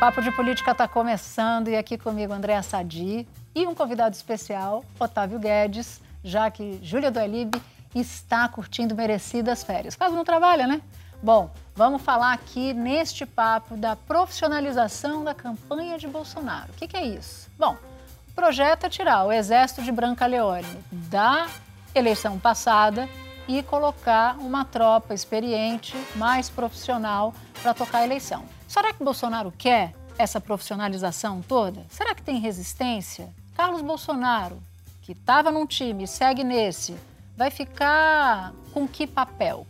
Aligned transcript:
Papo 0.00 0.22
de 0.22 0.32
Política 0.32 0.70
está 0.70 0.88
começando 0.88 1.68
e 1.68 1.76
aqui 1.76 1.98
comigo 1.98 2.32
Andréa 2.32 2.62
Sadi 2.62 3.28
e 3.54 3.66
um 3.66 3.74
convidado 3.74 4.16
especial, 4.16 4.82
Otávio 4.98 5.38
Guedes, 5.38 6.00
já 6.24 6.50
que 6.50 6.80
Júlia 6.82 7.10
Doelib 7.10 7.60
está 7.94 8.48
curtindo 8.48 8.94
merecidas 8.94 9.62
férias. 9.62 9.94
Quase 9.94 10.16
não 10.16 10.24
trabalha, 10.24 10.66
né? 10.66 10.80
Bom, 11.22 11.50
vamos 11.74 12.00
falar 12.00 12.32
aqui 12.32 12.72
neste 12.72 13.26
papo 13.26 13.76
da 13.76 13.94
profissionalização 13.94 15.22
da 15.22 15.34
campanha 15.34 15.98
de 15.98 16.08
Bolsonaro. 16.08 16.72
O 16.72 16.76
que, 16.76 16.88
que 16.88 16.96
é 16.96 17.04
isso? 17.04 17.50
Bom, 17.58 17.76
o 18.30 18.32
projeto 18.34 18.84
é 18.86 18.88
tirar 18.88 19.26
o 19.26 19.32
exército 19.32 19.82
de 19.82 19.92
Branca 19.92 20.24
Leone 20.24 20.82
da 20.90 21.46
eleição 21.94 22.38
passada 22.38 23.06
e 23.46 23.62
colocar 23.62 24.38
uma 24.38 24.64
tropa 24.64 25.12
experiente, 25.12 25.94
mais 26.16 26.48
profissional, 26.48 27.34
para 27.62 27.74
tocar 27.74 27.98
a 27.98 28.04
eleição. 28.04 28.59
Será 28.70 28.94
que 28.94 29.02
Bolsonaro 29.02 29.50
quer 29.50 29.92
essa 30.16 30.40
profissionalização 30.40 31.42
toda? 31.42 31.84
Será 31.88 32.14
que 32.14 32.22
tem 32.22 32.38
resistência? 32.38 33.28
Carlos 33.56 33.82
Bolsonaro, 33.82 34.62
que 35.02 35.10
estava 35.10 35.50
num 35.50 35.66
time 35.66 36.04
e 36.04 36.06
segue 36.06 36.44
nesse, 36.44 36.96
vai 37.36 37.50
ficar 37.50 38.52
com 38.72 38.86
que 38.86 39.08
papel? 39.08 39.66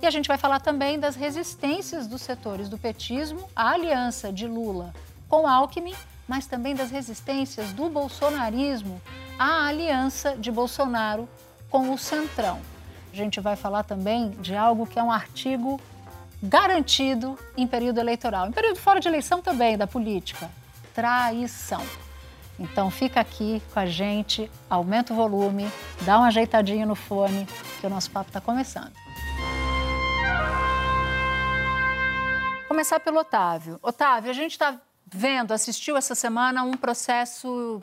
E 0.00 0.06
a 0.06 0.10
gente 0.12 0.28
vai 0.28 0.38
falar 0.38 0.60
também 0.60 1.00
das 1.00 1.16
resistências 1.16 2.06
dos 2.06 2.22
setores 2.22 2.68
do 2.68 2.78
petismo 2.78 3.50
à 3.56 3.70
aliança 3.70 4.32
de 4.32 4.46
Lula 4.46 4.94
com 5.28 5.44
Alckmin, 5.44 5.96
mas 6.28 6.46
também 6.46 6.76
das 6.76 6.92
resistências 6.92 7.72
do 7.72 7.88
bolsonarismo 7.88 9.02
à 9.36 9.66
aliança 9.66 10.36
de 10.36 10.52
Bolsonaro 10.52 11.28
com 11.68 11.92
o 11.92 11.98
Centrão. 11.98 12.60
A 13.12 13.16
gente 13.16 13.40
vai 13.40 13.56
falar 13.56 13.82
também 13.82 14.30
de 14.30 14.54
algo 14.54 14.86
que 14.86 14.96
é 14.96 15.02
um 15.02 15.10
artigo 15.10 15.80
garantido 16.42 17.38
em 17.56 17.66
período 17.66 17.98
eleitoral. 17.98 18.48
Em 18.48 18.52
período 18.52 18.78
fora 18.78 19.00
de 19.00 19.08
eleição 19.08 19.42
também, 19.42 19.76
da 19.76 19.86
política. 19.86 20.50
Traição. 20.94 21.84
Então 22.58 22.90
fica 22.90 23.20
aqui 23.20 23.62
com 23.72 23.78
a 23.78 23.86
gente, 23.86 24.50
aumenta 24.68 25.12
o 25.12 25.16
volume, 25.16 25.70
dá 26.02 26.18
uma 26.18 26.26
ajeitadinha 26.26 26.84
no 26.84 26.96
fone, 26.96 27.46
que 27.80 27.86
o 27.86 27.90
nosso 27.90 28.10
papo 28.10 28.30
está 28.30 28.40
começando. 28.40 28.92
Começar 32.66 33.00
pelo 33.00 33.20
Otávio. 33.20 33.78
Otávio, 33.80 34.30
a 34.30 34.34
gente 34.34 34.52
está 34.52 34.76
vendo, 35.06 35.52
assistiu 35.52 35.96
essa 35.96 36.14
semana 36.14 36.64
um 36.64 36.72
processo 36.72 37.80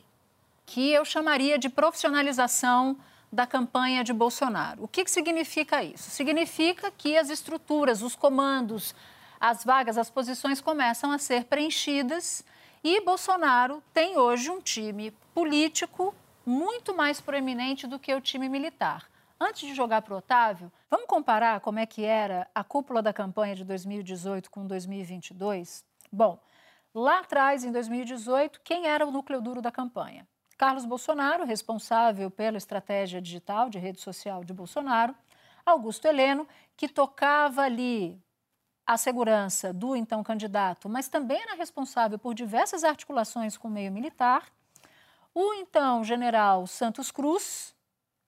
que 0.66 0.92
eu 0.92 1.06
chamaria 1.06 1.58
de 1.58 1.70
profissionalização 1.70 2.98
da 3.36 3.46
campanha 3.46 4.04
de 4.04 4.14
Bolsonaro. 4.14 4.84
O 4.84 4.88
que, 4.88 5.04
que 5.04 5.12
significa 5.12 5.84
isso? 5.84 6.10
Significa 6.10 6.90
que 6.90 7.18
as 7.18 7.30
estruturas, 7.30 8.02
os 8.02 8.16
comandos, 8.16 8.96
as 9.40 9.64
vagas, 9.64 9.98
as 9.98 10.10
posições 10.10 10.62
começam 10.62 11.12
a 11.12 11.18
ser 11.18 11.44
preenchidas 11.44 12.44
e 12.82 13.02
Bolsonaro 13.02 13.84
tem 13.94 14.18
hoje 14.18 14.50
um 14.50 14.62
time 14.62 15.12
político 15.34 16.16
muito 16.46 16.96
mais 16.96 17.20
proeminente 17.20 17.86
do 17.86 18.00
que 18.00 18.14
o 18.14 18.22
time 18.22 18.48
militar. 18.48 19.06
Antes 19.40 19.68
de 19.68 19.76
jogar 19.76 20.02
para 20.02 20.14
o 20.14 20.18
Otávio, 20.18 20.72
vamos 20.90 21.08
comparar 21.08 21.60
como 21.60 21.78
é 21.78 21.86
que 21.86 22.06
era 22.06 22.48
a 22.56 22.64
cúpula 22.64 23.02
da 23.02 23.12
campanha 23.12 23.54
de 23.54 23.66
2018 23.66 24.50
com 24.50 24.66
2022? 24.66 25.84
Bom, 26.10 26.40
lá 26.94 27.20
atrás, 27.20 27.66
em 27.66 27.72
2018, 27.72 28.62
quem 28.64 28.88
era 28.88 29.06
o 29.06 29.12
núcleo 29.12 29.42
duro 29.42 29.62
da 29.62 29.72
campanha? 29.72 30.26
Carlos 30.58 30.86
Bolsonaro, 30.86 31.46
responsável 31.46 32.32
pela 32.32 32.58
estratégia 32.58 33.22
digital 33.22 33.70
de 33.70 33.78
rede 33.78 34.00
social 34.00 34.44
de 34.44 34.54
Bolsonaro, 34.54 35.14
Augusto 35.66 36.06
Heleno, 36.06 36.48
que 36.78 36.88
tocava 36.88 37.62
ali 37.62 38.22
a 38.86 38.98
segurança 38.98 39.74
do 39.74 39.96
então 39.96 40.24
candidato, 40.24 40.88
mas 40.88 41.10
também 41.10 41.42
era 41.42 41.56
responsável 41.56 42.20
por 42.20 42.34
diversas 42.34 42.84
articulações 42.84 43.58
com 43.58 43.68
o 43.68 43.72
meio 43.72 43.92
militar, 43.92 44.44
o 45.34 45.54
então 45.56 46.04
general 46.04 46.68
Santos 46.68 47.12
Cruz, 47.12 47.76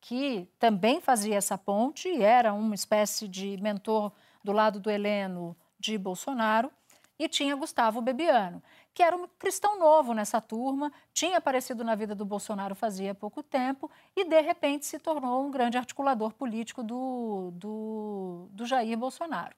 que 0.02 0.50
também 0.60 1.00
fazia 1.00 1.36
essa 1.36 1.58
ponte, 1.58 2.10
era 2.22 2.54
uma 2.54 2.76
espécie 2.76 3.28
de 3.28 3.56
mentor 3.62 4.12
do 4.44 4.52
lado 4.52 4.80
do 4.80 4.90
Heleno 4.90 5.56
de 5.80 5.98
Bolsonaro, 5.98 6.72
e 7.20 7.28
tinha 7.28 7.56
Gustavo 7.56 8.02
Bebiano, 8.02 8.62
que 8.98 9.04
era 9.04 9.16
um 9.16 9.28
cristão 9.38 9.78
novo 9.78 10.12
nessa 10.12 10.42
turma, 10.42 10.92
tinha 11.14 11.38
aparecido 11.38 11.84
na 11.84 11.94
vida 11.94 12.16
do 12.16 12.26
Bolsonaro 12.26 12.74
fazia 12.74 13.14
pouco 13.14 13.44
tempo 13.44 13.92
e, 14.16 14.26
de 14.26 14.42
repente, 14.42 14.88
se 14.88 14.98
tornou 14.98 15.46
um 15.46 15.52
grande 15.52 15.78
articulador 15.78 16.34
político 16.34 16.82
do, 16.82 17.52
do, 17.54 18.48
do 18.50 18.66
Jair 18.66 18.98
Bolsonaro. 18.98 19.56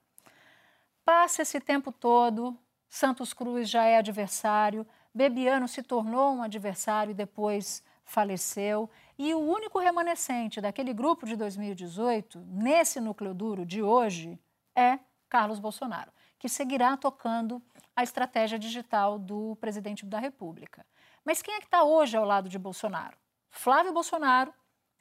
Passa 1.05 1.43
esse 1.43 1.57
tempo 1.61 1.89
todo, 1.89 2.53
Santos 2.89 3.31
Cruz 3.31 3.69
já 3.69 3.85
é 3.85 3.97
adversário, 3.99 4.85
Bebiano 5.15 5.69
se 5.69 5.83
tornou 5.83 6.33
um 6.33 6.43
adversário 6.43 7.11
e 7.11 7.13
depois 7.13 7.81
faleceu. 8.03 8.89
E 9.17 9.33
o 9.33 9.39
único 9.39 9.79
remanescente 9.79 10.59
daquele 10.59 10.93
grupo 10.93 11.25
de 11.25 11.37
2018, 11.37 12.43
nesse 12.45 12.99
núcleo 12.99 13.33
duro 13.33 13.65
de 13.65 13.81
hoje, 13.81 14.37
é 14.75 14.99
Carlos 15.29 15.59
Bolsonaro, 15.59 16.11
que 16.39 16.49
seguirá 16.49 16.95
tocando 16.97 17.61
a 17.95 18.01
estratégia 18.01 18.57
digital 18.57 19.19
do 19.19 19.57
presidente 19.57 20.05
da 20.05 20.17
República. 20.17 20.85
Mas 21.25 21.41
quem 21.41 21.53
é 21.53 21.59
que 21.59 21.65
está 21.65 21.83
hoje 21.83 22.15
ao 22.15 22.25
lado 22.25 22.47
de 22.47 22.57
Bolsonaro? 22.57 23.17
Flávio 23.51 23.91
Bolsonaro, 23.91 24.53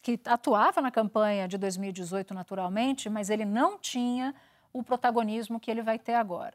que 0.03 0.21
atuava 0.25 0.81
na 0.81 0.91
campanha 0.91 1.47
de 1.47 1.57
2018 1.57 2.35
naturalmente, 2.35 3.09
mas 3.09 3.31
ele 3.31 3.45
não 3.45 3.79
tinha 3.79 4.35
o 4.73 4.83
protagonismo 4.83 5.61
que 5.61 5.71
ele 5.71 5.81
vai 5.83 5.99
ter 5.99 6.15
agora. 6.15 6.55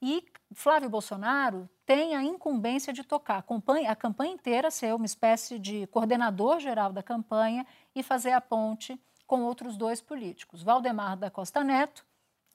E 0.00 0.24
Flávio 0.54 0.90
Bolsonaro 0.90 1.68
tem 1.86 2.16
a 2.16 2.22
incumbência 2.24 2.92
de 2.92 3.04
tocar 3.04 3.38
a 3.38 3.42
campanha, 3.42 3.90
a 3.90 3.94
campanha 3.94 4.32
inteira, 4.32 4.70
ser 4.70 4.94
uma 4.94 5.06
espécie 5.06 5.58
de 5.58 5.86
coordenador 5.88 6.58
geral 6.58 6.92
da 6.92 7.02
campanha 7.02 7.64
e 7.94 8.02
fazer 8.02 8.32
a 8.32 8.40
ponte 8.40 9.00
com 9.26 9.42
outros 9.42 9.76
dois 9.76 10.00
políticos. 10.00 10.62
Valdemar 10.62 11.16
da 11.16 11.30
Costa 11.30 11.62
Neto, 11.62 12.04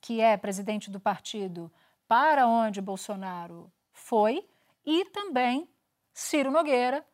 que 0.02 0.22
é 0.22 0.38
presidente 0.38 0.90
do 0.90 1.00
partido 1.00 1.72
para 2.08 2.48
onde 2.48 2.82
Bolsonaro 2.82 3.72
foi, 3.92 4.48
e 4.86 5.06
também 5.06 5.70
Ciro 6.14 6.50
Nogueira, 6.50 7.06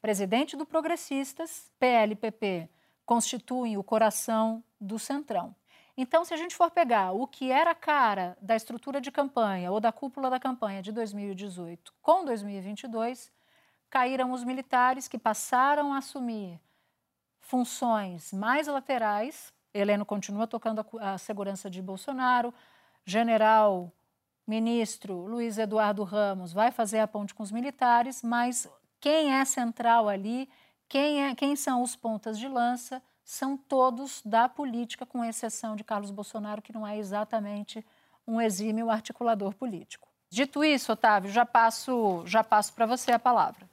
presidente 0.00 0.56
do 0.56 0.64
Progressistas, 0.64 1.70
PLPP, 1.78 2.68
constituem 3.04 3.76
o 3.76 3.84
coração 3.84 4.64
do 4.80 4.98
Centrão. 4.98 5.54
Então, 5.96 6.24
se 6.24 6.32
a 6.32 6.36
gente 6.36 6.56
for 6.56 6.70
pegar 6.70 7.12
o 7.12 7.26
que 7.26 7.52
era 7.52 7.72
a 7.72 7.74
cara 7.74 8.36
da 8.40 8.56
estrutura 8.56 9.00
de 9.00 9.12
campanha 9.12 9.70
ou 9.70 9.78
da 9.78 9.92
cúpula 9.92 10.30
da 10.30 10.40
campanha 10.40 10.80
de 10.80 10.90
2018 10.90 11.92
com 12.00 12.24
2022, 12.24 13.30
caíram 13.90 14.32
os 14.32 14.42
militares 14.42 15.06
que 15.06 15.18
passaram 15.18 15.92
a 15.92 15.98
assumir 15.98 16.58
funções 17.40 18.32
mais 18.32 18.66
laterais. 18.66 19.52
Heleno 19.74 20.04
continua 20.04 20.46
tocando 20.46 20.84
a, 20.98 21.12
a 21.12 21.18
segurança 21.18 21.70
de 21.70 21.80
Bolsonaro, 21.80 22.52
general 23.04 23.92
ministro 24.46 25.24
Luiz 25.26 25.56
Eduardo 25.58 26.02
Ramos 26.02 26.52
vai 26.52 26.70
fazer 26.70 26.98
a 26.98 27.06
ponte 27.06 27.34
com 27.34 27.42
os 27.42 27.52
militares, 27.52 28.22
mas 28.22 28.68
quem 29.00 29.34
é 29.34 29.44
central 29.44 30.08
ali, 30.08 30.48
quem, 30.88 31.24
é, 31.24 31.34
quem 31.34 31.56
são 31.56 31.82
os 31.82 31.96
pontas 31.96 32.38
de 32.38 32.48
lança, 32.48 33.02
são 33.24 33.56
todos 33.56 34.20
da 34.24 34.48
política, 34.48 35.06
com 35.06 35.24
exceção 35.24 35.76
de 35.76 35.84
Carlos 35.84 36.10
Bolsonaro, 36.10 36.60
que 36.60 36.72
não 36.72 36.86
é 36.86 36.98
exatamente 36.98 37.84
um 38.26 38.40
exímio 38.40 38.90
articulador 38.90 39.54
político. 39.54 40.08
Dito 40.28 40.64
isso, 40.64 40.92
Otávio, 40.92 41.30
já 41.30 41.44
passo, 41.44 42.22
já 42.26 42.42
passo 42.42 42.72
para 42.72 42.86
você 42.86 43.12
a 43.12 43.18
palavra. 43.18 43.68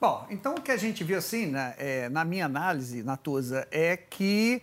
Bom, 0.00 0.26
então 0.28 0.54
o 0.54 0.60
que 0.60 0.70
a 0.70 0.76
gente 0.76 1.04
viu 1.04 1.18
assim, 1.18 1.46
né, 1.46 1.74
é, 1.78 2.08
na 2.08 2.24
minha 2.24 2.46
análise, 2.46 3.02
Natuza, 3.02 3.66
é 3.70 3.96
que 3.96 4.62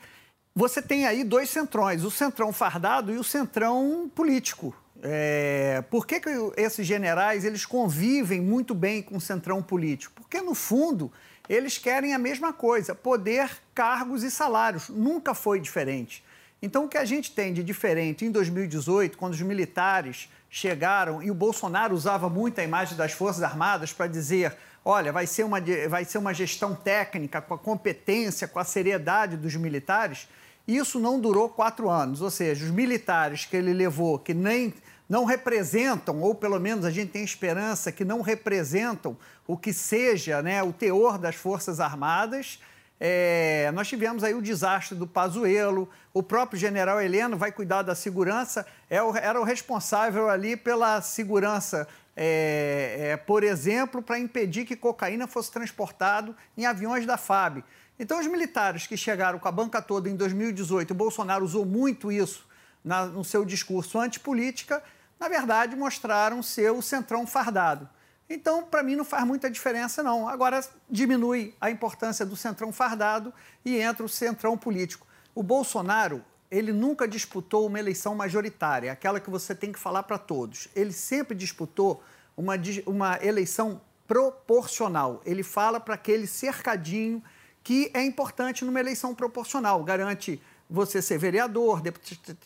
você 0.54 0.82
tem 0.82 1.06
aí 1.06 1.24
dois 1.24 1.50
centrões, 1.50 2.04
o 2.04 2.12
centrão 2.12 2.52
fardado 2.52 3.14
e 3.14 3.18
o 3.18 3.24
centrão 3.24 4.12
político. 4.14 4.76
É, 5.04 5.84
por 5.90 6.06
que, 6.06 6.20
que 6.20 6.30
esses 6.58 6.86
generais 6.86 7.44
eles 7.44 7.66
convivem 7.66 8.40
muito 8.40 8.76
bem 8.76 9.02
com 9.02 9.18
o 9.18 9.22
centrão 9.22 9.64
político? 9.64 10.14
Porque, 10.22 10.42
no 10.42 10.54
fundo, 10.54 11.12
eles 11.50 11.78
querem 11.78 12.14
a 12.14 12.20
mesma 12.20 12.54
coisa: 12.54 12.94
poder, 12.94 13.50
cargos 13.74 14.24
e 14.24 14.30
salários. 14.30 14.90
Nunca 14.90 15.34
foi 15.34 15.60
diferente. 15.60 16.24
Então, 16.62 16.86
o 16.86 16.88
que 16.88 16.98
a 16.98 17.06
gente 17.06 17.32
tem 17.32 17.52
de 17.52 17.64
diferente 17.64 18.24
em 18.24 18.30
2018, 18.30 19.18
quando 19.18 19.34
os 19.34 19.42
militares 19.42 20.30
chegaram 20.48 21.24
e 21.24 21.32
o 21.32 21.34
Bolsonaro 21.34 21.96
usava 21.96 22.30
muito 22.30 22.62
a 22.62 22.64
imagem 22.64 22.96
das 22.96 23.14
Forças 23.14 23.42
Armadas 23.42 23.92
para 23.92 24.06
dizer: 24.06 24.56
olha, 24.86 25.12
vai 25.12 25.26
ser, 25.26 25.44
uma, 25.44 25.60
vai 25.90 26.06
ser 26.06 26.20
uma 26.20 26.36
gestão 26.36 26.76
técnica 26.76 27.42
com 27.42 27.56
a 27.56 27.58
competência, 27.58 28.48
com 28.48 28.60
a 28.60 28.64
seriedade 28.64 29.38
dos 29.38 29.56
militares. 29.56 30.28
Isso 30.68 31.00
não 31.00 31.20
durou 31.20 31.50
quatro 31.50 31.90
anos, 31.90 32.22
ou 32.22 32.30
seja, 32.30 32.64
os 32.64 32.70
militares 32.70 33.46
que 33.46 33.58
ele 33.58 33.74
levou, 33.74 34.20
que 34.20 34.34
nem 34.34 34.72
não 35.10 35.26
representam, 35.26 36.22
ou 36.22 36.36
pelo 36.36 36.60
menos 36.60 36.86
a 36.86 36.92
gente 36.92 37.12
tem 37.12 37.24
esperança 37.24 37.92
que 37.92 38.06
não 38.06 38.22
representam 38.22 39.18
o 39.48 39.58
que 39.58 39.74
seja 39.74 40.42
né, 40.44 40.62
o 40.62 40.72
teor 40.72 41.18
das 41.18 41.36
Forças 41.36 41.80
Armadas, 41.80 42.60
é, 43.04 43.72
nós 43.74 43.88
tivemos 43.88 44.24
aí 44.24 44.36
o 44.36 44.42
desastre 44.44 44.96
do 44.96 45.08
Pazuello, 45.08 45.90
o 46.14 46.22
próprio 46.22 46.60
general 46.60 47.02
Heleno 47.02 47.36
vai 47.36 47.52
cuidar 47.52 47.82
da 47.82 47.96
segurança, 47.96 48.64
é 48.88 49.02
o, 49.02 49.18
era 49.18 49.42
o 49.42 49.44
responsável 49.44 50.30
ali 50.30 50.56
pela 50.56 51.02
segurança, 51.02 51.88
é, 52.16 52.98
é, 53.00 53.18
por 53.18 53.44
exemplo, 53.44 54.04
para 54.04 54.20
impedir 54.20 54.66
que 54.66 54.76
cocaína 54.76 55.26
fosse 55.26 55.52
transportado 55.52 56.36
em 56.56 56.68
aviões 56.68 57.04
da 57.08 57.18
FAB. 57.18 57.64
Então, 57.98 58.20
os 58.20 58.28
militares 58.28 58.86
que 58.86 58.96
chegaram 58.96 59.40
com 59.40 59.48
a 59.48 59.52
banca 59.52 59.82
toda 59.82 60.08
em 60.08 60.16
2018, 60.16 60.92
o 60.92 60.94
Bolsonaro 60.94 61.44
usou 61.44 61.66
muito 61.66 62.12
isso 62.12 62.48
na, 62.86 63.08
no 63.08 63.24
seu 63.24 63.44
discurso 63.44 64.00
antipolítica, 64.00 64.84
na 65.20 65.28
verdade, 65.28 65.76
mostraram 65.76 66.44
ser 66.44 66.72
o 66.72 66.84
centrão 66.84 67.26
fardado. 67.26 67.90
Então, 68.34 68.64
para 68.64 68.82
mim, 68.82 68.96
não 68.96 69.04
faz 69.04 69.26
muita 69.26 69.50
diferença, 69.50 70.02
não. 70.02 70.28
Agora, 70.28 70.64
diminui 70.90 71.54
a 71.60 71.70
importância 71.70 72.26
do 72.26 72.36
centrão 72.36 72.72
fardado 72.72 73.34
e 73.66 73.78
entra 73.78 74.06
o 74.06 74.10
centrão 74.10 74.58
político. 74.58 75.06
O 75.36 75.44
Bolsonaro, 75.44 76.24
ele 76.50 76.72
nunca 76.72 77.08
disputou 77.08 77.68
uma 77.68 77.80
eleição 77.80 78.16
majoritária, 78.16 78.92
aquela 78.92 79.20
que 79.20 79.30
você 79.30 79.54
tem 79.54 79.72
que 79.72 79.80
falar 79.80 80.04
para 80.04 80.18
todos. 80.18 80.70
Ele 80.76 80.94
sempre 80.94 81.36
disputou 81.36 82.02
uma, 82.36 82.54
uma 82.86 83.20
eleição 83.22 83.82
proporcional. 84.08 85.22
Ele 85.26 85.44
fala 85.44 85.80
para 85.80 85.96
aquele 85.96 86.26
cercadinho 86.26 87.22
que 87.64 87.92
é 87.94 88.04
importante 88.04 88.66
numa 88.66 88.80
eleição 88.80 89.14
proporcional. 89.14 89.84
Garante 89.84 90.42
você 90.70 91.02
ser 91.02 91.18
vereador, 91.18 91.82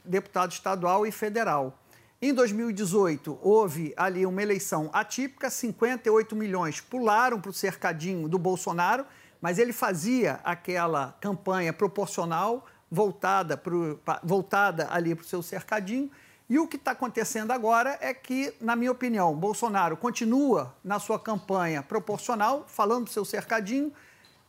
deputado 0.04 0.52
estadual 0.52 1.06
e 1.06 1.12
federal. 1.12 1.80
Em 2.22 2.34
2018, 2.34 3.40
houve 3.42 3.94
ali 3.98 4.26
uma 4.26 4.42
eleição 4.42 4.90
atípica, 4.94 5.50
58 5.50 6.34
milhões 6.34 6.80
pularam 6.80 7.42
para 7.42 7.50
o 7.52 7.54
cercadinho 7.54 8.30
do 8.30 8.40
Bolsonaro, 8.40 9.06
mas 9.42 9.60
ele 9.60 9.74
fazia 9.74 10.40
aquela 10.44 11.18
campanha 11.20 11.74
proporcional 11.74 12.66
voltada, 12.90 13.58
pro, 13.58 14.00
voltada 14.24 14.88
ali 14.90 15.14
para 15.14 15.24
o 15.24 15.28
seu 15.28 15.44
cercadinho. 15.44 16.10
E 16.50 16.58
o 16.58 16.68
que 16.68 16.78
está 16.78 16.92
acontecendo 16.92 17.52
agora 17.52 17.98
é 18.00 18.14
que, 18.14 18.54
na 18.62 18.78
minha 18.78 18.94
opinião, 18.94 19.36
Bolsonaro 19.36 19.98
continua 19.98 20.74
na 20.84 21.00
sua 21.00 21.20
campanha 21.20 21.84
proporcional, 21.84 22.64
falando 22.66 23.06
do 23.06 23.10
seu 23.10 23.26
cercadinho, 23.26 23.92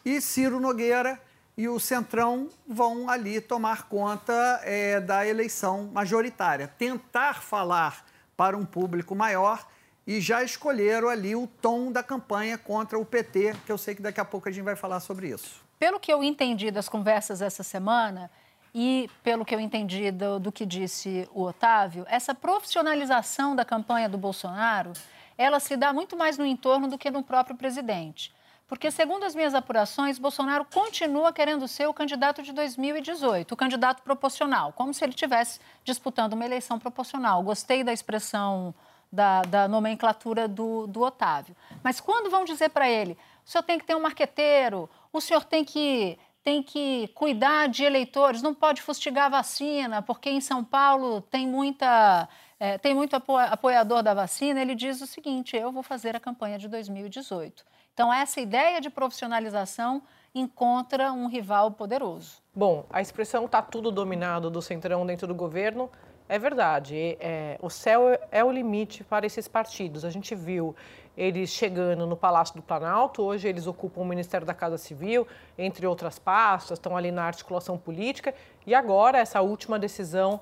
e 0.04 0.20
Ciro 0.20 0.60
Nogueira 0.60 1.20
e 1.56 1.68
o 1.68 1.80
Centrão 1.80 2.50
vão 2.68 3.08
ali 3.08 3.40
tomar 3.40 3.84
conta 3.84 4.60
é, 4.62 5.00
da 5.00 5.26
eleição 5.26 5.90
majoritária, 5.92 6.68
tentar 6.78 7.40
falar 7.40 8.04
para 8.36 8.56
um 8.56 8.64
público 8.64 9.14
maior 9.14 9.66
e 10.06 10.20
já 10.20 10.42
escolheram 10.42 11.08
ali 11.08 11.34
o 11.34 11.46
tom 11.46 11.90
da 11.90 12.02
campanha 12.02 12.58
contra 12.58 12.98
o 12.98 13.04
PT, 13.04 13.56
que 13.64 13.72
eu 13.72 13.78
sei 13.78 13.94
que 13.94 14.02
daqui 14.02 14.20
a 14.20 14.24
pouco 14.24 14.48
a 14.48 14.52
gente 14.52 14.64
vai 14.64 14.76
falar 14.76 15.00
sobre 15.00 15.28
isso. 15.28 15.64
Pelo 15.78 15.98
que 15.98 16.12
eu 16.12 16.22
entendi 16.22 16.70
das 16.70 16.88
conversas 16.88 17.40
essa 17.40 17.62
semana 17.62 18.30
e 18.74 19.10
pelo 19.22 19.44
que 19.44 19.54
eu 19.54 19.58
entendi 19.58 20.10
do, 20.10 20.38
do 20.38 20.52
que 20.52 20.66
disse 20.66 21.26
o 21.32 21.42
Otávio, 21.42 22.04
essa 22.08 22.34
profissionalização 22.34 23.56
da 23.56 23.64
campanha 23.64 24.08
do 24.08 24.18
Bolsonaro, 24.18 24.92
ela 25.38 25.58
se 25.58 25.76
dá 25.76 25.92
muito 25.92 26.16
mais 26.16 26.36
no 26.36 26.44
entorno 26.44 26.86
do 26.86 26.98
que 26.98 27.10
no 27.10 27.22
próprio 27.22 27.56
presidente. 27.56 28.32
Porque, 28.66 28.90
segundo 28.90 29.24
as 29.24 29.34
minhas 29.34 29.54
apurações, 29.54 30.18
Bolsonaro 30.18 30.64
continua 30.64 31.32
querendo 31.32 31.68
ser 31.68 31.86
o 31.86 31.94
candidato 31.94 32.42
de 32.42 32.52
2018, 32.52 33.52
o 33.52 33.56
candidato 33.56 34.02
proporcional, 34.02 34.72
como 34.72 34.92
se 34.92 35.04
ele 35.04 35.12
estivesse 35.12 35.60
disputando 35.84 36.32
uma 36.32 36.44
eleição 36.44 36.78
proporcional. 36.78 37.42
Gostei 37.44 37.84
da 37.84 37.92
expressão, 37.92 38.74
da, 39.12 39.42
da 39.42 39.68
nomenclatura 39.68 40.48
do, 40.48 40.86
do 40.88 41.00
Otávio. 41.02 41.56
Mas 41.82 42.00
quando 42.00 42.28
vão 42.28 42.44
dizer 42.44 42.70
para 42.70 42.88
ele, 42.88 43.16
o 43.44 43.48
senhor 43.48 43.62
tem 43.62 43.78
que 43.78 43.86
ter 43.86 43.94
um 43.94 44.00
marqueteiro, 44.00 44.90
o 45.12 45.20
senhor 45.20 45.44
tem 45.44 45.64
que 45.64 46.18
tem 46.42 46.62
que 46.62 47.08
cuidar 47.08 47.66
de 47.66 47.82
eleitores, 47.82 48.40
não 48.40 48.54
pode 48.54 48.80
fustigar 48.80 49.26
a 49.26 49.30
vacina, 49.30 50.00
porque 50.00 50.30
em 50.30 50.40
São 50.40 50.62
Paulo 50.62 51.20
tem 51.22 51.44
muita 51.44 52.28
é, 52.58 52.78
tem 52.78 52.94
muito 52.94 53.14
apoiador 53.14 54.02
da 54.02 54.14
vacina. 54.14 54.60
Ele 54.60 54.74
diz 54.74 55.00
o 55.00 55.06
seguinte: 55.06 55.56
eu 55.56 55.70
vou 55.70 55.82
fazer 55.82 56.16
a 56.16 56.20
campanha 56.20 56.58
de 56.58 56.68
2018. 56.68 57.64
Então, 57.92 58.12
essa 58.12 58.40
ideia 58.40 58.80
de 58.80 58.90
profissionalização 58.90 60.02
encontra 60.34 61.12
um 61.12 61.28
rival 61.28 61.70
poderoso. 61.70 62.42
Bom, 62.54 62.84
a 62.90 63.00
expressão 63.00 63.46
está 63.46 63.62
tudo 63.62 63.90
dominado 63.90 64.50
do 64.50 64.60
centrão 64.60 65.06
dentro 65.06 65.26
do 65.26 65.34
governo 65.34 65.90
é 66.28 66.38
verdade. 66.38 67.16
É, 67.20 67.56
o 67.62 67.70
céu 67.70 68.18
é 68.30 68.44
o 68.44 68.50
limite 68.50 69.04
para 69.04 69.26
esses 69.26 69.46
partidos. 69.46 70.04
A 70.04 70.10
gente 70.10 70.34
viu 70.34 70.74
eles 71.16 71.50
chegando 71.50 72.06
no 72.06 72.16
Palácio 72.16 72.54
do 72.56 72.62
Planalto, 72.62 73.22
hoje 73.22 73.48
eles 73.48 73.66
ocupam 73.66 74.02
o 74.02 74.04
Ministério 74.04 74.46
da 74.46 74.52
Casa 74.52 74.76
Civil, 74.76 75.26
entre 75.56 75.86
outras 75.86 76.18
pastas, 76.18 76.78
estão 76.78 76.94
ali 76.94 77.10
na 77.10 77.24
articulação 77.24 77.78
política. 77.78 78.34
E 78.66 78.74
agora, 78.74 79.18
essa 79.18 79.40
última 79.40 79.78
decisão 79.78 80.40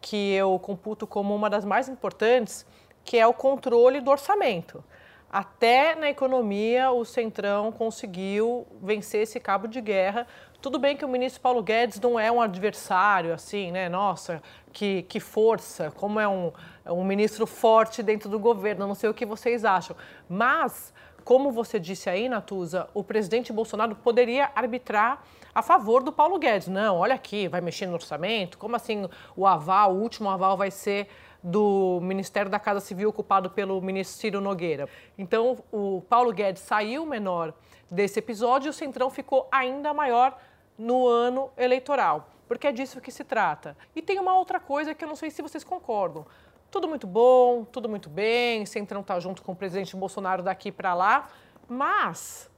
que 0.00 0.32
eu 0.32 0.58
computo 0.58 1.06
como 1.06 1.34
uma 1.34 1.50
das 1.50 1.64
mais 1.64 1.88
importantes, 1.88 2.66
que 3.04 3.18
é 3.18 3.26
o 3.26 3.32
controle 3.32 4.00
do 4.00 4.10
orçamento. 4.10 4.82
Até 5.30 5.94
na 5.94 6.08
economia, 6.08 6.90
o 6.92 7.04
Centrão 7.04 7.72
conseguiu 7.72 8.66
vencer 8.80 9.22
esse 9.22 9.40
cabo 9.40 9.66
de 9.66 9.80
guerra. 9.80 10.26
Tudo 10.62 10.78
bem 10.78 10.96
que 10.96 11.04
o 11.04 11.08
ministro 11.08 11.42
Paulo 11.42 11.62
Guedes 11.62 12.00
não 12.00 12.18
é 12.18 12.30
um 12.30 12.40
adversário, 12.40 13.34
assim, 13.34 13.72
né? 13.72 13.88
Nossa, 13.88 14.42
que, 14.72 15.02
que 15.02 15.18
força, 15.18 15.90
como 15.90 16.20
é 16.20 16.28
um, 16.28 16.52
é 16.84 16.92
um 16.92 17.04
ministro 17.04 17.46
forte 17.46 18.02
dentro 18.02 18.28
do 18.28 18.38
governo, 18.38 18.86
não 18.86 18.94
sei 18.94 19.10
o 19.10 19.14
que 19.14 19.26
vocês 19.26 19.64
acham. 19.64 19.96
Mas, 20.28 20.94
como 21.24 21.50
você 21.50 21.80
disse 21.80 22.08
aí, 22.08 22.28
Natuza, 22.28 22.88
o 22.94 23.02
presidente 23.02 23.52
Bolsonaro 23.52 23.96
poderia 23.96 24.50
arbitrar 24.54 25.22
a 25.56 25.62
favor 25.62 26.02
do 26.02 26.12
Paulo 26.12 26.38
Guedes. 26.38 26.68
Não, 26.68 26.98
olha 26.98 27.14
aqui, 27.14 27.48
vai 27.48 27.62
mexer 27.62 27.86
no 27.86 27.94
orçamento, 27.94 28.58
como 28.58 28.76
assim 28.76 29.08
o 29.34 29.46
aval, 29.46 29.94
o 29.94 30.02
último 30.02 30.28
aval 30.28 30.54
vai 30.54 30.70
ser 30.70 31.08
do 31.42 31.98
Ministério 32.02 32.50
da 32.50 32.58
Casa 32.58 32.78
Civil 32.78 33.08
ocupado 33.08 33.48
pelo 33.48 33.80
ministro 33.80 34.20
Ciro 34.20 34.38
Nogueira. 34.38 34.86
Então, 35.16 35.56
o 35.72 36.02
Paulo 36.10 36.30
Guedes 36.30 36.60
saiu 36.60 37.06
menor 37.06 37.54
desse 37.90 38.18
episódio 38.18 38.68
e 38.68 38.70
o 38.70 38.72
Centrão 38.74 39.08
ficou 39.08 39.48
ainda 39.50 39.94
maior 39.94 40.38
no 40.76 41.08
ano 41.08 41.50
eleitoral, 41.56 42.28
porque 42.46 42.66
é 42.66 42.72
disso 42.72 43.00
que 43.00 43.10
se 43.10 43.24
trata. 43.24 43.74
E 43.94 44.02
tem 44.02 44.18
uma 44.18 44.36
outra 44.36 44.60
coisa 44.60 44.94
que 44.94 45.02
eu 45.02 45.08
não 45.08 45.16
sei 45.16 45.30
se 45.30 45.40
vocês 45.40 45.64
concordam. 45.64 46.26
Tudo 46.70 46.86
muito 46.86 47.06
bom, 47.06 47.64
tudo 47.64 47.88
muito 47.88 48.10
bem, 48.10 48.66
Centrão 48.66 49.00
está 49.00 49.18
junto 49.18 49.42
com 49.42 49.52
o 49.52 49.56
presidente 49.56 49.96
Bolsonaro 49.96 50.42
daqui 50.42 50.70
para 50.70 50.92
lá, 50.92 51.30
mas 51.66 52.50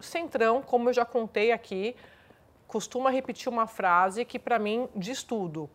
Centrão, 0.00 0.62
como 0.62 0.88
eu 0.88 0.94
já 0.94 1.04
contei 1.04 1.52
aqui, 1.52 1.94
costuma 2.68 3.10
repetir 3.10 3.48
uma 3.48 3.66
frase 3.66 4.24
que 4.24 4.38
para 4.38 4.58
mim 4.58 4.88
diz 4.94 5.24
tudo 5.24 5.68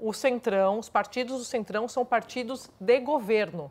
o 0.00 0.12
Centrão, 0.12 0.78
os 0.78 0.88
partidos 0.88 1.38
do 1.38 1.44
Centrão 1.44 1.86
são 1.86 2.04
partidos 2.04 2.70
de 2.80 2.98
governo. 3.00 3.70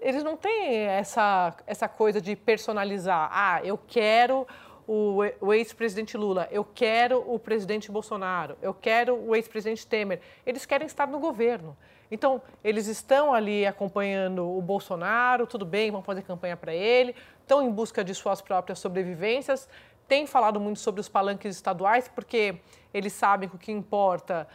Eles 0.00 0.24
não 0.24 0.36
têm 0.36 0.74
essa, 0.74 1.54
essa 1.66 1.86
coisa 1.86 2.20
de 2.20 2.34
personalizar. 2.34 3.28
Ah, 3.32 3.60
eu 3.62 3.76
quero 3.76 4.46
o, 4.86 5.18
o 5.40 5.52
ex-presidente 5.52 6.16
Lula, 6.16 6.48
eu 6.50 6.64
quero 6.64 7.22
o 7.30 7.38
presidente 7.38 7.90
Bolsonaro, 7.90 8.56
eu 8.62 8.72
quero 8.72 9.14
o 9.16 9.36
ex-presidente 9.36 9.86
Temer. 9.86 10.20
Eles 10.46 10.64
querem 10.64 10.86
estar 10.86 11.06
no 11.06 11.18
governo. 11.18 11.76
Então, 12.10 12.42
eles 12.64 12.88
estão 12.88 13.32
ali 13.32 13.64
acompanhando 13.64 14.44
o 14.44 14.60
Bolsonaro, 14.60 15.46
tudo 15.46 15.64
bem, 15.64 15.92
vão 15.92 16.02
fazer 16.02 16.22
campanha 16.22 16.56
para 16.56 16.74
ele, 16.74 17.14
estão 17.40 17.62
em 17.62 17.70
busca 17.70 18.02
de 18.02 18.12
suas 18.14 18.40
próprias 18.40 18.80
sobrevivências, 18.80 19.68
têm 20.10 20.26
falado 20.26 20.58
muito 20.58 20.80
sobre 20.80 21.00
os 21.00 21.08
palanques 21.08 21.54
estaduais, 21.54 22.08
porque 22.08 22.56
eles 22.92 23.12
sabem 23.12 23.48
que 23.48 23.54
o 23.54 23.58
que 23.58 23.70
importa 23.70 24.48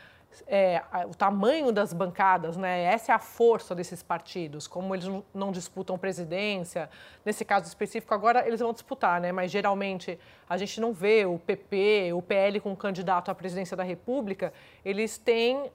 é, 0.46 0.84
o 1.10 1.16
tamanho 1.16 1.72
das 1.72 1.94
bancadas, 1.94 2.58
né? 2.58 2.82
Essa 2.84 3.14
é 3.14 3.16
a 3.16 3.20
força 3.20 3.74
desses 3.74 4.04
partidos, 4.04 4.68
como 4.68 4.94
eles 4.94 5.06
não 5.34 5.54
disputam 5.54 5.98
presidência. 5.98 6.90
Nesse 7.24 7.46
caso 7.46 7.68
específico, 7.68 8.14
agora 8.14 8.46
eles 8.46 8.60
vão 8.60 8.74
disputar, 8.74 9.22
né? 9.22 9.32
Mas 9.32 9.50
geralmente 9.50 10.20
a 10.50 10.58
gente 10.58 10.82
não 10.82 10.92
vê 10.92 11.26
o 11.26 11.40
PP, 11.40 12.12
o 12.12 12.22
PL 12.22 12.60
com 12.60 12.76
candidato 12.76 13.32
à 13.32 13.36
presidência 13.36 13.78
da 13.78 13.84
República, 13.84 14.52
eles 14.84 15.18
têm 15.18 15.72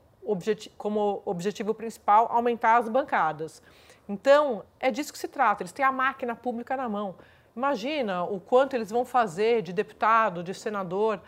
como 0.77 1.23
objetivo 1.25 1.73
principal 1.73 2.31
aumentar 2.31 2.77
as 2.77 2.87
bancadas. 2.87 3.63
Então, 4.07 4.63
é 4.79 4.91
disso 4.91 5.11
que 5.11 5.19
se 5.19 5.29
trata, 5.29 5.63
eles 5.63 5.73
têm 5.73 5.87
a 5.87 5.91
máquina 5.91 6.37
pública 6.37 6.77
na 6.77 6.87
mão. 6.87 7.15
Imagina 7.61 8.25
o 8.25 8.41
quanto 8.41 8.73
eles 8.75 8.89
vão 8.89 9.05
fazer 9.05 9.61
de 9.61 9.71
deputado, 9.71 10.43
de 10.43 10.55
senador, 10.55 11.21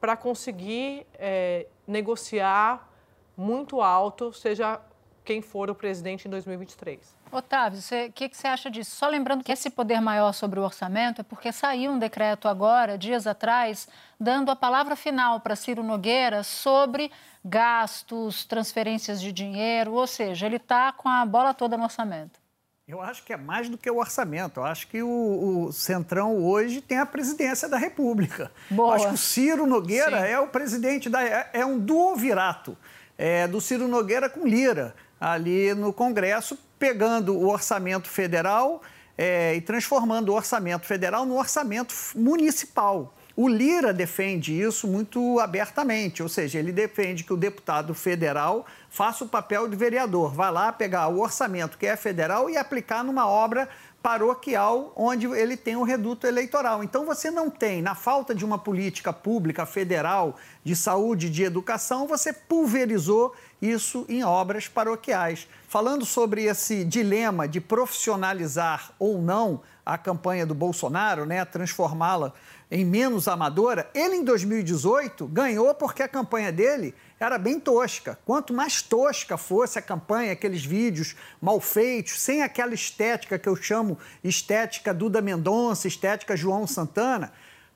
para 0.00 0.16
conseguir 0.16 1.04
é, 1.14 1.66
negociar 1.84 2.88
muito 3.36 3.82
alto, 3.82 4.32
seja 4.32 4.80
quem 5.24 5.42
for 5.42 5.68
o 5.68 5.74
presidente 5.74 6.28
em 6.28 6.30
2023. 6.30 7.16
Otávio, 7.32 7.80
o 7.80 8.12
que, 8.12 8.28
que 8.28 8.36
você 8.36 8.46
acha 8.46 8.70
disso? 8.70 8.94
Só 8.94 9.08
lembrando 9.08 9.42
que 9.42 9.50
esse 9.50 9.68
poder 9.68 10.00
maior 10.00 10.32
sobre 10.32 10.60
o 10.60 10.62
orçamento 10.62 11.22
é 11.22 11.24
porque 11.24 11.50
saiu 11.50 11.90
um 11.90 11.98
decreto 11.98 12.46
agora, 12.46 12.96
dias 12.96 13.26
atrás, 13.26 13.88
dando 14.20 14.52
a 14.52 14.56
palavra 14.56 14.94
final 14.94 15.40
para 15.40 15.56
Ciro 15.56 15.82
Nogueira 15.82 16.44
sobre 16.44 17.10
gastos, 17.44 18.44
transferências 18.44 19.20
de 19.20 19.32
dinheiro, 19.32 19.94
ou 19.94 20.06
seja, 20.06 20.46
ele 20.46 20.56
está 20.56 20.92
com 20.92 21.08
a 21.08 21.26
bola 21.26 21.52
toda 21.52 21.76
no 21.76 21.82
orçamento. 21.82 22.43
Eu 22.86 23.00
acho 23.00 23.22
que 23.24 23.32
é 23.32 23.36
mais 23.36 23.70
do 23.70 23.78
que 23.78 23.90
o 23.90 23.96
orçamento. 23.96 24.60
Eu 24.60 24.64
acho 24.64 24.88
que 24.88 25.02
o, 25.02 25.68
o 25.68 25.72
Centrão 25.72 26.36
hoje 26.36 26.82
tem 26.82 26.98
a 26.98 27.06
presidência 27.06 27.66
da 27.66 27.78
República. 27.78 28.52
Boa. 28.68 28.90
Eu 28.90 28.94
acho 28.94 29.08
que 29.08 29.14
o 29.14 29.16
Ciro 29.16 29.66
Nogueira 29.66 30.20
Sim. 30.20 30.26
é 30.26 30.38
o 30.38 30.48
presidente 30.48 31.08
da. 31.08 31.22
É, 31.22 31.50
é 31.54 31.64
um 31.64 31.78
duovirato 31.78 32.76
é, 33.16 33.48
do 33.48 33.58
Ciro 33.58 33.88
Nogueira 33.88 34.28
com 34.28 34.46
Lira 34.46 34.94
ali 35.18 35.72
no 35.72 35.94
Congresso, 35.94 36.58
pegando 36.78 37.34
o 37.34 37.48
orçamento 37.48 38.06
federal 38.06 38.82
é, 39.16 39.54
e 39.54 39.62
transformando 39.62 40.28
o 40.28 40.34
orçamento 40.34 40.84
federal 40.84 41.24
no 41.24 41.38
orçamento 41.38 41.94
municipal. 42.14 43.14
O 43.36 43.48
Lira 43.48 43.92
defende 43.92 44.52
isso 44.60 44.86
muito 44.86 45.40
abertamente, 45.40 46.22
ou 46.22 46.28
seja, 46.28 46.60
ele 46.60 46.70
defende 46.70 47.24
que 47.24 47.32
o 47.32 47.36
deputado 47.36 47.92
federal 47.92 48.64
faça 48.88 49.24
o 49.24 49.28
papel 49.28 49.66
de 49.66 49.74
vereador, 49.74 50.32
vá 50.32 50.50
lá 50.50 50.72
pegar 50.72 51.08
o 51.08 51.20
orçamento 51.20 51.76
que 51.76 51.84
é 51.84 51.96
federal 51.96 52.48
e 52.48 52.56
aplicar 52.56 53.02
numa 53.02 53.26
obra 53.26 53.68
paroquial 54.00 54.92
onde 54.94 55.26
ele 55.26 55.56
tem 55.56 55.74
um 55.74 55.82
reduto 55.82 56.28
eleitoral. 56.28 56.84
Então 56.84 57.04
você 57.04 57.28
não 57.28 57.50
tem, 57.50 57.82
na 57.82 57.96
falta 57.96 58.34
de 58.34 58.44
uma 58.44 58.58
política 58.58 59.12
pública 59.12 59.66
federal 59.66 60.36
de 60.62 60.76
saúde, 60.76 61.28
de 61.28 61.42
educação, 61.42 62.06
você 62.06 62.32
pulverizou 62.32 63.34
isso 63.60 64.06
em 64.08 64.22
obras 64.22 64.68
paroquiais. 64.68 65.48
Falando 65.66 66.04
sobre 66.04 66.44
esse 66.44 66.84
dilema 66.84 67.48
de 67.48 67.60
profissionalizar 67.60 68.92
ou 68.96 69.20
não 69.20 69.62
a 69.84 69.98
campanha 69.98 70.46
do 70.46 70.54
Bolsonaro, 70.54 71.26
né, 71.26 71.44
transformá-la 71.44 72.32
em 72.70 72.84
menos 72.84 73.28
amadora, 73.28 73.90
ele 73.94 74.16
em 74.16 74.24
2018 74.24 75.26
ganhou 75.26 75.74
porque 75.74 76.02
a 76.02 76.08
campanha 76.08 76.50
dele 76.50 76.94
era 77.20 77.38
bem 77.38 77.60
tosca. 77.60 78.18
Quanto 78.24 78.52
mais 78.52 78.82
tosca 78.82 79.36
fosse 79.36 79.78
a 79.78 79.82
campanha, 79.82 80.32
aqueles 80.32 80.64
vídeos 80.64 81.14
mal 81.40 81.60
feitos, 81.60 82.20
sem 82.20 82.42
aquela 82.42 82.74
estética 82.74 83.38
que 83.38 83.48
eu 83.48 83.56
chamo 83.56 83.98
estética 84.22 84.92
Duda 84.92 85.20
Mendonça, 85.20 85.86
estética 85.86 86.36
João 86.36 86.66
Santana, 86.66 87.32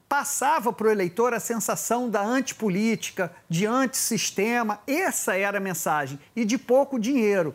passava 0.09 0.73
para 0.73 0.89
o 0.89 0.91
eleitor 0.91 1.35
a 1.35 1.41
sensação 1.41 2.09
da 2.09 2.23
antipolítica, 2.23 3.31
de 3.49 3.67
antissistema. 3.67 4.81
Essa 4.87 5.37
era 5.37 5.59
a 5.59 5.61
mensagem. 5.61 6.19
E 6.35 6.45
de 6.45 6.57
pouco 6.57 6.99
dinheiro. 6.99 7.55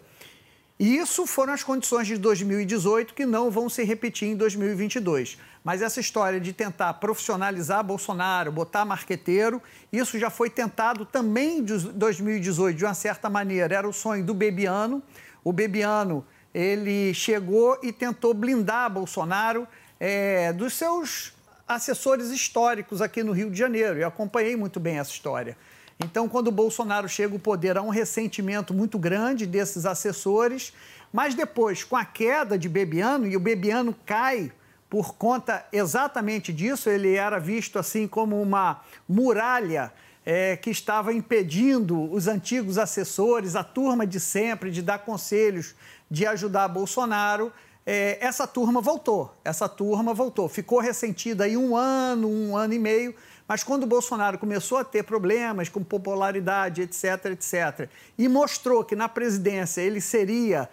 E 0.79 0.97
isso 0.97 1.25
foram 1.25 1.53
as 1.53 1.63
condições 1.63 2.07
de 2.07 2.17
2018 2.17 3.13
que 3.13 3.25
não 3.25 3.49
vão 3.49 3.69
se 3.69 3.83
repetir 3.83 4.27
em 4.27 4.35
2022. 4.35 5.37
Mas 5.63 5.81
essa 5.81 5.99
história 5.99 6.39
de 6.39 6.51
tentar 6.51 6.93
profissionalizar 6.95 7.83
Bolsonaro, 7.83 8.51
botar 8.51 8.83
marqueteiro, 8.83 9.61
isso 9.91 10.19
já 10.19 10.29
foi 10.29 10.49
tentado 10.49 11.05
também 11.05 11.59
em 11.59 11.63
2018, 11.63 12.77
de 12.77 12.83
uma 12.83 12.93
certa 12.93 13.29
maneira. 13.29 13.73
Era 13.73 13.87
o 13.87 13.93
sonho 13.93 14.25
do 14.25 14.33
Bebiano. 14.33 15.01
O 15.41 15.53
Bebiano, 15.53 16.25
ele 16.53 17.13
chegou 17.13 17.79
e 17.81 17.93
tentou 17.93 18.33
blindar 18.33 18.91
Bolsonaro 18.91 19.65
é, 19.99 20.51
dos 20.51 20.73
seus 20.73 21.33
assessores 21.65 22.29
históricos 22.29 23.01
aqui 23.01 23.23
no 23.23 23.31
Rio 23.31 23.49
de 23.49 23.57
Janeiro. 23.57 23.97
Eu 23.97 24.07
acompanhei 24.09 24.57
muito 24.57 24.81
bem 24.81 24.99
essa 24.99 25.11
história. 25.11 25.57
Então, 25.97 26.27
quando 26.27 26.47
o 26.47 26.51
Bolsonaro 26.51 27.07
chega 27.07 27.33
ao 27.33 27.39
poder, 27.39 27.77
há 27.77 27.81
um 27.81 27.89
ressentimento 27.89 28.73
muito 28.73 28.99
grande 28.99 29.45
desses 29.45 29.85
assessores, 29.85 30.73
mas 31.13 31.33
depois, 31.35 31.85
com 31.85 31.95
a 31.95 32.03
queda 32.03 32.57
de 32.57 32.67
Bebiano, 32.67 33.27
e 33.27 33.37
o 33.37 33.39
Bebiano 33.39 33.95
cai 34.05 34.51
por 34.93 35.15
conta 35.15 35.65
exatamente 35.73 36.53
disso, 36.53 36.87
ele 36.87 37.15
era 37.15 37.39
visto 37.39 37.79
assim 37.79 38.07
como 38.07 38.39
uma 38.39 38.81
muralha 39.09 39.91
é, 40.23 40.55
que 40.55 40.69
estava 40.69 41.11
impedindo 41.11 42.13
os 42.13 42.27
antigos 42.27 42.77
assessores, 42.77 43.55
a 43.55 43.63
turma 43.63 44.05
de 44.05 44.19
sempre, 44.19 44.69
de 44.69 44.83
dar 44.83 44.99
conselhos, 44.99 45.73
de 46.11 46.27
ajudar 46.27 46.67
Bolsonaro. 46.67 47.51
É, 47.83 48.19
essa 48.21 48.45
turma 48.45 48.81
voltou, 48.81 49.33
essa 49.43 49.67
turma 49.67 50.13
voltou. 50.13 50.47
Ficou 50.47 50.79
ressentida 50.79 51.45
aí 51.45 51.57
um 51.57 51.75
ano, 51.75 52.29
um 52.29 52.55
ano 52.55 52.75
e 52.75 52.79
meio, 52.79 53.15
mas 53.47 53.63
quando 53.63 53.87
Bolsonaro 53.87 54.37
começou 54.37 54.77
a 54.77 54.83
ter 54.83 55.01
problemas 55.01 55.69
com 55.69 55.83
popularidade, 55.83 56.83
etc., 56.83 57.31
etc., 57.31 57.89
e 58.15 58.27
mostrou 58.27 58.83
que 58.83 58.95
na 58.95 59.09
presidência 59.09 59.81
ele 59.81 59.99
seria 59.99 60.69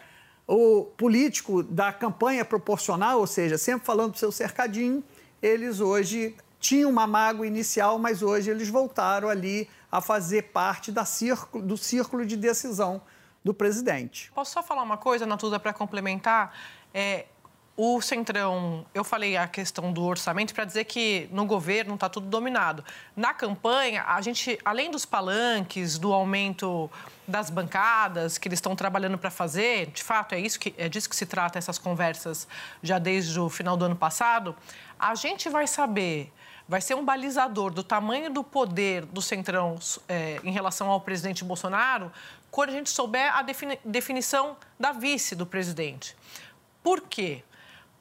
o 0.52 0.84
político 0.96 1.62
da 1.62 1.92
campanha 1.92 2.44
proporcional, 2.44 3.20
ou 3.20 3.26
seja, 3.26 3.56
sempre 3.56 3.86
falando 3.86 4.12
do 4.12 4.18
seu 4.18 4.32
cercadinho, 4.32 5.02
eles 5.40 5.78
hoje 5.78 6.34
tinham 6.58 6.90
uma 6.90 7.06
mágoa 7.06 7.46
inicial, 7.46 8.00
mas 8.00 8.20
hoje 8.20 8.50
eles 8.50 8.68
voltaram 8.68 9.28
ali 9.28 9.70
a 9.92 10.00
fazer 10.00 10.50
parte 10.52 10.90
da 10.90 11.04
círculo, 11.04 11.64
do 11.64 11.76
círculo 11.76 12.26
de 12.26 12.36
decisão 12.36 13.00
do 13.44 13.54
presidente. 13.54 14.32
Posso 14.34 14.52
só 14.52 14.60
falar 14.60 14.82
uma 14.82 14.96
coisa, 14.96 15.24
Natuza, 15.24 15.60
para 15.60 15.72
complementar? 15.72 16.52
É, 16.92 17.26
o 17.82 17.98
Centrão, 18.02 18.84
eu 18.92 19.02
falei 19.02 19.38
a 19.38 19.48
questão 19.48 19.90
do 19.90 20.04
orçamento 20.04 20.52
para 20.52 20.66
dizer 20.66 20.84
que 20.84 21.26
no 21.32 21.46
governo 21.46 21.94
está 21.94 22.10
tudo 22.10 22.26
dominado. 22.26 22.84
Na 23.16 23.32
campanha, 23.32 24.04
a 24.06 24.20
gente, 24.20 24.58
além 24.62 24.90
dos 24.90 25.06
palanques, 25.06 25.96
do 25.96 26.12
aumento 26.12 26.90
das 27.26 27.48
bancadas 27.48 28.36
que 28.36 28.48
eles 28.48 28.58
estão 28.58 28.76
trabalhando 28.76 29.16
para 29.16 29.30
fazer, 29.30 29.86
de 29.86 30.02
fato 30.02 30.34
é 30.34 30.38
isso 30.38 30.60
que 30.60 30.74
é 30.76 30.90
disso 30.90 31.08
que 31.08 31.16
se 31.16 31.24
trata 31.24 31.58
essas 31.58 31.78
conversas 31.78 32.46
já 32.82 32.98
desde 32.98 33.40
o 33.40 33.48
final 33.48 33.78
do 33.78 33.86
ano 33.86 33.96
passado. 33.96 34.54
A 34.98 35.14
gente 35.14 35.48
vai 35.48 35.66
saber, 35.66 36.30
vai 36.68 36.82
ser 36.82 36.94
um 36.96 37.02
balizador 37.02 37.72
do 37.72 37.82
tamanho 37.82 38.30
do 38.30 38.44
poder 38.44 39.06
do 39.06 39.22
Centrão 39.22 39.78
é, 40.06 40.38
em 40.44 40.52
relação 40.52 40.90
ao 40.90 41.00
presidente 41.00 41.42
Bolsonaro 41.42 42.12
quando 42.50 42.68
a 42.68 42.72
gente 42.72 42.90
souber 42.90 43.34
a 43.34 43.40
defini 43.40 43.78
definição 43.82 44.54
da 44.78 44.92
vice 44.92 45.34
do 45.34 45.46
presidente. 45.46 46.14
Por 46.82 47.00
quê? 47.00 47.42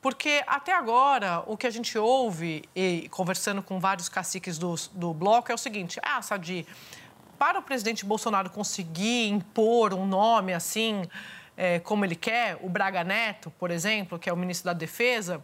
Porque 0.02 0.44
até 0.48 0.74
agora 0.74 1.44
o 1.46 1.58
que 1.58 1.68
a 1.68 1.70
gente 1.70 1.98
ouve, 1.98 2.64
e 2.76 3.08
conversando 3.10 3.62
com 3.62 3.80
vários 3.80 4.08
caciques 4.08 4.58
do, 4.58 4.76
do 4.94 5.14
bloco, 5.14 5.52
é 5.52 5.56
o 5.56 5.58
seguinte: 5.58 6.00
ah, 6.02 6.22
Sadi, 6.22 6.66
para 7.38 7.60
o 7.60 7.62
presidente 7.62 8.06
Bolsonaro 8.06 8.50
conseguir 8.50 9.28
impor 9.28 9.94
um 9.94 10.06
nome 10.06 10.54
assim, 10.54 11.04
é, 11.56 11.80
como 11.80 12.06
ele 12.06 12.16
quer, 12.16 12.58
o 12.62 12.70
Braga 12.70 13.04
Neto, 13.04 13.52
por 13.52 13.72
exemplo, 13.72 14.18
que 14.18 14.30
é 14.30 14.34
o 14.34 14.38
ministro 14.38 14.66
da 14.66 14.74
Defesa, 14.74 15.44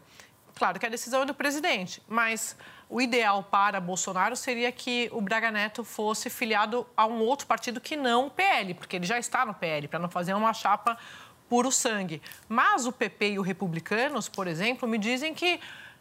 claro 0.53 0.79
que 0.79 0.85
a 0.85 0.89
decisão 0.89 1.23
é 1.23 1.25
do 1.25 1.33
presidente, 1.33 2.01
mas 2.07 2.55
o 2.89 3.01
ideal 3.01 3.43
para 3.43 3.81
Bolsonaro 3.81 4.35
seria 4.35 4.71
que 4.71 5.09
o 5.11 5.19
Braga 5.19 5.51
Neto 5.51 5.83
fosse 5.83 6.29
filiado 6.29 6.87
a 6.95 7.05
um 7.05 7.19
outro 7.19 7.47
partido 7.47 7.81
que 7.81 7.95
não 7.95 8.27
o 8.27 8.31
PL, 8.31 8.73
porque 8.73 8.95
ele 8.95 9.05
já 9.05 9.19
está 9.19 9.45
no 9.45 9.53
PL, 9.53 9.87
para 9.87 9.99
não 9.99 10.09
fazer 10.09 10.33
uma 10.33 10.53
chapa 10.53 10.97
puro 11.55 11.71
sangue. 11.71 12.21
Mas 12.49 12.85
o 12.85 12.91
PP 12.91 13.29
e 13.29 13.39
o 13.39 13.41
Republicanos, 13.41 14.27
por 14.27 14.45
exemplo, 14.45 14.85
me 14.89 14.97
dizem 14.97 15.33
que 15.33 15.57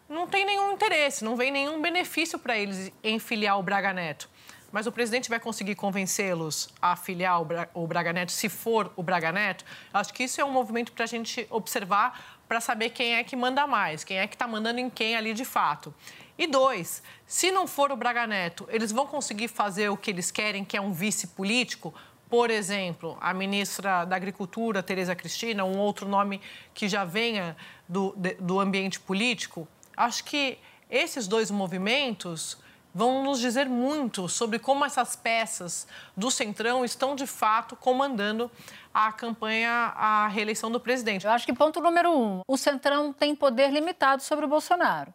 não 0.09 0.27
tem 0.27 0.45
nenhum 0.45 0.73
interesse, 0.73 1.25
não 1.25 1.37
vem 1.37 1.53
nenhum 1.53 1.81
benefício 1.81 2.41
para 2.41 2.59
eles 2.59 2.91
em 3.05 3.21
filiar 3.21 3.57
o 3.57 3.63
Braga 3.63 3.93
Neto. 3.93 4.29
Mas 4.73 4.89
o 4.89 4.91
presidente 4.91 5.31
vai 5.31 5.39
conseguir 5.39 5.77
convencê-los 5.77 6.71
a 6.83 6.97
filiar 6.97 7.41
o 7.73 7.87
Braga 7.87 8.13
Neto, 8.13 8.33
se 8.33 8.49
for 8.49 8.93
o 8.97 9.03
Braga 9.05 9.31
Neto? 9.31 9.65
Acho 9.93 10.13
que 10.13 10.25
isso 10.25 10.41
é 10.41 10.45
um 10.45 10.51
movimento 10.51 10.91
para 10.91 11.05
a 11.05 11.07
gente 11.07 11.47
observar, 11.49 12.41
para 12.49 12.61
saber 12.61 12.91
quem 12.91 13.15
é 13.15 13.23
que 13.23 13.37
manda 13.37 13.65
mais, 13.65 14.03
quem 14.03 14.19
é 14.19 14.27
que 14.27 14.35
está 14.35 14.49
mandando 14.49 14.81
em 14.81 14.91
quem 14.91 15.15
ali 15.15 15.33
de 15.33 15.45
fato. 15.45 15.95
E 16.37 16.49
dois, 16.49 17.01
se 17.29 17.53
não 17.53 17.69
for 17.69 17.93
o 17.93 17.97
Braga 17.97 18.27
Neto, 18.27 18.67
eles 18.73 18.91
vão 18.91 19.07
conseguir 19.07 19.47
fazer 19.47 19.89
o 19.89 19.97
que 19.97 20.11
eles 20.11 20.33
querem, 20.33 20.65
que 20.65 20.77
é 20.77 20.81
um 20.81 20.91
vice 20.93 21.29
político? 21.29 21.95
Por 22.35 22.51
exemplo, 22.51 23.17
a 23.21 23.33
ministra 23.33 24.05
da 24.05 24.17
Agricultura, 24.17 24.83
Tereza 24.83 25.15
Cristina, 25.15 25.65
um 25.65 25.79
outro 25.79 26.09
nome 26.09 26.41
que 26.75 26.89
já 26.89 27.05
venha 27.05 27.57
do, 27.89 28.13
do 28.41 28.59
ambiente 28.59 28.99
político, 28.99 29.69
acho 29.97 30.25
que 30.25 30.59
esses 30.91 31.29
dois 31.29 31.49
movimentos 31.49 32.59
vão 32.93 33.23
nos 33.23 33.39
dizer 33.39 33.69
muito 33.69 34.29
sobre 34.29 34.59
como 34.59 34.85
essas 34.85 35.15
peças 35.15 35.87
do 36.17 36.29
Centrão 36.29 36.85
estão, 36.85 37.15
de 37.15 37.25
fato, 37.25 37.77
comandando 37.77 38.51
a 38.93 39.13
campanha, 39.13 39.93
a 39.95 40.27
reeleição 40.27 40.73
do 40.73 40.81
presidente. 40.81 41.27
Eu 41.27 41.31
acho 41.31 41.47
que 41.47 41.53
ponto 41.53 41.81
número 41.81 42.11
um, 42.11 42.41
o 42.49 42.57
Centrão 42.57 43.13
tem 43.13 43.33
poder 43.37 43.71
limitado 43.71 44.25
sobre 44.25 44.45
o 44.45 44.49
Bolsonaro 44.49 45.15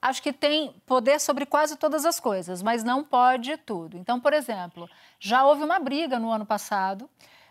acho 0.00 0.22
que 0.22 0.32
tem 0.32 0.74
poder 0.86 1.20
sobre 1.20 1.44
quase 1.44 1.76
todas 1.76 2.04
as 2.04 2.18
coisas, 2.18 2.62
mas 2.62 2.82
não 2.82 3.04
pode 3.04 3.56
tudo. 3.58 3.96
Então, 3.96 4.20
por 4.20 4.32
exemplo, 4.32 4.88
já 5.18 5.44
houve 5.44 5.62
uma 5.62 5.78
briga 5.78 6.18
no 6.18 6.30
ano 6.30 6.46
passado 6.46 7.08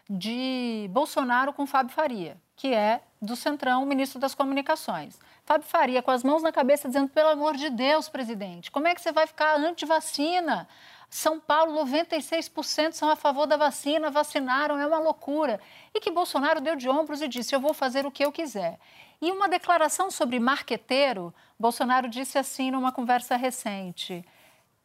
de 0.09 0.89
Bolsonaro 0.91 1.53
com 1.53 1.67
Fábio 1.67 1.93
Faria, 1.93 2.37
que 2.55 2.73
é 2.73 3.01
do 3.21 3.35
Centrão, 3.35 3.85
ministro 3.85 4.19
das 4.19 4.33
Comunicações. 4.33 5.19
Fábio 5.45 5.67
Faria, 5.67 6.01
com 6.01 6.11
as 6.11 6.23
mãos 6.23 6.41
na 6.41 6.51
cabeça, 6.51 6.87
dizendo: 6.87 7.09
pelo 7.09 7.29
amor 7.29 7.55
de 7.55 7.69
Deus, 7.69 8.09
presidente, 8.09 8.71
como 8.71 8.87
é 8.87 8.95
que 8.95 9.01
você 9.01 9.11
vai 9.11 9.27
ficar 9.27 9.55
anti-vacina? 9.57 10.67
São 11.09 11.39
Paulo, 11.39 11.73
96% 11.83 12.91
são 12.93 13.09
a 13.09 13.15
favor 13.15 13.47
da 13.47 13.57
vacina, 13.57 14.11
vacinaram, 14.11 14.77
é 14.77 14.85
uma 14.85 14.99
loucura. 14.99 15.59
E 15.93 15.99
que 15.99 16.11
Bolsonaro 16.11 16.61
deu 16.61 16.75
de 16.75 16.87
ombros 16.87 17.21
e 17.21 17.27
disse: 17.27 17.55
eu 17.55 17.59
vou 17.59 17.73
fazer 17.73 18.05
o 18.05 18.11
que 18.11 18.23
eu 18.23 18.31
quiser. 18.31 18.79
E 19.21 19.31
uma 19.31 19.49
declaração 19.49 20.09
sobre 20.09 20.39
marqueteiro, 20.39 21.33
Bolsonaro 21.59 22.07
disse 22.07 22.37
assim 22.37 22.71
numa 22.71 22.91
conversa 22.91 23.35
recente. 23.35 24.25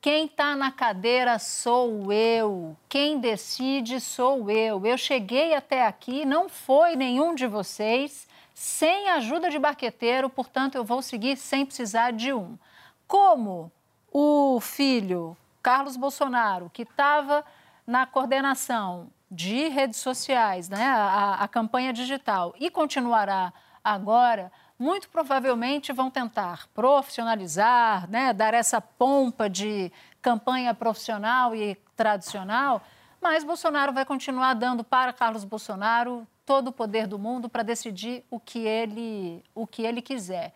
Quem 0.00 0.26
está 0.26 0.56
na 0.56 0.70
cadeira 0.70 1.38
sou 1.38 2.12
eu. 2.12 2.76
Quem 2.88 3.18
decide 3.18 4.00
sou 4.00 4.50
eu. 4.50 4.84
Eu 4.84 4.98
cheguei 4.98 5.54
até 5.54 5.86
aqui, 5.86 6.24
não 6.26 6.48
foi 6.48 6.96
nenhum 6.96 7.34
de 7.34 7.46
vocês, 7.46 8.28
sem 8.52 9.08
ajuda 9.10 9.48
de 9.48 9.58
barqueteiro, 9.58 10.28
portanto, 10.28 10.74
eu 10.74 10.84
vou 10.84 11.00
seguir 11.00 11.36
sem 11.36 11.64
precisar 11.64 12.12
de 12.12 12.32
um. 12.32 12.58
Como 13.06 13.72
o 14.12 14.60
filho, 14.60 15.36
Carlos 15.62 15.96
Bolsonaro, 15.96 16.70
que 16.72 16.82
estava 16.82 17.44
na 17.86 18.04
coordenação 18.04 19.08
de 19.30 19.68
redes 19.68 20.00
sociais, 20.00 20.68
né, 20.68 20.84
a, 20.84 21.34
a 21.40 21.48
campanha 21.48 21.92
digital, 21.92 22.54
e 22.60 22.68
continuará 22.68 23.52
agora 23.84 24.50
muito 24.78 25.08
provavelmente 25.08 25.92
vão 25.92 26.10
tentar 26.10 26.66
profissionalizar, 26.74 28.10
né, 28.10 28.32
dar 28.32 28.54
essa 28.54 28.80
pompa 28.80 29.48
de 29.48 29.92
campanha 30.20 30.74
profissional 30.74 31.54
e 31.54 31.76
tradicional, 31.94 32.82
mas 33.20 33.44
Bolsonaro 33.44 33.92
vai 33.92 34.04
continuar 34.04 34.54
dando 34.54 34.82
para 34.82 35.12
Carlos 35.12 35.44
Bolsonaro 35.44 36.26
todo 36.44 36.68
o 36.68 36.72
poder 36.72 37.06
do 37.06 37.18
mundo 37.18 37.48
para 37.48 37.62
decidir 37.62 38.24
o 38.30 38.40
que 38.40 38.58
ele, 38.58 39.42
o 39.54 39.66
que 39.66 39.82
ele 39.82 40.02
quiser. 40.02 40.52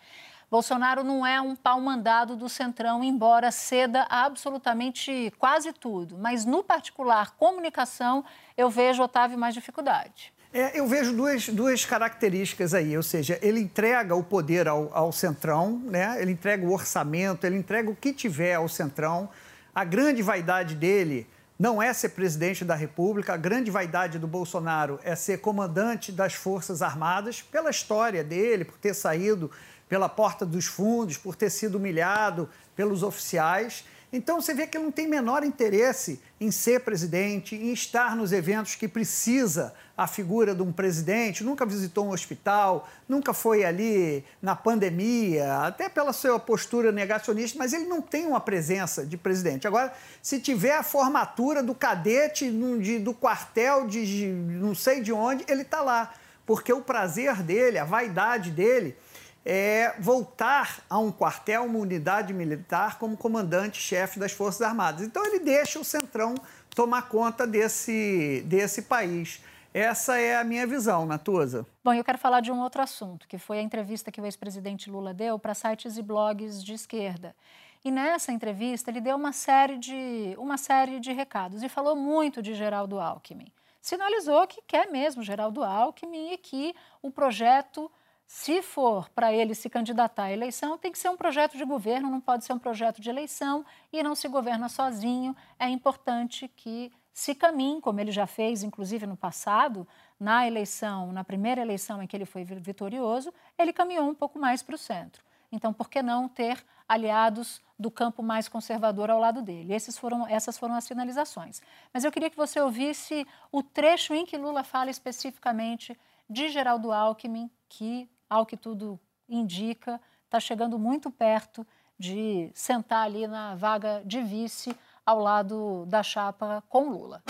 Bolsonaro 0.51 1.03
não 1.03 1.25
é 1.25 1.39
um 1.39 1.55
pau 1.55 1.79
mandado 1.79 2.35
do 2.35 2.49
Centrão, 2.49 3.03
embora 3.03 3.51
ceda 3.51 4.07
absolutamente 4.09 5.31
quase 5.37 5.71
tudo. 5.71 6.17
Mas, 6.17 6.43
no 6.43 6.63
particular, 6.63 7.31
comunicação, 7.31 8.25
eu 8.57 8.67
vejo, 8.67 9.03
Otávio, 9.03 9.37
mais 9.37 9.53
dificuldade. 9.53 10.33
É, 10.51 10.79
eu 10.79 10.87
vejo 10.87 11.13
duas, 11.13 11.47
duas 11.47 11.85
características 11.85 12.73
aí, 12.73 12.97
ou 12.97 13.03
seja, 13.03 13.37
ele 13.39 13.59
entrega 13.59 14.15
o 14.15 14.23
poder 14.23 14.67
ao, 14.67 14.89
ao 14.91 15.11
Centrão, 15.11 15.79
né? 15.85 16.19
ele 16.19 16.31
entrega 16.31 16.65
o 16.65 16.73
orçamento, 16.73 17.45
ele 17.45 17.55
entrega 17.55 17.87
o 17.91 17.95
que 17.95 18.11
tiver 18.11 18.55
ao 18.55 18.67
Centrão. 18.67 19.29
A 19.75 19.83
grande 19.83 20.23
vaidade 20.23 20.73
dele 20.73 21.27
não 21.57 21.79
é 21.79 21.93
ser 21.93 22.09
presidente 22.09 22.65
da 22.65 22.73
República, 22.73 23.33
a 23.33 23.37
grande 23.37 23.69
vaidade 23.69 24.17
do 24.17 24.25
Bolsonaro 24.25 24.99
é 25.03 25.15
ser 25.15 25.39
comandante 25.39 26.11
das 26.11 26.33
Forças 26.33 26.81
Armadas, 26.81 27.43
pela 27.43 27.69
história 27.69 28.23
dele, 28.23 28.65
por 28.65 28.77
ter 28.79 28.95
saído 28.95 29.51
pela 29.87 30.09
porta 30.09 30.47
dos 30.47 30.65
fundos, 30.65 31.15
por 31.15 31.35
ter 31.35 31.51
sido 31.51 31.75
humilhado 31.75 32.49
pelos 32.75 33.03
oficiais. 33.03 33.85
Então 34.11 34.41
você 34.41 34.55
vê 34.55 34.65
que 34.65 34.75
ele 34.75 34.85
não 34.85 34.91
tem 34.91 35.07
menor 35.07 35.43
interesse 35.43 36.19
em 36.41 36.49
ser 36.49 36.79
presidente, 36.79 37.55
em 37.55 37.71
estar 37.71 38.15
nos 38.15 38.31
eventos 38.31 38.73
que 38.73 38.87
precisa 38.87 39.71
a 39.95 40.07
figura 40.07 40.55
de 40.55 40.63
um 40.63 40.71
presidente, 40.71 41.43
nunca 41.43 41.63
visitou 41.63 42.07
um 42.07 42.11
hospital, 42.11 42.89
nunca 43.07 43.33
foi 43.33 43.63
ali 43.63 44.23
na 44.41 44.55
pandemia, 44.55 45.57
até 45.59 45.87
pela 45.87 46.11
sua 46.11 46.39
postura 46.39 46.91
negacionista, 46.91 47.57
mas 47.59 47.71
ele 47.71 47.85
não 47.85 48.01
tem 48.01 48.25
uma 48.25 48.39
presença 48.39 49.05
de 49.05 49.15
presidente. 49.15 49.67
Agora, 49.67 49.93
se 50.23 50.39
tiver 50.39 50.75
a 50.75 50.83
formatura 50.83 51.61
do 51.61 51.75
cadete 51.75 52.49
do 52.49 53.13
quartel 53.13 53.85
de 53.87 54.27
não 54.27 54.73
sei 54.73 55.01
de 55.01 55.13
onde, 55.13 55.45
ele 55.47 55.61
está 55.61 55.81
lá, 55.81 56.13
porque 56.47 56.73
o 56.73 56.81
prazer 56.81 57.43
dele, 57.43 57.77
a 57.77 57.85
vaidade 57.85 58.49
dele 58.49 58.97
é, 59.45 59.95
voltar 59.99 60.83
a 60.89 60.99
um 60.99 61.11
quartel, 61.11 61.65
uma 61.65 61.79
unidade 61.79 62.33
militar, 62.33 62.99
como 62.99 63.17
comandante-chefe 63.17 64.19
das 64.19 64.31
Forças 64.31 64.61
Armadas. 64.61 65.01
Então, 65.05 65.25
ele 65.25 65.39
deixa 65.39 65.79
o 65.79 65.83
Centrão 65.83 66.35
tomar 66.75 67.09
conta 67.09 67.47
desse, 67.47 68.43
desse 68.45 68.83
país. 68.83 69.41
Essa 69.73 70.17
é 70.17 70.37
a 70.37 70.43
minha 70.43 70.65
visão, 70.65 71.05
Natuza. 71.05 71.65
Bom, 71.83 71.93
eu 71.93 72.03
quero 72.03 72.17
falar 72.17 72.41
de 72.41 72.51
um 72.51 72.59
outro 72.59 72.81
assunto, 72.81 73.27
que 73.27 73.37
foi 73.37 73.59
a 73.59 73.61
entrevista 73.61 74.11
que 74.11 74.19
o 74.19 74.25
ex-presidente 74.25 74.89
Lula 74.89 75.13
deu 75.13 75.37
para 75.37 75.53
sites 75.53 75.97
e 75.97 76.01
blogs 76.01 76.63
de 76.63 76.73
esquerda. 76.73 77.35
E 77.83 77.91
nessa 77.91 78.31
entrevista 78.31 78.89
ele 78.89 78.99
deu 78.99 79.15
uma 79.15 79.31
série 79.31 79.77
de, 79.77 80.35
uma 80.37 80.57
série 80.57 80.99
de 80.99 81.13
recados 81.13 81.63
e 81.63 81.69
falou 81.69 81.95
muito 81.95 82.41
de 82.41 82.53
Geraldo 82.53 82.99
Alckmin. 82.99 83.51
Sinalizou 83.81 84.45
que 84.47 84.61
quer 84.67 84.91
mesmo 84.91 85.23
Geraldo 85.23 85.63
Alckmin 85.63 86.33
e 86.33 86.37
que 86.37 86.75
o 87.01 87.09
projeto 87.09 87.89
se 88.31 88.61
for 88.61 89.09
para 89.09 89.33
ele 89.33 89.55
se 89.55 89.71
candidatar 89.71 90.25
à 90.25 90.31
eleição, 90.31 90.77
tem 90.77 90.91
que 90.91 90.99
ser 90.99 91.09
um 91.09 91.17
projeto 91.17 91.57
de 91.57 91.65
governo, 91.65 92.11
não 92.11 92.21
pode 92.21 92.45
ser 92.45 92.53
um 92.53 92.59
projeto 92.59 93.01
de 93.01 93.09
eleição 93.09 93.65
e 93.91 94.03
não 94.03 94.13
se 94.13 94.27
governa 94.27 94.69
sozinho. 94.69 95.35
É 95.57 95.67
importante 95.67 96.47
que 96.47 96.91
se 97.11 97.33
caminhe, 97.33 97.81
como 97.81 97.99
ele 97.99 98.11
já 98.11 98.27
fez, 98.27 98.61
inclusive 98.61 99.07
no 99.07 99.17
passado, 99.17 99.87
na 100.19 100.45
eleição, 100.45 101.11
na 101.11 101.23
primeira 101.23 101.59
eleição 101.59 102.03
em 102.03 102.05
que 102.05 102.15
ele 102.15 102.23
foi 102.23 102.43
vitorioso, 102.43 103.33
ele 103.57 103.73
caminhou 103.73 104.07
um 104.07 104.13
pouco 104.13 104.37
mais 104.37 104.61
para 104.61 104.75
o 104.75 104.77
centro. 104.77 105.23
Então, 105.51 105.73
por 105.73 105.89
que 105.89 106.03
não 106.03 106.29
ter 106.29 106.63
aliados 106.87 107.59
do 107.79 107.89
campo 107.89 108.21
mais 108.21 108.47
conservador 108.47 109.09
ao 109.09 109.19
lado 109.19 109.41
dele? 109.41 109.75
Foram, 109.99 110.27
essas 110.27 110.55
foram 110.55 110.75
as 110.75 110.83
sinalizações. 110.83 111.63
Mas 111.91 112.03
eu 112.03 112.11
queria 112.11 112.29
que 112.29 112.37
você 112.37 112.61
ouvisse 112.61 113.25
o 113.51 113.63
trecho 113.63 114.13
em 114.13 114.23
que 114.23 114.37
Lula 114.37 114.63
fala 114.63 114.91
especificamente 114.91 115.99
de 116.29 116.47
Geraldo 116.47 116.91
Alckmin, 116.91 117.49
que 117.67 118.07
ao 118.29 118.45
que 118.45 118.55
tudo 118.55 118.99
indica, 119.27 119.99
está 120.25 120.39
chegando 120.39 120.77
muito 120.77 121.09
perto 121.09 121.65
de 121.97 122.49
sentar 122.53 123.05
ali 123.05 123.27
na 123.27 123.55
vaga 123.55 124.01
de 124.05 124.21
vice 124.21 124.75
ao 125.05 125.19
lado 125.19 125.85
da 125.87 126.03
chapa 126.03 126.63
com 126.69 126.89
Lula. 126.89 127.23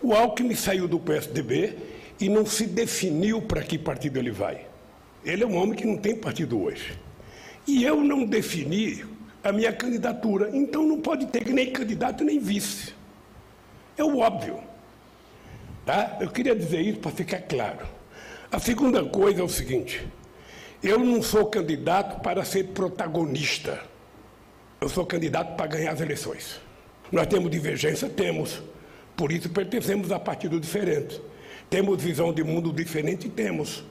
O 0.00 0.14
Alckmin 0.14 0.54
saiu 0.54 0.88
do 0.88 0.98
PSDB 0.98 1.76
e 2.20 2.28
não 2.28 2.46
se 2.46 2.66
definiu 2.66 3.42
para 3.42 3.62
que 3.62 3.78
partido 3.78 4.18
ele 4.18 4.30
vai. 4.30 4.66
Ele 5.24 5.44
é 5.44 5.46
um 5.46 5.56
homem 5.56 5.74
que 5.74 5.86
não 5.86 5.96
tem 5.96 6.16
partido 6.16 6.60
hoje. 6.60 6.98
E 7.66 7.84
eu 7.84 8.02
não 8.02 8.24
defini 8.24 9.04
a 9.44 9.52
minha 9.52 9.72
candidatura, 9.72 10.50
então 10.56 10.84
não 10.84 11.00
pode 11.00 11.26
ter 11.26 11.46
nem 11.52 11.72
candidato 11.72 12.24
nem 12.24 12.38
vice. 12.38 12.94
É 13.96 14.02
o 14.02 14.18
óbvio. 14.18 14.62
Tá? 15.84 16.16
Eu 16.20 16.30
queria 16.30 16.54
dizer 16.54 16.80
isso 16.80 17.00
para 17.00 17.10
ficar 17.10 17.40
claro. 17.42 17.86
A 18.52 18.58
segunda 18.58 19.02
coisa 19.02 19.40
é 19.40 19.42
o 19.42 19.48
seguinte: 19.48 20.06
eu 20.82 20.98
não 20.98 21.22
sou 21.22 21.46
candidato 21.46 22.20
para 22.20 22.44
ser 22.44 22.64
protagonista. 22.64 23.80
Eu 24.78 24.90
sou 24.90 25.06
candidato 25.06 25.56
para 25.56 25.68
ganhar 25.68 25.92
as 25.92 26.02
eleições. 26.02 26.60
Nós 27.10 27.26
temos 27.28 27.50
divergência? 27.50 28.10
Temos. 28.10 28.60
Por 29.16 29.32
isso 29.32 29.48
pertencemos 29.48 30.12
a 30.12 30.18
partidos 30.18 30.60
diferentes. 30.60 31.18
Temos 31.70 32.02
visão 32.02 32.30
de 32.30 32.44
mundo 32.44 32.70
diferente? 32.70 33.26
Temos. 33.26 33.84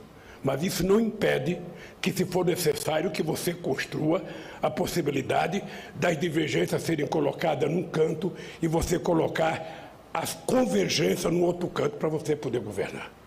Mas 0.43 0.61
isso 0.61 0.85
não 0.85 0.99
impede 0.99 1.59
que, 1.99 2.13
se 2.13 2.23
for 2.23 2.45
necessário, 2.45 3.09
que 3.09 3.23
você 3.23 3.55
construa 3.55 4.23
a 4.61 4.69
possibilidade 4.69 5.63
das 5.95 6.19
divergências 6.19 6.83
serem 6.83 7.07
colocadas 7.07 7.69
num 7.69 7.83
canto 7.83 8.31
e 8.61 8.67
você 8.67 8.99
colocar 8.99 9.91
as 10.13 10.35
convergências 10.35 11.33
no 11.33 11.41
outro 11.45 11.67
canto 11.67 11.97
para 11.97 12.09
você 12.09 12.35
poder 12.35 12.59
governar 12.59 13.20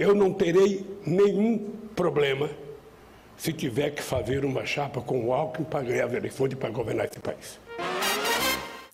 eu 0.00 0.14
não 0.14 0.32
terei 0.32 0.98
nenhum 1.06 1.58
problema 1.94 2.48
se 3.36 3.52
tiver 3.52 3.90
que 3.90 4.02
fazer 4.02 4.46
uma 4.46 4.64
chapa 4.64 5.02
com 5.02 5.26
o 5.26 5.32
Alckmin 5.34 5.66
para 5.66 5.82
ganhar 5.82 6.06
as 6.06 6.12
eleições 6.14 6.52
e 6.52 6.56
para 6.56 6.70
governar 6.70 7.04
esse 7.04 7.20
país. 7.20 7.60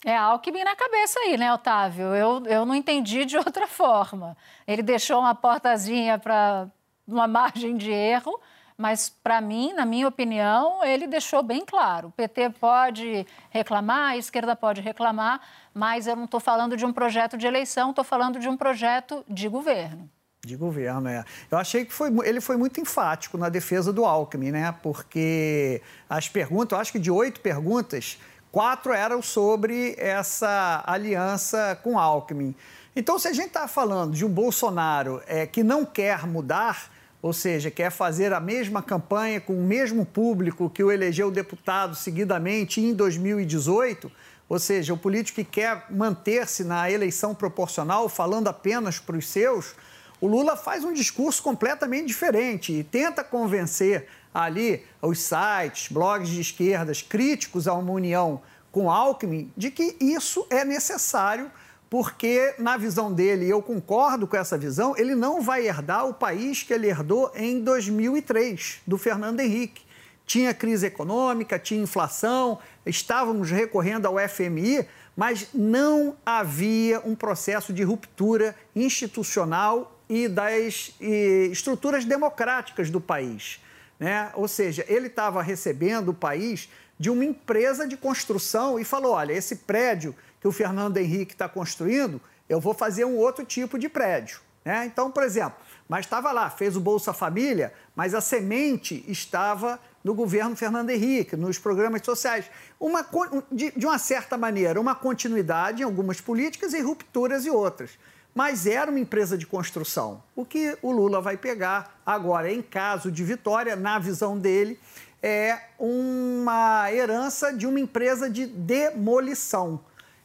É 0.04 0.16
Alckmin 0.16 0.64
na 0.64 0.74
cabeça 0.74 1.20
aí, 1.20 1.36
né, 1.36 1.52
Otávio? 1.52 2.06
Eu, 2.06 2.42
eu 2.46 2.66
não 2.66 2.74
entendi 2.74 3.24
de 3.24 3.36
outra 3.38 3.68
forma. 3.68 4.36
Ele 4.66 4.82
deixou 4.82 5.20
uma 5.20 5.34
portazinha 5.34 6.18
para 6.18 6.66
uma 7.06 7.28
margem 7.28 7.76
de 7.76 7.92
erro, 7.92 8.40
mas 8.76 9.08
para 9.08 9.40
mim, 9.40 9.72
na 9.74 9.86
minha 9.86 10.08
opinião, 10.08 10.84
ele 10.84 11.06
deixou 11.06 11.40
bem 11.40 11.64
claro. 11.64 12.08
O 12.08 12.12
PT 12.12 12.50
pode 12.50 13.24
reclamar, 13.50 14.10
a 14.10 14.16
esquerda 14.16 14.56
pode 14.56 14.80
reclamar, 14.80 15.40
mas 15.72 16.08
eu 16.08 16.16
não 16.16 16.24
estou 16.24 16.40
falando 16.40 16.76
de 16.76 16.84
um 16.84 16.92
projeto 16.92 17.36
de 17.36 17.46
eleição, 17.46 17.90
estou 17.90 18.04
falando 18.04 18.40
de 18.40 18.48
um 18.48 18.56
projeto 18.56 19.24
de 19.28 19.48
governo. 19.48 20.10
De 20.46 20.54
governo, 20.54 21.08
é. 21.08 21.24
Eu 21.50 21.58
achei 21.58 21.84
que 21.84 21.92
foi, 21.92 22.08
ele 22.24 22.40
foi 22.40 22.56
muito 22.56 22.80
enfático 22.80 23.36
na 23.36 23.48
defesa 23.48 23.92
do 23.92 24.04
Alckmin, 24.04 24.52
né? 24.52 24.72
Porque 24.80 25.82
as 26.08 26.28
perguntas, 26.28 26.76
eu 26.76 26.80
acho 26.80 26.92
que 26.92 27.00
de 27.00 27.10
oito 27.10 27.40
perguntas, 27.40 28.16
quatro 28.52 28.92
eram 28.92 29.20
sobre 29.20 29.96
essa 29.98 30.84
aliança 30.86 31.76
com 31.82 31.98
Alckmin. 31.98 32.54
Então, 32.94 33.18
se 33.18 33.26
a 33.26 33.32
gente 33.32 33.48
está 33.48 33.66
falando 33.66 34.14
de 34.14 34.24
um 34.24 34.28
Bolsonaro 34.28 35.20
é, 35.26 35.48
que 35.48 35.64
não 35.64 35.84
quer 35.84 36.24
mudar, 36.28 36.92
ou 37.20 37.32
seja, 37.32 37.68
quer 37.68 37.90
fazer 37.90 38.32
a 38.32 38.38
mesma 38.38 38.80
campanha 38.80 39.40
com 39.40 39.52
o 39.52 39.64
mesmo 39.64 40.06
público 40.06 40.70
que 40.70 40.84
o 40.84 40.92
elegeu 40.92 41.28
deputado 41.28 41.96
seguidamente 41.96 42.80
em 42.80 42.94
2018, 42.94 44.12
ou 44.48 44.60
seja, 44.60 44.94
o 44.94 44.96
político 44.96 45.42
que 45.42 45.44
quer 45.44 45.86
manter-se 45.90 46.62
na 46.62 46.88
eleição 46.88 47.34
proporcional, 47.34 48.08
falando 48.08 48.46
apenas 48.46 49.00
para 49.00 49.16
os 49.16 49.26
seus, 49.26 49.74
o 50.20 50.26
Lula 50.26 50.56
faz 50.56 50.84
um 50.84 50.92
discurso 50.92 51.42
completamente 51.42 52.06
diferente 52.06 52.72
e 52.72 52.84
tenta 52.84 53.22
convencer 53.22 54.06
ali 54.32 54.84
os 55.00 55.18
sites, 55.20 55.90
blogs 55.90 56.28
de 56.28 56.40
esquerdas 56.40 57.02
críticos 57.02 57.66
a 57.66 57.74
uma 57.74 57.92
união 57.92 58.40
com 58.70 58.90
Alckmin, 58.90 59.50
de 59.56 59.70
que 59.70 59.96
isso 60.00 60.46
é 60.50 60.64
necessário 60.64 61.50
porque, 61.88 62.54
na 62.58 62.76
visão 62.76 63.12
dele, 63.12 63.48
eu 63.48 63.62
concordo 63.62 64.26
com 64.26 64.36
essa 64.36 64.58
visão, 64.58 64.94
ele 64.96 65.14
não 65.14 65.40
vai 65.40 65.66
herdar 65.66 66.06
o 66.06 66.12
país 66.12 66.62
que 66.62 66.72
ele 66.72 66.88
herdou 66.88 67.30
em 67.34 67.60
2003, 67.60 68.82
do 68.86 68.98
Fernando 68.98 69.40
Henrique. 69.40 69.86
Tinha 70.26 70.52
crise 70.52 70.86
econômica, 70.86 71.58
tinha 71.58 71.80
inflação, 71.80 72.58
estávamos 72.84 73.50
recorrendo 73.50 74.06
ao 74.06 74.16
FMI, 74.28 74.84
mas 75.16 75.48
não 75.54 76.16
havia 76.26 77.00
um 77.04 77.14
processo 77.14 77.72
de 77.72 77.84
ruptura 77.84 78.54
institucional 78.74 79.95
e 80.08 80.28
das 80.28 80.94
e 81.00 81.48
estruturas 81.50 82.04
democráticas 82.04 82.90
do 82.90 83.00
país. 83.00 83.60
Né? 83.98 84.30
Ou 84.34 84.46
seja, 84.46 84.84
ele 84.88 85.06
estava 85.06 85.42
recebendo 85.42 86.10
o 86.10 86.14
país 86.14 86.68
de 86.98 87.10
uma 87.10 87.24
empresa 87.24 87.86
de 87.86 87.96
construção 87.96 88.78
e 88.78 88.84
falou: 88.84 89.12
olha, 89.12 89.32
esse 89.32 89.56
prédio 89.56 90.14
que 90.40 90.48
o 90.48 90.52
Fernando 90.52 90.96
Henrique 90.96 91.32
está 91.32 91.48
construindo, 91.48 92.20
eu 92.48 92.60
vou 92.60 92.74
fazer 92.74 93.04
um 93.04 93.16
outro 93.16 93.44
tipo 93.44 93.78
de 93.78 93.88
prédio. 93.88 94.40
Né? 94.64 94.86
Então, 94.86 95.10
por 95.10 95.22
exemplo, 95.22 95.58
mas 95.88 96.04
estava 96.04 96.32
lá, 96.32 96.50
fez 96.50 96.76
o 96.76 96.80
Bolsa 96.80 97.12
Família, 97.12 97.72
mas 97.94 98.14
a 98.14 98.20
semente 98.20 99.04
estava 99.06 99.78
no 100.02 100.14
governo 100.14 100.56
Fernando 100.56 100.90
Henrique, 100.90 101.36
nos 101.36 101.58
programas 101.58 102.02
sociais. 102.04 102.46
Uma, 102.78 103.06
de, 103.50 103.72
de 103.76 103.86
uma 103.86 103.98
certa 103.98 104.36
maneira, 104.36 104.80
uma 104.80 104.94
continuidade 104.94 105.82
em 105.82 105.84
algumas 105.84 106.20
políticas 106.20 106.72
e 106.74 106.80
rupturas 106.80 107.46
em 107.46 107.50
outras. 107.50 107.98
Mas 108.36 108.66
era 108.66 108.90
uma 108.90 109.00
empresa 109.00 109.38
de 109.38 109.46
construção. 109.46 110.22
O 110.34 110.44
que 110.44 110.76
o 110.82 110.92
Lula 110.92 111.22
vai 111.22 111.38
pegar 111.38 111.98
agora, 112.04 112.52
em 112.52 112.60
caso 112.60 113.10
de 113.10 113.24
vitória, 113.24 113.74
na 113.74 113.98
visão 113.98 114.38
dele, 114.38 114.78
é 115.22 115.58
uma 115.78 116.92
herança 116.92 117.50
de 117.50 117.66
uma 117.66 117.80
empresa 117.80 118.28
de 118.28 118.44
demolição. 118.44 119.80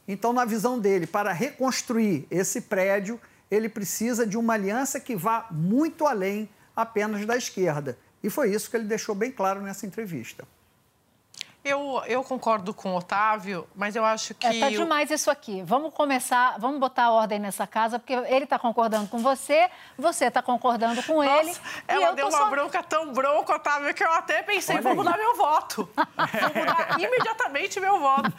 Então, 0.05 0.33
na 0.33 0.43
visão 0.43 0.77
dele, 0.77 1.07
para 1.07 1.31
reconstruir 1.31 2.27
esse 2.29 2.59
prédio, 2.59 3.17
ele 3.49 3.69
precisa 3.69 4.27
de 4.27 4.37
uma 4.37 4.55
aliança 4.55 4.99
que 4.99 5.15
vá 5.15 5.47
muito 5.49 6.05
além 6.05 6.49
apenas 6.75 7.25
da 7.25 7.37
esquerda. 7.37 7.97
E 8.21 8.29
foi 8.29 8.53
isso 8.53 8.69
que 8.69 8.75
ele 8.75 8.83
deixou 8.83 9.15
bem 9.15 9.31
claro 9.31 9.61
nessa 9.61 9.85
entrevista. 9.85 10.45
Eu, 11.63 12.01
eu 12.07 12.23
concordo 12.23 12.73
com 12.73 12.93
o 12.93 12.97
Otávio, 12.97 13.67
mas 13.75 13.95
eu 13.95 14.03
acho 14.03 14.33
que. 14.33 14.47
É, 14.47 14.59
tá 14.59 14.69
demais 14.69 15.11
isso 15.11 15.29
aqui. 15.29 15.61
Vamos 15.61 15.93
começar, 15.93 16.57
vamos 16.57 16.79
botar 16.79 17.03
a 17.03 17.11
ordem 17.11 17.37
nessa 17.37 17.67
casa, 17.67 17.99
porque 17.99 18.13
ele 18.13 18.45
está 18.45 18.57
concordando 18.57 19.07
com 19.07 19.19
você, 19.19 19.69
você 19.95 20.25
está 20.25 20.41
concordando 20.41 21.03
com 21.03 21.23
Nossa, 21.23 21.39
ele. 21.39 21.55
Ela 21.87 22.13
deu 22.13 22.29
uma 22.29 22.37
só... 22.37 22.49
bronca 22.49 22.81
tão 22.81 23.13
bronca, 23.13 23.55
Otávio, 23.55 23.93
que 23.93 24.03
eu 24.03 24.11
até 24.11 24.41
pensei, 24.41 24.77
Olha 24.77 24.81
vou 24.81 24.91
aí. 24.91 24.97
mudar 24.97 25.15
meu 25.15 25.35
voto. 25.35 25.87
vou 25.95 26.63
mudar 26.63 26.99
imediatamente 26.99 27.79
meu 27.79 27.99
voto. 27.99 28.33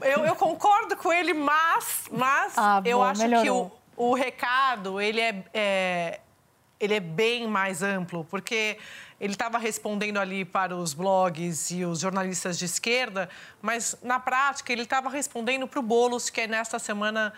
Eu, 0.00 0.24
eu, 0.24 0.34
concordo 0.34 0.96
com 0.96 1.12
ele, 1.12 1.34
mas, 1.34 2.04
mas 2.10 2.54
ah, 2.56 2.80
eu 2.82 2.96
bom, 2.96 3.04
acho 3.04 3.20
melhorou. 3.20 3.44
que 3.44 3.94
o, 3.94 4.10
o 4.10 4.14
recado 4.14 4.98
ele 5.02 5.20
é, 5.20 5.44
é, 5.52 6.20
ele 6.80 6.94
é 6.94 7.00
bem 7.00 7.46
mais 7.46 7.82
amplo, 7.82 8.24
porque 8.24 8.78
ele 9.20 9.32
estava 9.32 9.58
respondendo 9.58 10.18
ali 10.18 10.44
para 10.44 10.76
os 10.76 10.94
blogs 10.94 11.70
e 11.70 11.84
os 11.84 12.00
jornalistas 12.00 12.58
de 12.58 12.64
esquerda, 12.64 13.28
mas 13.60 13.96
na 14.02 14.20
prática 14.20 14.72
ele 14.72 14.82
estava 14.82 15.08
respondendo 15.08 15.66
para 15.66 15.80
o 15.80 15.82
Boulos, 15.82 16.30
que 16.30 16.46
nesta 16.46 16.78
semana 16.78 17.32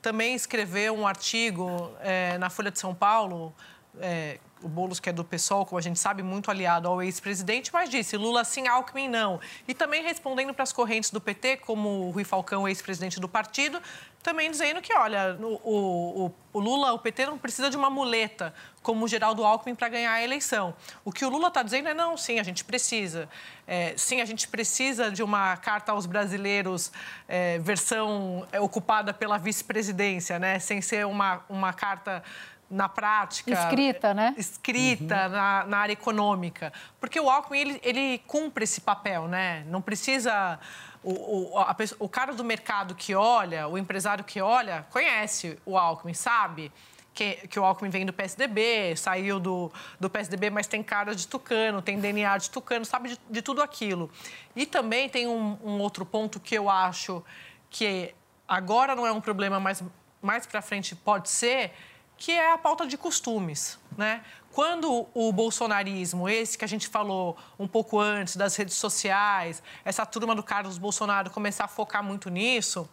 também 0.00 0.34
escreveu 0.34 0.94
um 0.94 1.06
artigo 1.06 1.90
é, 2.00 2.36
na 2.38 2.50
Folha 2.50 2.70
de 2.70 2.78
São 2.78 2.94
Paulo. 2.94 3.54
É, 4.00 4.38
o 4.64 4.68
Boulos, 4.68 4.98
que 4.98 5.10
é 5.10 5.12
do 5.12 5.22
PSOL, 5.22 5.66
como 5.66 5.78
a 5.78 5.82
gente 5.82 5.98
sabe, 5.98 6.22
muito 6.22 6.50
aliado 6.50 6.88
ao 6.88 7.02
ex-presidente, 7.02 7.70
mas 7.72 7.90
disse 7.90 8.16
Lula 8.16 8.42
sim, 8.44 8.66
Alckmin 8.66 9.08
não. 9.08 9.38
E 9.68 9.74
também 9.74 10.02
respondendo 10.02 10.54
para 10.54 10.62
as 10.62 10.72
correntes 10.72 11.10
do 11.10 11.20
PT, 11.20 11.58
como 11.58 12.06
o 12.06 12.10
Rui 12.10 12.24
Falcão, 12.24 12.66
ex-presidente 12.66 13.20
do 13.20 13.28
partido, 13.28 13.80
também 14.22 14.50
dizendo 14.50 14.80
que, 14.80 14.92
olha, 14.94 15.36
o, 15.38 16.24
o, 16.24 16.32
o, 16.54 16.58
Lula, 16.58 16.94
o 16.94 16.98
PT 16.98 17.26
não 17.26 17.36
precisa 17.36 17.68
de 17.68 17.76
uma 17.76 17.90
muleta 17.90 18.54
como 18.82 19.04
o 19.04 19.08
Geraldo 19.08 19.44
Alckmin 19.44 19.74
para 19.74 19.90
ganhar 19.90 20.12
a 20.12 20.22
eleição. 20.22 20.74
O 21.04 21.12
que 21.12 21.26
o 21.26 21.28
Lula 21.28 21.48
está 21.48 21.62
dizendo 21.62 21.90
é 21.90 21.94
não, 21.94 22.16
sim, 22.16 22.38
a 22.38 22.42
gente 22.42 22.64
precisa. 22.64 23.28
É, 23.66 23.92
sim, 23.98 24.22
a 24.22 24.24
gente 24.24 24.48
precisa 24.48 25.10
de 25.10 25.22
uma 25.22 25.58
carta 25.58 25.92
aos 25.92 26.06
brasileiros, 26.06 26.90
é, 27.28 27.58
versão 27.58 28.46
ocupada 28.58 29.12
pela 29.12 29.36
vice-presidência, 29.36 30.38
né? 30.38 30.58
sem 30.58 30.80
ser 30.80 31.04
uma, 31.04 31.44
uma 31.46 31.74
carta 31.74 32.22
na 32.70 32.88
prática. 32.88 33.52
Escrita, 33.52 34.14
né? 34.14 34.34
Escrita 34.36 35.26
uhum. 35.26 35.32
na, 35.32 35.64
na, 35.64 35.78
área 35.78 35.92
econômica. 35.92 36.72
Porque 37.00 37.20
o 37.20 37.28
Alckmin, 37.28 37.58
ele, 37.58 37.80
ele 37.82 38.18
cumpre 38.26 38.64
esse 38.64 38.80
papel, 38.80 39.28
né? 39.28 39.64
Não 39.68 39.80
precisa 39.80 40.58
o, 41.04 41.52
o, 41.52 41.58
a, 41.58 41.76
o 41.98 42.08
cara 42.08 42.32
do 42.32 42.42
mercado 42.42 42.94
que 42.94 43.14
olha, 43.14 43.68
o 43.68 43.76
empresário 43.76 44.24
que 44.24 44.40
olha, 44.40 44.86
conhece 44.90 45.58
o 45.66 45.76
Alckmin, 45.76 46.14
sabe? 46.14 46.72
Que, 47.12 47.46
que, 47.46 47.60
o 47.60 47.64
Alckmin 47.64 47.90
vem 47.90 48.04
do 48.04 48.12
PSDB, 48.12 48.96
saiu 48.96 49.38
do, 49.38 49.70
do 50.00 50.10
PSDB, 50.10 50.50
mas 50.50 50.66
tem 50.66 50.82
cara 50.82 51.14
de 51.14 51.28
tucano, 51.28 51.80
tem 51.80 52.00
DNA 52.00 52.38
de 52.38 52.50
tucano, 52.50 52.84
sabe 52.84 53.10
de, 53.10 53.20
de 53.30 53.42
tudo 53.42 53.62
aquilo. 53.62 54.10
E 54.56 54.66
também 54.66 55.08
tem 55.08 55.28
um, 55.28 55.56
um, 55.62 55.78
outro 55.78 56.04
ponto 56.04 56.40
que 56.40 56.56
eu 56.56 56.68
acho 56.68 57.22
que 57.70 58.12
agora 58.48 58.96
não 58.96 59.06
é 59.06 59.12
um 59.12 59.20
problema, 59.20 59.60
mas 59.60 59.84
mais 60.20 60.44
para 60.46 60.60
frente 60.60 60.96
pode 60.96 61.28
ser, 61.28 61.72
que 62.16 62.32
é 62.32 62.52
a 62.52 62.58
pauta 62.58 62.86
de 62.86 62.96
costumes, 62.96 63.78
né? 63.96 64.22
Quando 64.52 65.08
o 65.12 65.32
bolsonarismo, 65.32 66.28
esse 66.28 66.56
que 66.56 66.64
a 66.64 66.68
gente 66.68 66.86
falou 66.86 67.36
um 67.58 67.66
pouco 67.66 67.98
antes, 67.98 68.36
das 68.36 68.54
redes 68.54 68.76
sociais, 68.76 69.60
essa 69.84 70.06
turma 70.06 70.34
do 70.34 70.44
Carlos 70.44 70.78
Bolsonaro 70.78 71.28
começar 71.30 71.64
a 71.64 71.68
focar 71.68 72.04
muito 72.04 72.30
nisso, 72.30 72.88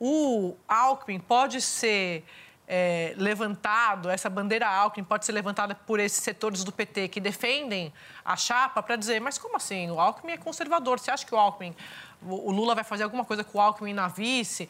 o 0.00 0.56
Alckmin 0.66 1.20
pode 1.20 1.60
ser 1.60 2.24
é, 2.66 3.14
levantado, 3.16 4.10
essa 4.10 4.28
bandeira 4.28 4.66
Alckmin 4.66 5.04
pode 5.04 5.24
ser 5.24 5.32
levantada 5.32 5.74
por 5.74 6.00
esses 6.00 6.22
setores 6.22 6.64
do 6.64 6.72
PT 6.72 7.08
que 7.08 7.20
defendem 7.20 7.92
a 8.24 8.34
chapa 8.34 8.82
para 8.82 8.96
dizer, 8.96 9.20
mas 9.20 9.38
como 9.38 9.56
assim? 9.56 9.90
O 9.90 10.00
Alckmin 10.00 10.32
é 10.32 10.36
conservador. 10.36 10.98
Você 10.98 11.10
acha 11.10 11.24
que 11.24 11.34
o 11.34 11.38
Alckmin, 11.38 11.74
o 12.22 12.50
Lula 12.50 12.74
vai 12.74 12.84
fazer 12.84 13.04
alguma 13.04 13.24
coisa 13.24 13.44
com 13.44 13.58
o 13.58 13.60
Alckmin 13.60 13.92
na 13.92 14.08
vice? 14.08 14.68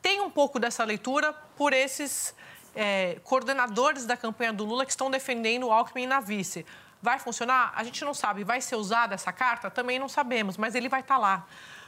Tem 0.00 0.20
um 0.20 0.30
pouco 0.30 0.58
dessa 0.58 0.84
leitura 0.84 1.32
por 1.56 1.72
esses 1.72 2.34
é, 2.74 3.18
coordenadores 3.24 4.06
da 4.06 4.16
campanha 4.16 4.52
do 4.52 4.64
Lula 4.64 4.84
que 4.84 4.92
estão 4.92 5.10
defendendo 5.10 5.66
o 5.66 5.72
Alckmin 5.72 6.06
na 6.06 6.20
vice. 6.20 6.64
Vai 7.02 7.18
funcionar? 7.18 7.72
A 7.74 7.82
gente 7.82 8.04
não 8.04 8.14
sabe. 8.14 8.44
Vai 8.44 8.60
ser 8.60 8.76
usada 8.76 9.14
essa 9.14 9.32
carta? 9.32 9.70
Também 9.70 9.98
não 9.98 10.08
sabemos, 10.08 10.56
mas 10.56 10.74
ele 10.74 10.88
vai 10.88 11.00
estar 11.00 11.14
tá 11.14 11.20
lá. 11.20 11.46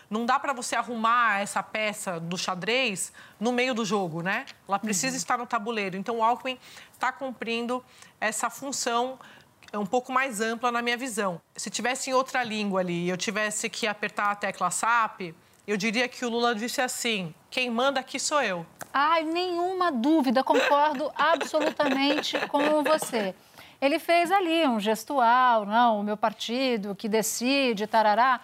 Não 0.09 0.27
dá 0.27 0.39
para 0.39 0.53
você 0.53 0.77
arrumar 0.77 1.41
essa 1.41 1.63
peça 1.63 2.21
do 2.21 2.37
xadrez 2.37 3.13
no 3.41 3.51
meio 3.51 3.75
do 3.75 3.85
jogo, 3.85 4.23
né? 4.23 4.45
Ela 4.69 4.79
precisa 4.79 5.15
uhum. 5.15 5.17
estar 5.17 5.39
no 5.39 5.47
tabuleiro. 5.47 5.97
Então, 5.97 6.19
o 6.19 6.23
Alckmin 6.23 6.59
está 6.93 7.11
cumprindo 7.11 7.83
essa 8.21 8.51
função 8.51 9.19
um 9.75 9.87
pouco 9.87 10.13
mais 10.13 10.41
ampla 10.41 10.71
na 10.71 10.83
minha 10.83 10.97
visão. 10.97 11.41
Se 11.57 11.71
tivesse 11.71 12.11
em 12.11 12.13
outra 12.13 12.45
língua 12.45 12.81
ali 12.81 13.07
e 13.07 13.09
eu 13.09 13.17
tivesse 13.17 13.71
que 13.71 13.87
apertar 13.87 14.31
a 14.31 14.35
tecla 14.35 14.71
SAP, 14.71 15.35
eu 15.67 15.77
diria 15.77 16.07
que 16.09 16.25
o 16.25 16.29
Lula 16.29 16.55
disse 16.55 16.81
assim: 16.81 17.35
quem 17.53 17.71
manda 17.71 18.01
aqui 18.01 18.19
sou 18.19 18.43
eu. 18.43 18.67
Ai, 18.93 19.25
nenhuma 19.25 19.93
dúvida, 19.93 20.43
concordo 20.43 21.13
absolutamente 21.15 22.39
com 22.49 22.83
você. 22.83 23.35
Ele 23.79 23.99
fez 23.99 24.33
ali 24.33 24.67
um 24.67 24.81
gestual, 24.81 25.67
não, 25.67 26.01
o 26.01 26.03
meu 26.03 26.17
partido 26.17 26.95
que 26.95 27.09
decide, 27.09 27.87
tarará. 27.87 28.41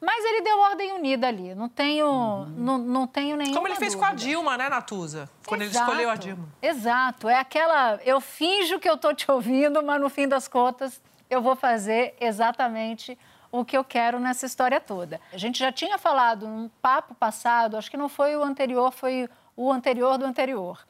Mas 0.00 0.24
ele 0.24 0.42
deu 0.42 0.58
ordem 0.60 0.92
unida 0.92 1.26
ali. 1.26 1.54
Não 1.54 1.68
tenho, 1.68 2.06
uhum. 2.06 2.54
não, 2.56 2.78
não 2.78 3.06
tenho 3.06 3.36
nenhuma 3.36 3.54
Como 3.56 3.66
ele 3.66 3.76
fez 3.76 3.94
dúvida. 3.94 4.10
com 4.10 4.12
a 4.12 4.16
Dilma, 4.16 4.56
né, 4.56 4.68
Natuza? 4.68 5.28
Quando 5.46 5.62
Exato. 5.62 5.78
ele 5.78 5.90
escolheu 5.90 6.10
a 6.10 6.14
Dilma. 6.16 6.48
Exato. 6.60 7.28
É 7.28 7.38
aquela. 7.38 8.00
Eu 8.04 8.20
finjo 8.20 8.78
que 8.78 8.88
eu 8.88 8.94
estou 8.94 9.14
te 9.14 9.30
ouvindo, 9.30 9.82
mas 9.82 10.00
no 10.00 10.08
fim 10.08 10.28
das 10.28 10.46
contas 10.46 11.00
eu 11.30 11.40
vou 11.40 11.56
fazer 11.56 12.14
exatamente 12.20 13.18
o 13.52 13.64
que 13.64 13.76
eu 13.76 13.84
quero 13.84 14.18
nessa 14.18 14.46
história 14.46 14.80
toda. 14.80 15.20
A 15.30 15.36
gente 15.36 15.58
já 15.58 15.70
tinha 15.70 15.98
falado 15.98 16.48
num 16.48 16.70
papo 16.80 17.14
passado, 17.14 17.76
acho 17.76 17.90
que 17.90 17.96
não 17.98 18.08
foi 18.08 18.34
o 18.34 18.42
anterior, 18.42 18.90
foi 18.90 19.28
o 19.54 19.70
anterior 19.70 20.16
do 20.16 20.24
anterior, 20.24 20.84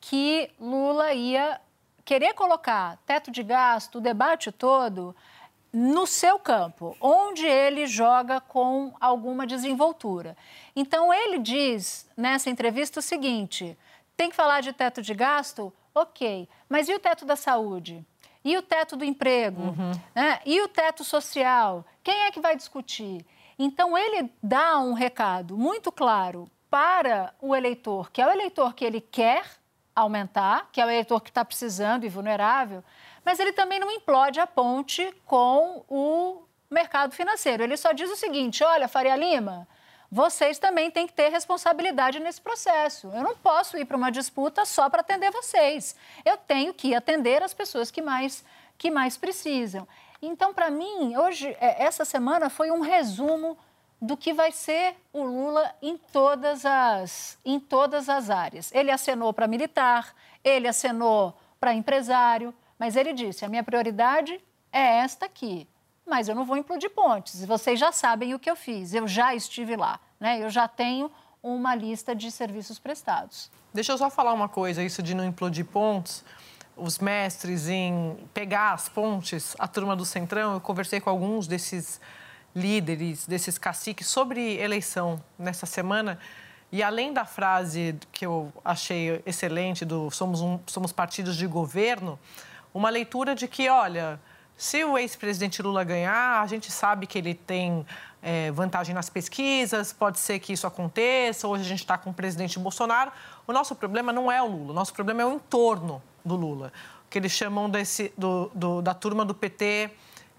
que 0.00 0.48
Lula 0.60 1.12
ia 1.12 1.60
querer 2.04 2.32
colocar 2.34 2.98
teto 3.04 3.32
de 3.32 3.42
gasto, 3.42 3.96
o 3.96 4.00
debate 4.00 4.52
todo, 4.52 5.14
no 5.72 6.06
seu 6.06 6.38
campo, 6.38 6.96
onde 7.00 7.44
ele 7.44 7.84
joga 7.86 8.40
com 8.40 8.94
alguma 9.00 9.44
desenvoltura. 9.44 10.36
Então, 10.76 11.12
ele 11.12 11.38
diz 11.38 12.08
nessa 12.16 12.48
entrevista 12.48 13.00
o 13.00 13.02
seguinte: 13.02 13.76
tem 14.16 14.30
que 14.30 14.36
falar 14.36 14.60
de 14.60 14.72
teto 14.72 15.02
de 15.02 15.12
gasto? 15.14 15.72
Ok, 15.92 16.48
mas 16.68 16.88
e 16.88 16.94
o 16.94 17.00
teto 17.00 17.24
da 17.24 17.34
saúde? 17.34 18.06
E 18.44 18.56
o 18.56 18.62
teto 18.62 18.96
do 18.96 19.04
emprego? 19.04 19.62
Uhum. 19.62 19.92
Né? 20.14 20.40
E 20.44 20.60
o 20.60 20.68
teto 20.68 21.02
social? 21.02 21.84
Quem 22.02 22.24
é 22.24 22.30
que 22.30 22.40
vai 22.40 22.54
discutir? 22.54 23.24
Então, 23.58 23.96
ele 23.96 24.30
dá 24.42 24.78
um 24.78 24.92
recado 24.92 25.56
muito 25.56 25.90
claro 25.90 26.50
para 26.68 27.32
o 27.40 27.54
eleitor, 27.54 28.10
que 28.10 28.20
é 28.20 28.26
o 28.26 28.30
eleitor 28.30 28.74
que 28.74 28.84
ele 28.84 29.00
quer 29.00 29.44
aumentar, 29.94 30.68
que 30.72 30.80
é 30.80 30.84
o 30.84 30.90
eleitor 30.90 31.20
que 31.20 31.30
está 31.30 31.44
precisando 31.44 32.04
e 32.04 32.08
vulnerável, 32.08 32.82
mas 33.24 33.38
ele 33.38 33.52
também 33.52 33.78
não 33.78 33.90
implode 33.90 34.40
a 34.40 34.46
ponte 34.46 35.14
com 35.24 35.84
o 35.88 36.42
mercado 36.68 37.14
financeiro. 37.14 37.62
Ele 37.62 37.76
só 37.76 37.92
diz 37.92 38.10
o 38.10 38.16
seguinte: 38.16 38.64
olha, 38.64 38.88
Faria 38.88 39.16
Lima, 39.16 39.68
vocês 40.14 40.60
também 40.60 40.92
têm 40.92 41.08
que 41.08 41.12
ter 41.12 41.28
responsabilidade 41.28 42.20
nesse 42.20 42.40
processo. 42.40 43.08
Eu 43.12 43.24
não 43.24 43.36
posso 43.36 43.76
ir 43.76 43.84
para 43.84 43.96
uma 43.96 44.12
disputa 44.12 44.64
só 44.64 44.88
para 44.88 45.00
atender 45.00 45.32
vocês. 45.32 45.96
Eu 46.24 46.36
tenho 46.36 46.72
que 46.72 46.94
atender 46.94 47.42
as 47.42 47.52
pessoas 47.52 47.90
que 47.90 48.00
mais, 48.00 48.44
que 48.78 48.92
mais 48.92 49.16
precisam. 49.16 49.88
Então, 50.22 50.54
para 50.54 50.70
mim, 50.70 51.16
hoje, 51.16 51.48
é, 51.60 51.82
essa 51.82 52.04
semana 52.04 52.48
foi 52.48 52.70
um 52.70 52.78
resumo 52.78 53.58
do 54.00 54.16
que 54.16 54.32
vai 54.32 54.52
ser 54.52 54.94
o 55.12 55.24
Lula 55.24 55.74
em 55.82 55.98
todas 55.98 56.64
as, 56.64 57.36
em 57.44 57.58
todas 57.58 58.08
as 58.08 58.30
áreas. 58.30 58.70
Ele 58.72 58.92
acenou 58.92 59.32
para 59.32 59.48
militar, 59.48 60.14
ele 60.44 60.68
acenou 60.68 61.36
para 61.58 61.74
empresário, 61.74 62.54
mas 62.78 62.94
ele 62.94 63.12
disse: 63.12 63.44
a 63.44 63.48
minha 63.48 63.64
prioridade 63.64 64.40
é 64.72 64.98
esta 64.98 65.26
aqui. 65.26 65.66
Mas 66.06 66.28
eu 66.28 66.36
não 66.36 66.44
vou 66.44 66.56
implodir 66.56 66.90
pontes. 66.90 67.44
Vocês 67.44 67.80
já 67.80 67.90
sabem 67.90 68.32
o 68.32 68.38
que 68.38 68.48
eu 68.48 68.54
fiz. 68.54 68.94
Eu 68.94 69.08
já 69.08 69.34
estive 69.34 69.74
lá. 69.74 69.98
Né? 70.18 70.42
Eu 70.42 70.50
já 70.50 70.68
tenho 70.68 71.10
uma 71.42 71.74
lista 71.74 72.14
de 72.14 72.30
serviços 72.30 72.78
prestados. 72.78 73.50
Deixa 73.72 73.92
eu 73.92 73.98
só 73.98 74.08
falar 74.08 74.32
uma 74.32 74.48
coisa: 74.48 74.82
isso 74.82 75.02
de 75.02 75.14
não 75.14 75.24
implodir 75.24 75.64
pontes 75.64 76.24
os 76.76 76.98
mestres 76.98 77.68
em 77.68 78.16
pegar 78.32 78.72
as 78.72 78.88
pontes, 78.88 79.54
a 79.58 79.68
turma 79.68 79.94
do 79.94 80.04
Centrão, 80.04 80.54
eu 80.54 80.60
conversei 80.60 81.00
com 81.00 81.08
alguns 81.08 81.46
desses 81.46 82.00
líderes, 82.54 83.26
desses 83.26 83.58
caciques 83.58 84.06
sobre 84.06 84.56
eleição 84.60 85.22
nessa 85.38 85.66
semana. 85.66 86.18
E 86.72 86.82
além 86.82 87.12
da 87.12 87.24
frase 87.24 87.96
que 88.10 88.26
eu 88.26 88.52
achei 88.64 89.22
excelente 89.24 89.84
do 89.84 90.10
somos, 90.10 90.40
um, 90.40 90.58
somos 90.66 90.92
partidos 90.92 91.36
de 91.36 91.46
governo, 91.46 92.18
uma 92.72 92.90
leitura 92.90 93.34
de 93.34 93.46
que, 93.46 93.68
olha, 93.68 94.20
se 94.56 94.84
o 94.84 94.98
ex-presidente 94.98 95.62
Lula 95.62 95.84
ganhar, 95.84 96.40
a 96.40 96.46
gente 96.46 96.72
sabe 96.72 97.06
que 97.06 97.18
ele 97.18 97.34
tem 97.34 97.86
é, 98.24 98.50
vantagem 98.50 98.94
nas 98.94 99.10
pesquisas, 99.10 99.92
pode 99.92 100.18
ser 100.18 100.38
que 100.38 100.54
isso 100.54 100.66
aconteça. 100.66 101.46
Hoje 101.46 101.62
a 101.62 101.66
gente 101.66 101.80
está 101.80 101.98
com 101.98 102.08
o 102.08 102.14
presidente 102.14 102.58
Bolsonaro. 102.58 103.12
O 103.46 103.52
nosso 103.52 103.74
problema 103.74 104.14
não 104.14 104.32
é 104.32 104.42
o 104.42 104.46
Lula, 104.46 104.70
o 104.70 104.74
nosso 104.74 104.94
problema 104.94 105.20
é 105.20 105.26
o 105.26 105.34
entorno 105.34 106.02
do 106.24 106.34
Lula, 106.34 106.72
que 107.10 107.18
eles 107.18 107.32
chamam 107.32 107.68
desse, 107.68 108.10
do, 108.16 108.50
do, 108.54 108.80
da 108.80 108.94
turma 108.94 109.26
do 109.26 109.34
PT, 109.34 109.90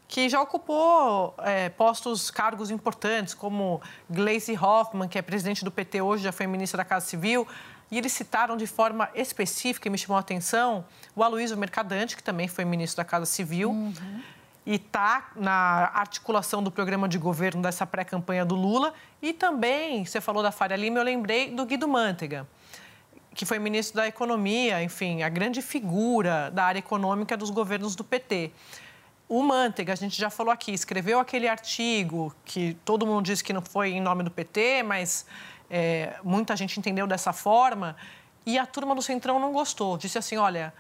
que 0.07 0.27
já 0.27 0.41
ocupou 0.41 1.35
é, 1.37 1.69
postos, 1.69 2.31
cargos 2.31 2.71
importantes, 2.71 3.35
como 3.35 3.79
Gleisi 4.09 4.57
Hoffmann, 4.57 5.07
que 5.07 5.19
é 5.19 5.21
presidente 5.21 5.63
do 5.63 5.69
PT 5.69 6.01
hoje, 6.01 6.23
já 6.23 6.31
foi 6.31 6.47
ministra 6.47 6.77
da 6.77 6.85
Casa 6.85 7.05
Civil, 7.05 7.47
e 7.91 7.99
eles 7.99 8.13
citaram 8.13 8.57
de 8.57 8.65
forma 8.65 9.09
específica, 9.13 9.87
e 9.87 9.91
me 9.91 9.97
chamou 9.97 10.17
a 10.17 10.21
atenção, 10.21 10.85
o 11.15 11.21
Aloysio 11.21 11.55
Mercadante, 11.55 12.17
que 12.17 12.23
também 12.23 12.47
foi 12.47 12.65
ministro 12.65 12.97
da 12.97 13.05
Casa 13.05 13.27
Civil, 13.27 13.69
uhum. 13.69 13.93
E 14.65 14.75
está 14.75 15.31
na 15.35 15.91
articulação 15.93 16.63
do 16.63 16.71
programa 16.71 17.07
de 17.07 17.17
governo 17.17 17.61
dessa 17.61 17.85
pré-campanha 17.85 18.43
do 18.43 18.55
Lula, 18.55 18.93
e 19.21 19.31
também, 19.31 20.03
você 20.05 20.19
falou 20.19 20.41
da 20.41 20.51
Faria 20.51 20.75
Lima, 20.75 20.99
eu 20.99 21.03
lembrei 21.03 21.51
do 21.51 21.65
Guido 21.65 21.87
Mantega, 21.87 22.47
que 23.33 23.45
foi 23.45 23.59
ministro 23.59 23.97
da 23.97 24.07
Economia, 24.07 24.81
enfim, 24.81 25.21
a 25.21 25.29
grande 25.29 25.61
figura 25.61 26.49
da 26.51 26.63
área 26.63 26.79
econômica 26.79 27.37
dos 27.37 27.49
governos 27.49 27.95
do 27.95 28.03
PT. 28.03 28.51
O 29.27 29.43
Mantega, 29.43 29.93
a 29.93 29.95
gente 29.95 30.17
já 30.17 30.29
falou 30.29 30.51
aqui, 30.51 30.71
escreveu 30.71 31.19
aquele 31.19 31.47
artigo 31.47 32.33
que 32.45 32.77
todo 32.85 33.05
mundo 33.05 33.25
disse 33.25 33.43
que 33.43 33.51
não 33.51 33.61
foi 33.61 33.91
em 33.91 34.01
nome 34.01 34.23
do 34.23 34.31
PT, 34.31 34.83
mas 34.83 35.25
é, 35.69 36.15
muita 36.23 36.55
gente 36.55 36.79
entendeu 36.79 37.05
dessa 37.07 37.33
forma. 37.33 37.95
E 38.45 38.57
a 38.59 38.65
turma 38.65 38.93
do 38.93 39.01
Centrão 39.01 39.39
não 39.39 39.51
gostou. 39.51 39.97
Disse 39.97 40.17
assim: 40.17 40.37
olha, 40.37 40.73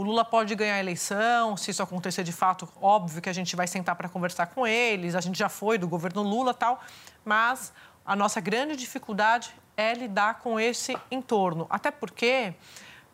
o 0.00 0.02
Lula 0.02 0.24
pode 0.24 0.54
ganhar 0.54 0.76
a 0.76 0.80
eleição, 0.80 1.58
se 1.58 1.70
isso 1.70 1.82
acontecer 1.82 2.24
de 2.24 2.32
fato, 2.32 2.66
óbvio 2.80 3.20
que 3.20 3.28
a 3.28 3.32
gente 3.34 3.54
vai 3.54 3.66
sentar 3.66 3.94
para 3.94 4.08
conversar 4.08 4.46
com 4.46 4.66
eles. 4.66 5.14
A 5.14 5.20
gente 5.20 5.38
já 5.38 5.50
foi 5.50 5.76
do 5.76 5.86
governo 5.86 6.22
Lula 6.22 6.54
tal, 6.54 6.82
mas 7.22 7.70
a 8.02 8.16
nossa 8.16 8.40
grande 8.40 8.76
dificuldade 8.76 9.54
é 9.76 9.92
lidar 9.92 10.38
com 10.38 10.58
esse 10.58 10.96
entorno. 11.10 11.66
Até 11.68 11.90
porque 11.90 12.54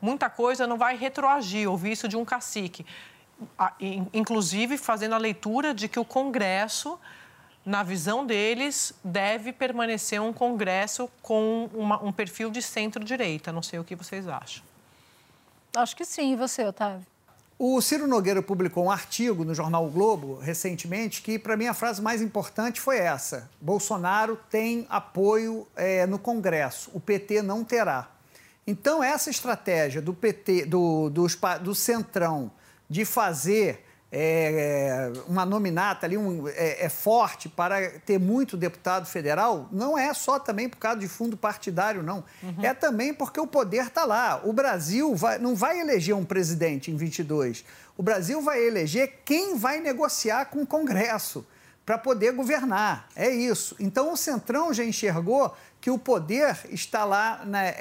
muita 0.01 0.31
coisa 0.31 0.65
não 0.65 0.79
vai 0.79 0.97
retroagir, 0.97 1.69
ouvir 1.69 1.91
isso 1.91 2.07
de 2.07 2.17
um 2.17 2.25
cacique. 2.25 2.87
Inclusive 4.15 4.79
fazendo 4.79 5.17
a 5.17 5.19
leitura 5.19 5.75
de 5.75 5.89
que 5.89 5.99
o 5.99 6.05
Congresso, 6.05 7.01
na 7.65 7.83
visão 7.83 8.25
deles, 8.25 8.95
deve 9.03 9.53
permanecer 9.53 10.23
um 10.23 10.33
Congresso 10.33 11.11
com 11.21 11.69
uma, 11.75 12.01
um 12.01 12.13
perfil 12.13 12.49
de 12.49 12.63
centro-direita. 12.63 13.51
Não 13.51 13.61
sei 13.61 13.81
o 13.81 13.85
que 13.85 13.97
vocês 13.97 14.29
acham. 14.29 14.76
Acho 15.77 15.95
que 15.95 16.05
sim. 16.05 16.33
E 16.33 16.37
você, 16.37 16.65
Otávio? 16.65 17.07
O 17.59 17.81
Ciro 17.81 18.07
Nogueira 18.07 18.43
publicou 18.43 18.85
um 18.85 18.91
artigo 18.91 19.43
no 19.43 19.55
jornal 19.55 19.87
o 19.87 19.91
Globo 19.91 20.39
recentemente 20.39 21.23
que, 21.23 21.39
para 21.39 21.57
mim, 21.57 21.67
a 21.67 21.73
frase 21.73 22.03
mais 22.03 22.21
importante 22.21 22.81
foi 22.81 22.99
essa: 22.99 23.49
Bolsonaro 23.61 24.39
tem 24.51 24.87
apoio 24.91 25.67
é, 25.75 26.07
no 26.07 26.19
Congresso, 26.19 26.91
o 26.93 27.01
PT 27.01 27.41
não 27.41 27.65
terá. 27.65 28.11
Então, 28.67 29.03
essa 29.03 29.31
estratégia 29.31 30.03
do 30.03 30.13
PT, 30.13 30.67
do, 30.67 31.09
do, 31.09 31.27
do 31.63 31.75
Centrão, 31.75 32.51
de 32.91 33.05
fazer 33.05 33.86
é, 34.11 35.13
uma 35.27 35.45
nominata 35.45 36.07
ali 36.07 36.17
um, 36.17 36.47
é, 36.49 36.85
é, 36.85 36.89
forte 36.89 37.49
para 37.49 37.91
ter 38.01 38.19
muito 38.19 38.57
deputado 38.57 39.07
federal, 39.07 39.69
não 39.73 39.99
é 39.99 40.15
só 40.15 40.39
também 40.39 40.69
por 40.69 40.79
causa 40.79 41.01
de 41.01 41.09
fundo 41.09 41.37
partidário, 41.37 42.03
não. 42.03 42.25
Uhum. 42.43 42.65
É 42.65 42.73
também 42.73 43.13
porque 43.13 43.41
o 43.41 43.47
poder 43.47 43.87
está 43.87 44.05
lá. 44.05 44.41
O 44.45 44.53
Brasil 44.53 45.15
vai, 45.15 45.39
não 45.39 45.55
vai 45.55 45.81
eleger 45.81 46.15
um 46.15 46.25
presidente 46.25 46.91
em 46.91 46.97
22. 46.97 47.65
O 47.97 48.03
Brasil 48.03 48.41
vai 48.41 48.63
eleger 48.65 49.21
quem 49.25 49.57
vai 49.57 49.81
negociar 49.81 50.47
com 50.47 50.63
o 50.63 50.67
Congresso 50.67 51.45
para 51.85 51.99
poder 51.99 52.33
governar. 52.33 53.09
É 53.15 53.29
isso. 53.31 53.77
Então 53.79 54.13
o 54.13 54.17
Centrão 54.17 54.73
já 54.73 54.85
enxergou 54.85 55.55
que 55.81 55.91
o 55.91 55.99
poder 55.99 56.59
está 56.71 57.05
lá 57.05 57.43
na, 57.45 57.65
é, 57.65 57.75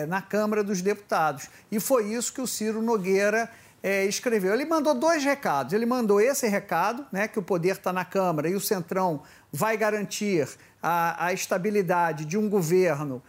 é, 0.00 0.06
na 0.06 0.20
Câmara 0.20 0.62
dos 0.62 0.82
Deputados. 0.82 1.48
E 1.70 1.80
foi 1.80 2.12
isso 2.12 2.32
que 2.32 2.40
o 2.40 2.46
Ciro 2.46 2.82
Nogueira 2.82 3.50
é, 3.82 4.04
escreveu. 4.06 4.52
Ele 4.52 4.64
mandou 4.64 4.94
dois 4.94 5.24
recados. 5.24 5.72
Ele 5.72 5.86
mandou 5.86 6.20
esse 6.20 6.46
recado, 6.48 7.06
né, 7.12 7.28
que 7.28 7.38
o 7.38 7.42
poder 7.42 7.76
está 7.76 7.92
na 7.92 8.04
Câmara 8.04 8.48
e 8.48 8.54
o 8.54 8.60
Centrão 8.60 9.22
vai 9.52 9.76
garantir 9.76 10.48
a, 10.82 11.26
a 11.26 11.32
estabilidade 11.32 12.24
de 12.24 12.36
um 12.36 12.48
governo, 12.48 13.22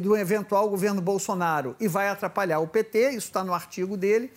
do 0.00 0.16
eventual 0.16 0.68
governo 0.68 1.02
Bolsonaro, 1.02 1.76
e 1.78 1.86
vai 1.86 2.08
atrapalhar 2.08 2.58
o 2.58 2.66
PT, 2.66 3.10
isso 3.10 3.26
está 3.26 3.44
no 3.44 3.52
artigo 3.52 3.96
dele. 3.96 4.32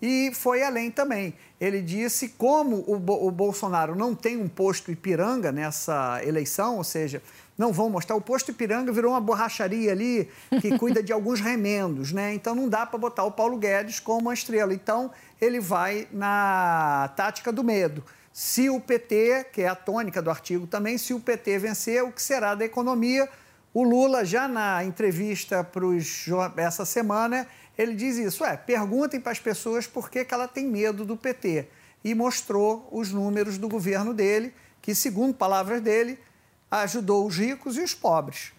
E 0.00 0.32
foi 0.34 0.64
além 0.64 0.90
também. 0.90 1.34
Ele 1.60 1.80
disse 1.80 2.30
como 2.30 2.78
o, 2.88 2.94
o 3.26 3.30
Bolsonaro 3.30 3.94
não 3.94 4.16
tem 4.16 4.36
um 4.36 4.48
posto 4.48 4.90
Ipiranga 4.90 5.52
nessa 5.52 6.20
eleição, 6.24 6.78
ou 6.78 6.82
seja, 6.82 7.22
não 7.56 7.72
vão 7.72 7.90
mostrar. 7.90 8.16
O 8.16 8.20
posto 8.20 8.50
Ipiranga 8.50 8.92
virou 8.92 9.12
uma 9.12 9.20
borracharia 9.20 9.92
ali 9.92 10.28
que 10.60 10.76
cuida 10.78 11.02
de 11.02 11.12
alguns 11.12 11.40
remendos, 11.40 12.12
né? 12.12 12.34
Então 12.34 12.54
não 12.54 12.68
dá 12.68 12.86
para 12.86 12.98
botar 12.98 13.24
o 13.24 13.32
Paulo 13.32 13.56
Guedes 13.56 14.00
como 14.00 14.20
uma 14.20 14.34
estrela. 14.34 14.72
Então 14.72 15.10
ele 15.40 15.60
vai 15.60 16.08
na 16.12 17.12
tática 17.16 17.52
do 17.52 17.62
medo. 17.62 18.02
Se 18.32 18.70
o 18.70 18.80
PT, 18.80 19.46
que 19.52 19.62
é 19.62 19.68
a 19.68 19.74
tônica 19.74 20.22
do 20.22 20.30
artigo 20.30 20.66
também, 20.66 20.96
se 20.96 21.12
o 21.12 21.20
PT 21.20 21.58
vencer, 21.58 22.02
o 22.02 22.10
que 22.10 22.22
será 22.22 22.54
da 22.54 22.64
economia? 22.64 23.28
O 23.74 23.82
Lula, 23.82 24.24
já 24.24 24.48
na 24.48 24.84
entrevista 24.84 25.62
para 25.62 25.84
os 25.84 26.26
essa 26.56 26.84
semana, 26.84 27.46
ele 27.76 27.94
diz 27.94 28.16
isso: 28.16 28.44
é, 28.44 28.56
perguntem 28.56 29.20
para 29.20 29.32
as 29.32 29.38
pessoas 29.38 29.86
por 29.86 30.10
que, 30.10 30.24
que 30.24 30.32
ela 30.34 30.48
tem 30.48 30.66
medo 30.66 31.04
do 31.04 31.16
PT. 31.16 31.68
E 32.04 32.14
mostrou 32.14 32.88
os 32.90 33.12
números 33.12 33.58
do 33.58 33.68
governo 33.68 34.12
dele, 34.12 34.52
que, 34.80 34.94
segundo 34.94 35.34
palavras 35.34 35.80
dele, 35.80 36.18
ajudou 36.80 37.26
os 37.26 37.36
ricos 37.36 37.76
e 37.76 37.82
os 37.82 37.94
pobres. 37.94 38.52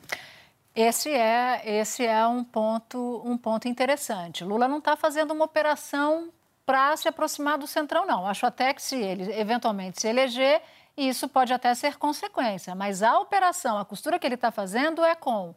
Esse 0.75 1.09
é, 1.09 1.61
esse 1.65 2.05
é 2.05 2.25
um, 2.27 2.43
ponto, 2.43 3.21
um 3.25 3.37
ponto 3.37 3.67
interessante. 3.67 4.43
Lula 4.43 4.67
não 4.67 4.77
está 4.77 4.95
fazendo 4.95 5.31
uma 5.31 5.45
operação 5.45 6.29
para 6.65 6.95
se 6.95 7.07
aproximar 7.07 7.57
do 7.57 7.67
Centrão, 7.67 8.05
não. 8.05 8.25
Acho 8.27 8.45
até 8.45 8.73
que 8.73 8.81
se 8.81 8.95
ele 8.95 9.31
eventualmente 9.33 10.01
se 10.01 10.07
eleger, 10.07 10.61
isso 10.95 11.27
pode 11.27 11.53
até 11.53 11.73
ser 11.75 11.97
consequência. 11.97 12.73
Mas 12.73 13.03
a 13.03 13.19
operação, 13.19 13.77
a 13.77 13.85
costura 13.85 14.17
que 14.17 14.25
ele 14.25 14.35
está 14.35 14.51
fazendo 14.51 15.03
é 15.03 15.13
com 15.15 15.53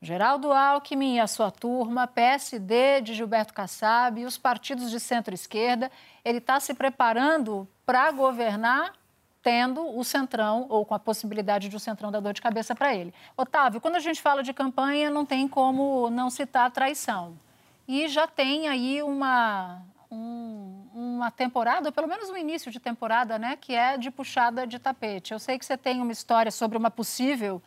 Geraldo 0.00 0.52
Alckmin 0.52 1.16
e 1.16 1.20
a 1.20 1.26
sua 1.26 1.50
turma, 1.50 2.06
PSD 2.06 3.00
de 3.00 3.14
Gilberto 3.14 3.54
Kassab 3.54 4.20
e 4.20 4.24
os 4.24 4.36
partidos 4.36 4.90
de 4.90 5.00
centro-esquerda. 5.00 5.90
Ele 6.24 6.38
está 6.38 6.60
se 6.60 6.74
preparando 6.74 7.68
para 7.86 8.10
governar 8.12 8.92
tendo 9.42 9.98
o 9.98 10.04
Centrão, 10.04 10.66
ou 10.68 10.86
com 10.86 10.94
a 10.94 10.98
possibilidade 10.98 11.68
de 11.68 11.76
o 11.76 11.80
Centrão 11.80 12.12
dar 12.12 12.20
dor 12.20 12.32
de 12.32 12.40
cabeça 12.40 12.74
para 12.74 12.94
ele. 12.94 13.12
Otávio, 13.36 13.80
quando 13.80 13.96
a 13.96 14.00
gente 14.00 14.22
fala 14.22 14.42
de 14.42 14.52
campanha, 14.52 15.10
não 15.10 15.26
tem 15.26 15.48
como 15.48 16.08
não 16.10 16.30
citar 16.30 16.70
traição. 16.70 17.36
E 17.88 18.06
já 18.08 18.26
tem 18.26 18.68
aí 18.68 19.02
uma, 19.02 19.82
um, 20.10 20.86
uma 20.94 21.30
temporada, 21.30 21.88
ou 21.88 21.92
pelo 21.92 22.06
menos 22.06 22.30
um 22.30 22.36
início 22.36 22.70
de 22.70 22.78
temporada, 22.78 23.38
né, 23.38 23.56
que 23.60 23.74
é 23.74 23.98
de 23.98 24.10
puxada 24.10 24.66
de 24.66 24.78
tapete. 24.78 25.32
Eu 25.32 25.38
sei 25.38 25.58
que 25.58 25.64
você 25.64 25.76
tem 25.76 26.00
uma 26.00 26.12
história 26.12 26.52
sobre 26.52 26.78
uma 26.78 26.90
possível 26.90 27.60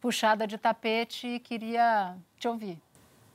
puxada 0.00 0.46
de 0.46 0.58
tapete 0.58 1.26
e 1.26 1.40
queria 1.40 2.14
te 2.38 2.48
ouvir. 2.48 2.80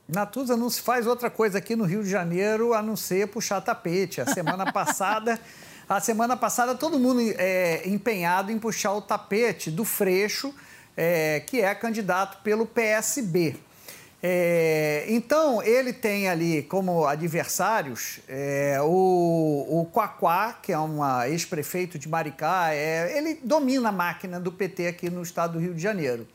Natuza 0.08 0.56
não 0.56 0.70
se 0.70 0.80
faz 0.80 1.06
outra 1.06 1.28
coisa 1.28 1.58
aqui 1.58 1.74
no 1.74 1.84
Rio 1.84 2.02
de 2.02 2.10
Janeiro 2.10 2.72
a 2.72 2.80
não 2.80 2.94
ser 2.94 3.28
puxar 3.28 3.60
tapete. 3.60 4.20
A 4.20 4.26
semana 4.26 4.72
passada, 4.72 5.40
a 5.88 6.00
semana 6.00 6.36
passada 6.36 6.74
todo 6.74 6.98
mundo 6.98 7.20
é, 7.38 7.88
empenhado 7.88 8.50
em 8.50 8.58
puxar 8.58 8.92
o 8.94 9.00
tapete 9.00 9.70
do 9.70 9.84
Freixo, 9.84 10.52
é, 10.96 11.40
que 11.40 11.60
é 11.60 11.74
candidato 11.74 12.42
pelo 12.42 12.66
PSB. 12.66 13.56
É, 14.22 15.04
então, 15.08 15.62
ele 15.62 15.92
tem 15.92 16.28
ali 16.28 16.62
como 16.64 17.06
adversários 17.06 18.18
é, 18.26 18.78
o, 18.82 19.66
o 19.68 19.86
Quaquá, 19.92 20.54
que 20.60 20.72
é 20.72 20.78
um 20.78 21.00
ex-prefeito 21.26 21.98
de 21.98 22.08
Maricá, 22.08 22.72
é, 22.72 23.16
ele 23.16 23.38
domina 23.44 23.90
a 23.90 23.92
máquina 23.92 24.40
do 24.40 24.50
PT 24.50 24.88
aqui 24.88 25.08
no 25.08 25.22
estado 25.22 25.52
do 25.52 25.58
Rio 25.60 25.74
de 25.74 25.80
Janeiro. 25.80 26.26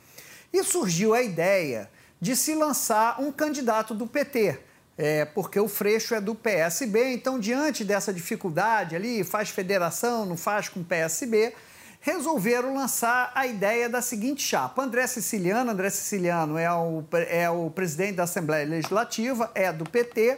E 0.53 0.63
surgiu 0.63 1.13
a 1.13 1.21
ideia 1.21 1.89
de 2.21 2.35
se 2.35 2.55
lançar 2.55 3.19
um 3.19 3.31
candidato 3.31 3.93
do 3.93 4.07
PT, 4.07 4.59
é, 5.03 5.25
porque 5.25 5.59
o 5.59 5.67
Freixo 5.67 6.13
é 6.13 6.21
do 6.21 6.35
PSB, 6.35 7.13
então, 7.13 7.39
diante 7.39 7.83
dessa 7.83 8.13
dificuldade 8.13 8.95
ali, 8.95 9.23
faz 9.23 9.49
federação, 9.49 10.27
não 10.27 10.37
faz 10.37 10.69
com 10.69 10.83
PSB, 10.83 11.55
resolveram 11.99 12.75
lançar 12.75 13.31
a 13.33 13.47
ideia 13.47 13.89
da 13.89 13.99
seguinte 13.99 14.43
chapa. 14.43 14.83
André 14.83 15.07
Siciliano, 15.07 15.71
André 15.71 15.89
Siciliano 15.89 16.55
é 16.55 16.71
o, 16.71 17.03
é 17.27 17.49
o 17.49 17.71
presidente 17.71 18.17
da 18.17 18.23
Assembleia 18.25 18.63
Legislativa, 18.63 19.49
é 19.55 19.73
do 19.73 19.85
PT, 19.85 20.37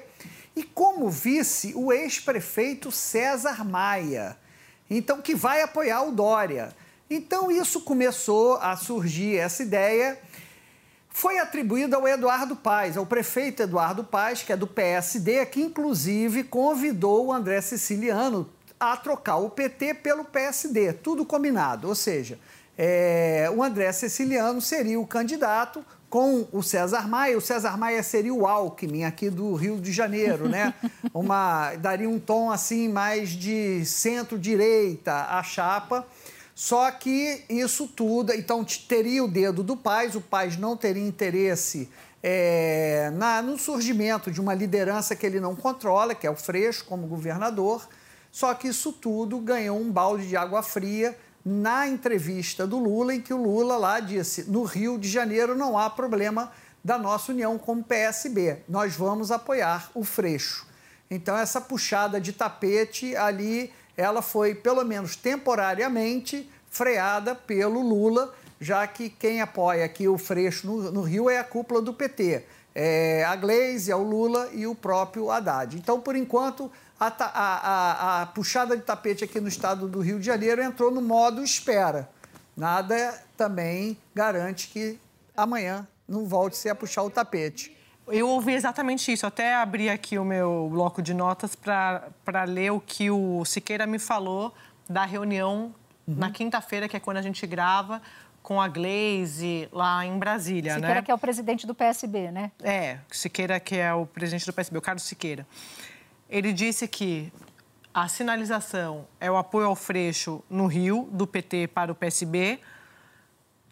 e 0.56 0.64
como 0.64 1.10
vice, 1.10 1.74
o 1.76 1.92
ex-prefeito 1.92 2.90
César 2.90 3.66
Maia, 3.66 4.38
então 4.90 5.22
que 5.22 5.36
vai 5.36 5.62
apoiar 5.62 6.04
o 6.04 6.12
Dória. 6.12 6.74
Então 7.10 7.52
isso 7.52 7.82
começou 7.82 8.56
a 8.62 8.78
surgir 8.78 9.36
essa 9.36 9.62
ideia 9.62 10.18
foi 11.14 11.38
atribuído 11.38 11.96
ao 11.96 12.08
Eduardo 12.08 12.56
Paes, 12.56 12.98
ao 12.98 13.06
prefeito 13.06 13.62
Eduardo 13.62 14.04
Paes, 14.04 14.42
que 14.42 14.52
é 14.52 14.58
do 14.58 14.66
PSD, 14.66 15.46
que 15.46 15.62
inclusive 15.62 16.44
convidou 16.44 17.28
o 17.28 17.32
André 17.32 17.62
Siciliano, 17.62 18.50
a 18.80 18.98
trocar 18.98 19.38
o 19.38 19.50
PT 19.50 19.94
pelo 19.94 20.26
PSD, 20.26 20.92
tudo 20.92 21.24
combinado. 21.24 21.88
Ou 21.88 21.96
seja, 21.96 22.40
é, 22.76 23.50
o 23.56 23.64
André 23.64 23.92
Ceciliano 23.92 24.60
seria 24.60 25.00
o 25.00 25.06
candidato 25.06 25.86
com 26.10 26.48
o 26.52 26.62
César 26.62 27.08
Maia. 27.08 27.38
O 27.38 27.42
César 27.42 27.78
Maia 27.78 28.04
seria 28.04 28.34
o 28.34 28.46
Alckmin 28.46 29.04
aqui 29.04 29.30
do 29.30 29.54
Rio 29.54 29.80
de 29.80 29.92
Janeiro, 29.92 30.50
né? 30.50 30.74
Uma, 31.14 31.76
daria 31.76 32.10
um 32.10 32.20
tom 32.20 32.52
assim 32.52 32.90
mais 32.90 33.30
de 33.30 33.86
centro-direita 33.86 35.14
à 35.30 35.42
chapa. 35.44 36.06
Só 36.56 36.90
que 36.92 37.44
isso 37.50 37.88
tudo, 37.88 38.32
então 38.34 38.64
teria 38.64 39.24
o 39.24 39.28
dedo 39.28 39.64
do 39.64 39.76
Paz, 39.76 40.16
o 40.16 40.22
Paz 40.22 40.56
não 40.56 40.78
teria 40.78 41.06
interesse 41.06 41.90
é, 42.22 43.12
na, 43.16 43.42
no 43.42 43.58
surgimento 43.58 44.32
de 44.32 44.40
uma 44.40 44.54
liderança 44.54 45.16
que 45.16 45.26
ele 45.26 45.40
não 45.40 45.56
controla, 45.56 46.14
que 46.14 46.28
é 46.28 46.30
o 46.30 46.36
Freixo 46.36 46.86
como 46.86 47.08
governador. 47.08 47.88
Só 48.32 48.54
que 48.54 48.68
isso 48.68 48.92
tudo 48.94 49.40
ganhou 49.40 49.80
um 49.80 49.92
balde 49.92 50.28
de 50.28 50.38
água 50.38 50.64
fria 50.64 51.18
na 51.46 51.88
entrevista 51.88 52.66
do 52.66 52.80
Lula, 52.80 53.14
em 53.14 53.22
que 53.22 53.34
o 53.34 53.42
Lula 53.42 53.78
lá 53.78 54.00
disse: 54.00 54.50
no 54.50 54.64
Rio 54.64 54.98
de 54.98 55.10
Janeiro 55.10 55.56
não 55.56 55.78
há 55.78 55.90
problema 55.90 56.52
da 56.84 56.98
nossa 56.98 57.32
união 57.32 57.58
como 57.58 57.84
PSB, 57.84 58.64
nós 58.68 58.96
vamos 58.96 59.32
apoiar 59.32 59.90
o 59.94 60.04
Freixo. 60.04 60.68
Então, 61.10 61.38
essa 61.38 61.62
puxada 61.62 62.20
de 62.20 62.34
tapete 62.34 63.16
ali, 63.16 63.72
ela 63.96 64.22
foi, 64.22 64.56
pelo 64.56 64.84
menos 64.84 65.16
temporariamente, 65.16 66.50
freada 66.70 67.36
pelo 67.36 67.82
Lula, 67.82 68.34
já 68.60 68.86
que 68.88 69.10
quem 69.10 69.42
apoia 69.42 69.86
aqui 69.86 70.08
o 70.08 70.18
Freixo 70.18 70.66
no, 70.66 70.92
no 70.92 71.02
Rio 71.02 71.30
é 71.30 71.38
a 71.38 71.44
cúpula 71.44 71.82
do 71.82 71.94
PT. 71.94 72.44
É 72.76 73.24
a 73.26 73.36
Gleisi, 73.36 73.92
é 73.92 73.96
o 73.96 74.02
Lula 74.02 74.50
e 74.52 74.66
o 74.66 74.74
próprio 74.74 75.30
Haddad. 75.30 75.78
Então, 75.78 76.00
por 76.00 76.16
enquanto, 76.16 76.72
a, 77.00 77.08
a, 77.08 78.22
a, 78.22 78.26
puxada 78.28 78.76
de 78.76 78.84
tapete 78.84 79.24
aqui 79.24 79.40
no 79.40 79.48
estado 79.48 79.88
do 79.88 80.00
Rio 80.00 80.20
de 80.20 80.26
Janeiro 80.26 80.64
entrou 80.64 80.90
no 80.90 81.02
modo 81.02 81.44
espera. 81.44 82.10
Nada 82.56 83.22
também 83.36 83.98
garante 84.16 84.68
que 84.68 84.98
amanhã 85.36 85.88
não 86.08 86.26
volte-se 86.26 86.70
a 86.70 86.76
puxar 86.76 87.04
o 87.04 87.10
tapete. 87.10 87.76
Eu 88.08 88.28
ouvi 88.28 88.54
exatamente 88.54 89.12
isso. 89.12 89.26
Até 89.26 89.56
abri 89.56 89.90
aqui 89.90 90.18
o 90.18 90.26
meu 90.26 90.70
bloco 90.72 91.02
de 91.02 91.14
notas 91.14 91.56
para 91.56 92.44
ler 92.46 92.72
o 92.72 92.80
que 92.80 93.10
o 93.10 93.46
Siqueira 93.46 93.88
me 93.88 93.98
falou 93.98 94.54
da 94.90 95.06
reunião 95.06 95.74
uhum. 96.08 96.16
na 96.16 96.30
quinta-feira, 96.30 96.88
que 96.88 96.98
é 96.98 97.00
quando 97.00 97.18
a 97.18 97.22
gente 97.22 97.48
grava, 97.48 98.02
com 98.42 98.62
a 98.62 98.68
Glaze 98.68 99.70
lá 99.72 100.06
em 100.06 100.20
Brasília, 100.20 100.74
Siqueira, 100.74 100.96
né? 100.96 101.02
que 101.02 101.10
é 101.10 101.14
o 101.14 101.18
presidente 101.18 101.66
do 101.66 101.74
PSB, 101.74 102.30
né? 102.30 102.52
É, 102.62 102.98
Siqueira, 103.10 103.60
que 103.60 103.78
é 103.78 103.94
o 103.94 104.06
presidente 104.06 104.46
do 104.46 104.52
PSB, 104.52 104.78
o 104.78 104.82
Carlos 104.82 105.04
Siqueira. 105.04 105.48
Ele 106.30 106.52
disse 106.52 106.86
que 106.88 107.32
a 107.94 108.08
sinalização 108.10 109.08
é 109.20 109.32
o 109.32 109.38
apoio 109.38 109.68
ao 109.68 109.76
Freixo 109.76 110.44
no 110.50 110.68
Rio, 110.68 111.08
do 111.12 111.26
PT 111.26 111.68
para 111.68 111.92
o 111.92 111.96
PSB. 111.96 112.60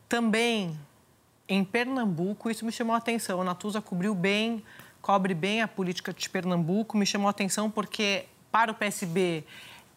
Também 0.07 0.79
em 1.51 1.65
Pernambuco, 1.65 2.49
isso 2.49 2.65
me 2.65 2.71
chamou 2.71 2.95
a 2.95 2.97
atenção. 2.97 3.41
A 3.41 3.43
Natuza 3.43 3.81
cobriu 3.81 4.15
bem, 4.15 4.63
cobre 5.01 5.33
bem 5.33 5.61
a 5.61 5.67
política 5.67 6.13
de 6.13 6.29
Pernambuco. 6.29 6.97
Me 6.97 7.05
chamou 7.05 7.27
a 7.27 7.31
atenção 7.31 7.69
porque, 7.69 8.25
para 8.49 8.71
o 8.71 8.73
PSB, 8.73 9.43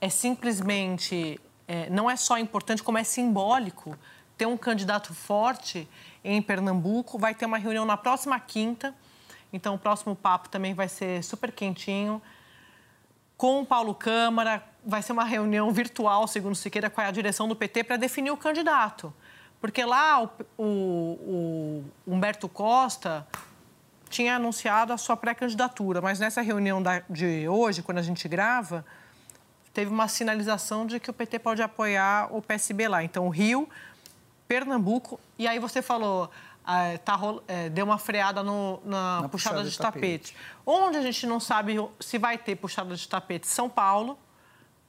é 0.00 0.08
simplesmente. 0.08 1.40
É, 1.68 1.88
não 1.88 2.10
é 2.10 2.16
só 2.16 2.38
importante, 2.38 2.82
como 2.82 2.98
é 2.98 3.04
simbólico 3.04 3.96
ter 4.36 4.46
um 4.46 4.56
candidato 4.56 5.14
forte 5.14 5.88
em 6.24 6.42
Pernambuco. 6.42 7.20
Vai 7.20 7.36
ter 7.36 7.46
uma 7.46 7.56
reunião 7.56 7.86
na 7.86 7.96
próxima 7.96 8.38
quinta. 8.40 8.92
Então, 9.52 9.76
o 9.76 9.78
próximo 9.78 10.16
papo 10.16 10.48
também 10.48 10.74
vai 10.74 10.88
ser 10.88 11.22
super 11.22 11.52
quentinho 11.52 12.20
com 13.36 13.60
o 13.60 13.64
Paulo 13.64 13.94
Câmara. 13.94 14.60
Vai 14.84 15.02
ser 15.02 15.12
uma 15.12 15.24
reunião 15.24 15.70
virtual, 15.70 16.26
segundo 16.26 16.56
Siqueira, 16.56 16.90
com 16.90 17.00
a 17.00 17.12
direção 17.12 17.46
do 17.46 17.54
PT 17.54 17.84
para 17.84 17.96
definir 17.96 18.32
o 18.32 18.36
candidato. 18.36 19.14
Porque 19.64 19.82
lá 19.82 20.22
o, 20.22 20.28
o, 20.58 21.84
o 22.06 22.12
Humberto 22.12 22.50
Costa 22.50 23.26
tinha 24.10 24.36
anunciado 24.36 24.92
a 24.92 24.98
sua 24.98 25.16
pré-candidatura, 25.16 26.02
mas 26.02 26.20
nessa 26.20 26.42
reunião 26.42 26.82
da, 26.82 27.02
de 27.08 27.48
hoje, 27.48 27.82
quando 27.82 27.96
a 27.96 28.02
gente 28.02 28.28
grava, 28.28 28.84
teve 29.72 29.90
uma 29.90 30.06
sinalização 30.06 30.86
de 30.86 31.00
que 31.00 31.08
o 31.08 31.14
PT 31.14 31.38
pode 31.38 31.62
apoiar 31.62 32.28
o 32.30 32.42
PSB 32.42 32.88
lá. 32.88 33.02
Então, 33.02 33.26
Rio, 33.30 33.66
Pernambuco, 34.46 35.18
e 35.38 35.48
aí 35.48 35.58
você 35.58 35.80
falou, 35.80 36.30
ah, 36.62 36.98
tá, 37.02 37.18
é, 37.48 37.70
deu 37.70 37.86
uma 37.86 37.96
freada 37.96 38.42
no, 38.42 38.82
na, 38.84 39.22
na, 39.22 39.28
puxada, 39.30 39.62
puxada 39.62 39.70
de, 39.70 39.78
tapete. 39.78 40.34
tapete. 40.34 40.36
Onde 40.66 40.98
a 40.98 41.00
gente 41.00 41.26
não 41.26 41.40
sabe 41.40 41.76
se 42.00 42.18
vai 42.18 42.36
ter 42.36 42.56
puxada 42.56 42.94
de 42.94 43.08
tapete? 43.08 43.46
São 43.46 43.70
Paulo, 43.70 44.18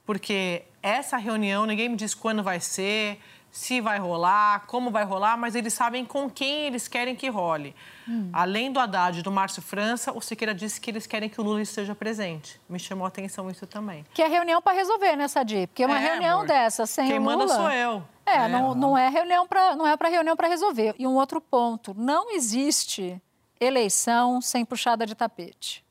porque 0.04 0.64
essa 0.82 1.16
reunião, 1.16 1.64
ninguém 1.64 1.88
me 1.88 1.96
diz 1.96 2.14
quando 2.14 2.42
vai 2.42 2.60
ser, 2.60 3.18
se 3.56 3.80
vai 3.80 3.98
rolar, 3.98 4.66
como 4.66 4.90
vai 4.90 5.02
rolar, 5.02 5.34
mas 5.38 5.54
eles 5.54 5.72
sabem 5.72 6.04
com 6.04 6.28
quem 6.28 6.66
eles 6.66 6.86
querem 6.86 7.16
que 7.16 7.26
role. 7.30 7.74
Hum. 8.06 8.28
Além 8.30 8.70
do 8.70 8.78
Haddad 8.78 9.18
e 9.18 9.22
do 9.22 9.32
Márcio 9.32 9.62
França, 9.62 10.12
o 10.12 10.20
Siqueira 10.20 10.54
disse 10.54 10.78
que 10.78 10.90
eles 10.90 11.06
querem 11.06 11.26
que 11.26 11.40
o 11.40 11.44
Lula 11.44 11.62
esteja 11.62 11.94
presente. 11.94 12.60
Me 12.68 12.78
chamou 12.78 13.06
a 13.06 13.08
atenção 13.08 13.50
isso 13.50 13.66
também. 13.66 14.04
Que 14.12 14.20
é 14.20 14.28
reunião 14.28 14.60
para 14.60 14.74
resolver, 14.74 15.16
né, 15.16 15.26
Sadi? 15.26 15.66
Porque 15.68 15.86
uma 15.86 15.98
é, 15.98 16.06
reunião 16.06 16.40
amor. 16.40 16.48
dessa 16.48 16.84
sem 16.84 17.08
Quem 17.08 17.18
o 17.18 17.22
Lula... 17.22 17.36
manda 17.38 17.54
sou 17.54 17.70
eu. 17.70 18.04
É, 18.26 18.44
é, 18.44 18.48
não, 18.48 18.74
não 18.74 18.98
é 18.98 19.08
reunião 19.08 19.46
para 19.46 19.74
não 19.74 19.86
é 19.86 19.96
para 19.96 20.10
reunião 20.10 20.36
para 20.36 20.48
resolver. 20.48 20.94
E 20.98 21.06
um 21.06 21.14
outro 21.14 21.40
ponto, 21.40 21.94
não 21.96 22.34
existe 22.34 23.18
eleição 23.58 24.38
sem 24.42 24.66
puxada 24.66 25.06
de 25.06 25.14
tapete. 25.14 25.82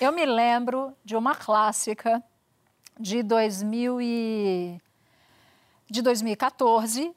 Eu 0.00 0.10
me 0.10 0.26
lembro 0.26 0.92
de 1.04 1.14
uma 1.14 1.36
clássica 1.36 2.20
de 2.98 3.22
2000 3.22 4.00
e 4.00 4.80
de 5.92 6.02
2014. 6.02 7.14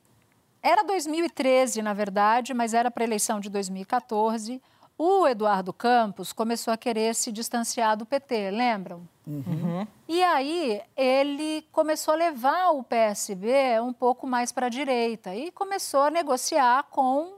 Era 0.62 0.84
2013, 0.84 1.82
na 1.82 1.94
verdade, 1.94 2.54
mas 2.54 2.74
era 2.74 2.92
para 2.92 3.04
a 3.04 3.08
eleição 3.08 3.40
de 3.40 3.50
2014 3.50 4.62
o 4.98 5.28
Eduardo 5.28 5.74
Campos 5.74 6.32
começou 6.32 6.74
a 6.74 6.78
querer 6.78 7.14
se 7.16 7.32
distanciar 7.32 7.98
do 7.98 8.06
PT, 8.06 8.52
lembram? 8.52 9.08
Uhum. 9.28 9.86
E 10.08 10.24
aí 10.24 10.82
ele 10.96 11.68
começou 11.72 12.14
a 12.14 12.18
levar 12.18 12.70
o 12.72 12.84
PSB 12.84 13.80
um 13.82 13.92
pouco 13.92 14.26
mais 14.26 14.52
para 14.52 14.68
a 14.68 14.70
direita 14.70 15.36
e 15.36 15.52
começou 15.52 16.02
a 16.02 16.10
negociar 16.10 16.84
com 16.84 17.34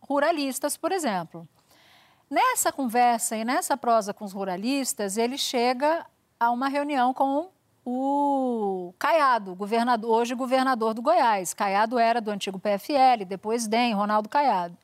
ruralistas, 0.00 0.76
por 0.76 0.92
exemplo. 0.92 1.46
Nessa 2.30 2.72
conversa 2.72 3.36
e 3.36 3.44
nessa 3.44 3.76
prosa 3.76 4.14
com 4.14 4.24
os 4.24 4.32
ruralistas, 4.32 5.18
ele 5.18 5.36
chega 5.36 6.06
a 6.40 6.50
uma 6.50 6.68
reunião 6.68 7.12
com 7.12 7.50
o 7.84 8.94
Caiado, 8.98 9.54
governador, 9.54 10.10
hoje 10.10 10.34
governador 10.34 10.94
do 10.94 11.02
Goiás. 11.02 11.52
Caiado 11.52 11.98
era 11.98 12.20
do 12.20 12.30
antigo 12.30 12.58
PFL, 12.58 13.24
depois 13.26 13.66
DEM, 13.66 13.94
Ronaldo 13.94 14.28
Caiado. 14.28 14.76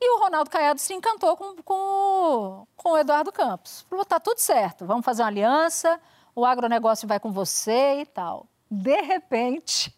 E 0.00 0.16
o 0.16 0.20
Ronaldo 0.20 0.48
Caiado 0.48 0.80
se 0.80 0.94
encantou 0.94 1.36
com, 1.36 1.56
com, 1.62 2.66
com 2.76 2.92
o 2.92 2.98
Eduardo 2.98 3.32
Campos. 3.32 3.84
Falou: 3.90 4.04
tá 4.04 4.20
tudo 4.20 4.38
certo, 4.38 4.86
vamos 4.86 5.04
fazer 5.04 5.22
uma 5.22 5.28
aliança, 5.28 6.00
o 6.34 6.46
agronegócio 6.46 7.06
vai 7.06 7.18
com 7.20 7.32
você 7.32 8.00
e 8.00 8.06
tal. 8.06 8.46
De 8.70 9.00
repente, 9.02 9.94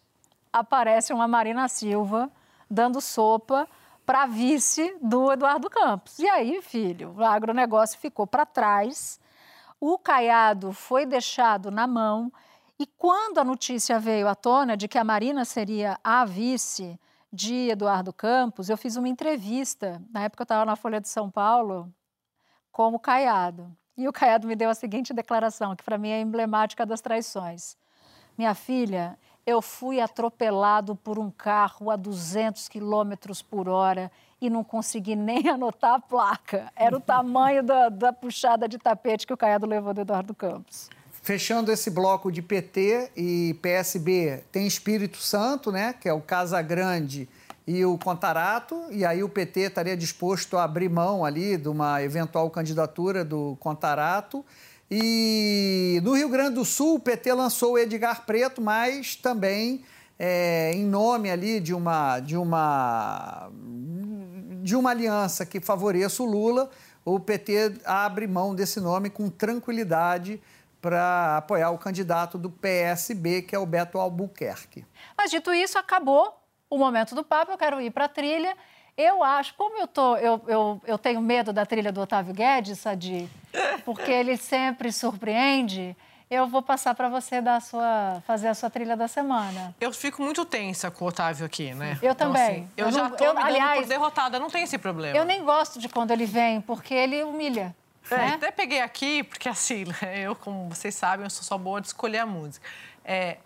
aparece 0.51 1.13
uma 1.13 1.27
Marina 1.27 1.67
Silva 1.67 2.29
dando 2.69 2.99
sopa 2.99 3.67
para 4.05 4.25
vice 4.25 4.95
do 5.01 5.31
Eduardo 5.31 5.69
Campos. 5.69 6.19
E 6.19 6.27
aí, 6.27 6.61
filho, 6.61 7.15
o 7.17 7.23
agronegócio 7.23 7.97
ficou 7.99 8.27
para 8.27 8.45
trás, 8.45 9.19
o 9.85 9.97
Caiado 9.97 10.71
foi 10.71 11.05
deixado 11.05 11.69
na 11.69 11.85
mão, 11.85 12.31
e 12.79 12.87
quando 12.87 13.39
a 13.39 13.43
notícia 13.43 13.99
veio 13.99 14.29
à 14.29 14.33
tona 14.33 14.77
de 14.77 14.87
que 14.87 14.97
a 14.97 15.03
Marina 15.03 15.43
seria 15.43 15.99
a 16.01 16.23
vice 16.23 16.97
de 17.33 17.67
Eduardo 17.67 18.13
Campos, 18.13 18.69
eu 18.69 18.77
fiz 18.77 18.95
uma 18.95 19.09
entrevista, 19.09 20.01
na 20.09 20.23
época 20.23 20.43
eu 20.43 20.45
estava 20.45 20.63
na 20.63 20.77
Folha 20.77 21.01
de 21.01 21.09
São 21.09 21.29
Paulo, 21.29 21.93
como 22.71 22.97
Caiado. 22.97 23.75
E 23.97 24.07
o 24.07 24.13
Caiado 24.13 24.47
me 24.47 24.55
deu 24.55 24.69
a 24.69 24.73
seguinte 24.73 25.13
declaração, 25.13 25.75
que 25.75 25.83
para 25.83 25.97
mim 25.97 26.11
é 26.11 26.21
emblemática 26.21 26.85
das 26.85 27.01
traições. 27.01 27.75
Minha 28.37 28.55
filha, 28.55 29.19
eu 29.45 29.61
fui 29.61 29.99
atropelado 29.99 30.95
por 30.95 31.19
um 31.19 31.29
carro 31.29 31.91
a 31.91 31.95
200 31.95 32.69
quilômetros 32.69 33.41
por 33.41 33.67
hora 33.67 34.11
e 34.39 34.49
não 34.49 34.63
consegui 34.63 35.15
nem 35.15 35.47
anotar 35.49 35.95
a 35.95 35.99
placa. 35.99 36.71
Era 36.75 36.95
o 36.95 37.01
tamanho 37.01 37.63
da, 37.63 37.89
da 37.89 38.13
puxada 38.13 38.67
de 38.67 38.77
tapete 38.77 39.27
que 39.27 39.33
o 39.33 39.37
Caiado 39.37 39.65
levou 39.65 39.93
do 39.93 40.01
Eduardo 40.01 40.33
Campos. 40.33 40.89
Fechando 41.11 41.71
esse 41.71 41.89
bloco 41.89 42.29
de 42.29 42.41
PT 42.41 43.11
e 43.15 43.57
PSB, 43.61 44.43
tem 44.51 44.67
Espírito 44.67 45.17
Santo, 45.17 45.71
né, 45.71 45.93
que 45.93 46.09
é 46.09 46.13
o 46.13 46.19
Casa 46.19 46.61
Grande 46.61 47.29
e 47.65 47.85
o 47.85 47.97
Contarato, 47.97 48.87
e 48.91 49.05
aí 49.05 49.23
o 49.23 49.29
PT 49.29 49.61
estaria 49.61 49.95
disposto 49.95 50.57
a 50.57 50.65
abrir 50.65 50.89
mão 50.89 51.23
ali 51.23 51.55
de 51.55 51.69
uma 51.69 52.03
eventual 52.03 52.49
candidatura 52.49 53.23
do 53.23 53.55
Contarato. 53.61 54.45
E 54.95 55.99
no 56.03 56.13
Rio 56.13 56.29
Grande 56.29 56.53
do 56.53 56.63
Sul, 56.63 56.97
o 56.97 56.99
PT 56.99 57.33
lançou 57.33 57.73
o 57.73 57.77
Edgar 57.79 58.27
Preto, 58.27 58.61
mas 58.61 59.15
também 59.15 59.83
é, 60.19 60.71
em 60.71 60.85
nome 60.85 61.31
ali 61.31 61.59
de 61.59 61.73
uma, 61.73 62.19
de, 62.19 62.37
uma, 62.37 63.49
de 64.61 64.75
uma 64.75 64.91
aliança 64.91 65.47
que 65.47 65.59
favoreça 65.59 66.21
o 66.21 66.27
Lula, 66.27 66.69
o 67.03 67.19
PT 67.19 67.81
abre 67.83 68.27
mão 68.27 68.53
desse 68.53 68.79
nome 68.79 69.09
com 69.09 69.31
tranquilidade 69.31 70.39
para 70.79 71.37
apoiar 71.37 71.71
o 71.71 71.77
candidato 71.79 72.37
do 72.37 72.51
PSB, 72.51 73.41
que 73.41 73.55
é 73.55 73.57
o 73.57 73.65
Beto 73.65 73.97
Albuquerque. 73.97 74.85
Mas 75.17 75.31
dito 75.31 75.51
isso, 75.51 75.79
acabou 75.79 76.39
o 76.69 76.77
momento 76.77 77.15
do 77.15 77.23
papo, 77.23 77.51
eu 77.51 77.57
quero 77.57 77.81
ir 77.81 77.89
para 77.89 78.05
a 78.05 78.09
trilha. 78.09 78.55
Eu 78.95 79.23
acho, 79.23 79.55
como 79.55 79.77
eu, 79.79 79.87
tô, 79.87 80.15
eu, 80.17 80.41
eu, 80.47 80.81
eu 80.85 80.97
tenho 80.97 81.19
medo 81.19 81.51
da 81.51 81.65
trilha 81.65 81.91
do 81.91 82.01
Otávio 82.01 82.33
Guedes, 82.33 82.77
Sadi, 82.77 83.27
porque 83.83 84.09
ele 84.11 84.37
sempre 84.37 84.91
surpreende, 84.91 85.95
eu 86.29 86.47
vou 86.47 86.61
passar 86.61 86.93
para 86.93 87.09
você 87.09 87.41
dar 87.41 87.55
a 87.55 87.59
sua, 87.59 88.21
fazer 88.27 88.47
a 88.47 88.53
sua 88.53 88.69
trilha 88.69 88.95
da 88.95 89.07
semana. 89.07 89.75
Eu 89.81 89.91
fico 89.91 90.21
muito 90.21 90.45
tensa 90.45 90.91
com 90.91 91.05
o 91.05 91.07
Otávio 91.07 91.45
aqui, 91.45 91.73
né? 91.73 91.97
Eu 92.01 92.11
então, 92.11 92.27
também. 92.27 92.43
Assim, 92.43 92.69
eu, 92.77 92.85
eu, 92.85 92.91
já 92.91 93.07
estou 93.07 93.27
me 93.29 93.33
dando 93.33 93.45
aliás, 93.45 93.81
por 93.81 93.87
derrotada, 93.87 94.39
não 94.39 94.49
tem 94.49 94.63
esse 94.63 94.77
problema. 94.77 95.17
Eu 95.17 95.25
nem 95.25 95.43
gosto 95.43 95.79
de 95.79 95.89
quando 95.89 96.11
ele 96.11 96.25
vem, 96.25 96.61
porque 96.61 96.93
ele 96.93 97.23
humilha. 97.23 97.75
É, 98.11 98.15
né? 98.15 98.33
Até 98.35 98.51
peguei 98.51 98.81
aqui, 98.81 99.23
porque 99.23 99.49
assim, 99.49 99.85
eu, 100.23 100.35
como 100.35 100.69
vocês 100.69 100.93
sabem, 100.93 101.25
eu 101.25 101.29
sou 101.29 101.43
só 101.43 101.57
boa 101.57 101.81
de 101.81 101.87
escolher 101.87 102.19
a 102.19 102.25
música. 102.25 102.67
É, 103.03 103.37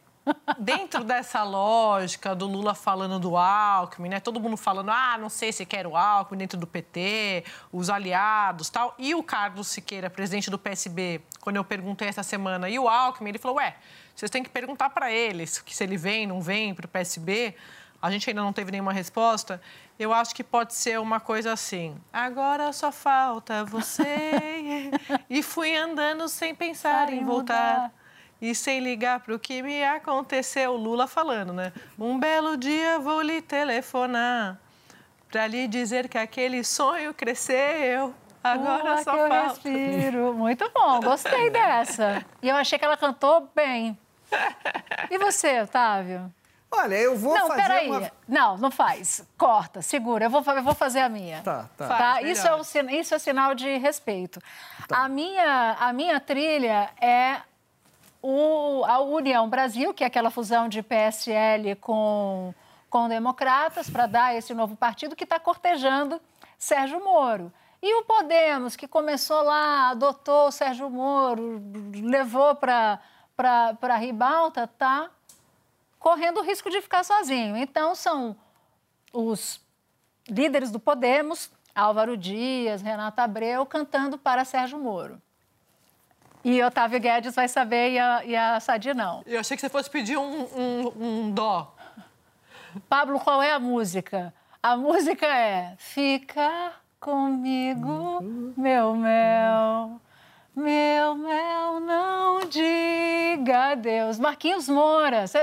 dentro 0.58 1.04
dessa 1.04 1.44
lógica 1.44 2.36
do 2.36 2.48
Lula 2.48 2.74
falando 2.74 3.20
do 3.20 3.38
Alckmin, 3.38 4.10
né? 4.10 4.20
Todo 4.20 4.40
mundo 4.40 4.58
falando, 4.58 4.90
ah, 4.90 5.18
não 5.20 5.30
sei 5.30 5.52
se 5.52 5.66
quer 5.66 5.86
o 5.88 5.96
Alckmin 5.96 6.38
dentro 6.38 6.58
do 6.58 6.68
PT, 6.68 7.44
os 7.72 7.90
aliados 7.90 8.70
tal. 8.70 8.96
E 8.98 9.14
o 9.16 9.24
Carlos 9.24 9.68
Siqueira, 9.68 10.10
presidente 10.10 10.50
do 10.50 10.58
PSB, 10.58 11.22
quando 11.42 11.58
eu 11.58 11.64
perguntei 11.64 12.08
essa 12.08 12.24
semana, 12.24 12.70
e 12.70 12.78
o 12.80 12.88
Alckmin, 12.88 13.30
ele 13.30 13.40
falou, 13.40 13.58
ué, 13.58 13.76
vocês 14.16 14.32
têm 14.32 14.44
que 14.44 14.50
perguntar 14.50 14.90
para 14.90 15.12
eles 15.12 15.64
se 15.66 15.84
ele 15.84 15.98
vem, 15.98 16.26
não 16.26 16.42
vem 16.42 16.74
para 16.74 16.86
o 16.86 16.90
PSB. 16.90 17.56
A 18.02 18.12
gente 18.12 18.30
ainda 18.30 18.42
não 18.42 18.54
teve 18.54 18.72
nenhuma 18.72 18.94
resposta. 18.94 19.60
Eu 19.98 20.14
acho 20.14 20.34
que 20.36 20.44
pode 20.44 20.76
ser 20.76 21.00
uma 21.00 21.20
coisa 21.20 21.52
assim. 21.52 21.96
Agora 22.14 22.72
só 22.72 22.92
falta 22.92 23.66
você. 23.66 24.92
e 25.30 25.42
fui 25.42 25.76
andando 25.76 26.30
sem 26.30 26.54
pensar 26.54 27.12
em 27.12 27.26
voltar. 27.26 27.92
E 28.42 28.54
sem 28.54 28.80
ligar 28.80 29.20
para 29.20 29.34
o 29.34 29.40
que 29.40 29.64
me 29.64 29.84
aconteceu, 29.84 30.76
Lula 30.76 31.08
falando, 31.08 31.54
né? 31.54 31.74
Um 31.98 32.20
belo 32.20 32.56
dia 32.56 33.00
vou 33.00 33.22
lhe 33.22 33.42
telefonar 33.42 34.60
para 35.32 35.48
lhe 35.48 35.68
dizer 35.68 36.08
que 36.08 36.18
aquele 36.18 36.64
sonho 36.64 37.14
cresceu. 37.14 38.14
Agora 38.44 38.84
Lula 38.84 39.04
só 39.04 39.12
que 39.12 39.18
eu 39.18 39.28
falta. 39.28 39.70
respiro. 39.70 40.34
Muito 40.34 40.72
bom, 40.74 41.00
gostei 41.02 41.50
dessa. 41.52 42.26
E 42.42 42.48
eu 42.50 42.56
achei 42.56 42.78
que 42.78 42.86
ela 42.86 42.96
cantou 42.96 43.50
bem. 43.56 43.98
E 45.10 45.18
você, 45.18 45.62
Otávio? 45.62 46.32
Olha, 46.70 46.96
eu 46.96 47.16
vou 47.16 47.34
não, 47.34 47.48
fazer 47.48 47.62
peraí. 47.62 47.90
uma... 47.90 48.12
Não, 48.28 48.58
não 48.58 48.70
faz. 48.70 49.26
Corta, 49.38 49.82
segura. 49.82 50.26
Eu 50.26 50.30
vou, 50.30 50.44
eu 50.46 50.64
vou 50.64 50.76
fazer 50.76 51.00
a 51.00 51.10
minha. 51.10 51.42
Tá, 51.42 51.70
tá. 51.78 51.88
tá? 51.88 52.22
Isso, 52.22 52.46
é 52.46 52.56
um, 52.56 52.90
isso 52.90 53.16
é 53.16 53.20
sinal 53.20 53.56
de 53.56 53.78
respeito. 53.78 54.42
Tá. 54.88 55.06
A, 55.06 55.10
minha, 55.10 55.78
a 55.80 55.94
minha 55.94 56.20
trilha 56.20 56.90
é 57.02 57.38
o, 58.22 58.84
a 58.86 59.00
União 59.00 59.50
Brasil, 59.50 59.94
que 59.94 60.04
é 60.04 60.08
aquela 60.08 60.30
fusão 60.30 60.68
de 60.68 60.82
PSL 60.82 61.76
com, 61.76 62.54
com 62.90 63.08
democratas, 63.08 63.90
para 63.90 64.06
dar 64.06 64.36
esse 64.36 64.54
novo 64.54 64.76
partido 64.76 65.16
que 65.16 65.24
está 65.24 65.40
cortejando 65.40 66.22
Sérgio 66.58 67.04
Moro. 67.04 67.52
E 67.82 67.94
o 67.96 68.04
Podemos, 68.04 68.76
que 68.76 68.88
começou 68.88 69.42
lá, 69.44 69.90
adotou 69.90 70.48
o 70.48 70.52
Sérgio 70.52 70.90
Moro, 70.90 71.62
levou 72.04 72.56
para 72.56 73.00
a 73.38 73.96
ribalta, 73.96 74.64
está 74.64 75.12
correndo 76.00 76.40
o 76.40 76.44
risco 76.44 76.70
de 76.70 76.82
ficar 76.82 77.04
sozinho. 77.04 77.56
Então, 77.56 77.94
são 77.94 78.36
os 79.14 79.62
líderes 80.28 80.72
do 80.72 80.80
Podemos, 80.80 81.52
Álvaro 81.74 82.18
Dias, 82.18 82.82
Renata 82.82 83.24
Abreu, 83.24 83.66
cantando 83.66 84.18
para 84.18 84.44
Sérgio 84.44 84.80
Moro. 84.80 85.22
E 86.44 86.64
Otávio 86.64 87.00
Guedes 87.00 87.36
vai 87.36 87.48
saber 87.48 87.92
e 87.92 88.00
a, 88.00 88.26
e 88.26 88.36
a 88.36 88.60
Sadi 88.60 88.94
não. 88.94 89.22
Eu 89.26 89.40
achei 89.40 89.58
que 89.58 89.62
você 89.62 89.70
fosse 89.70 89.90
pedir 89.90 90.18
um, 90.18 90.44
um, 90.44 90.94
um 91.00 91.32
dó. 91.32 91.76
Pablo, 92.88 93.20
qual 93.20 93.42
é 93.42 93.52
a 93.52 93.60
música? 93.60 94.34
A 94.62 94.78
música 94.78 95.26
é 95.26 95.74
Fica 95.78 96.74
comigo, 97.00 98.22
meu 98.56 98.96
mel. 98.96 100.02
Meu 100.56 101.16
mel, 101.16 101.80
não 101.80 102.40
diga 102.48 103.72
adeus. 103.74 104.18
Marquinhos 104.18 104.68
Moura. 104.68 105.28
Você, 105.28 105.40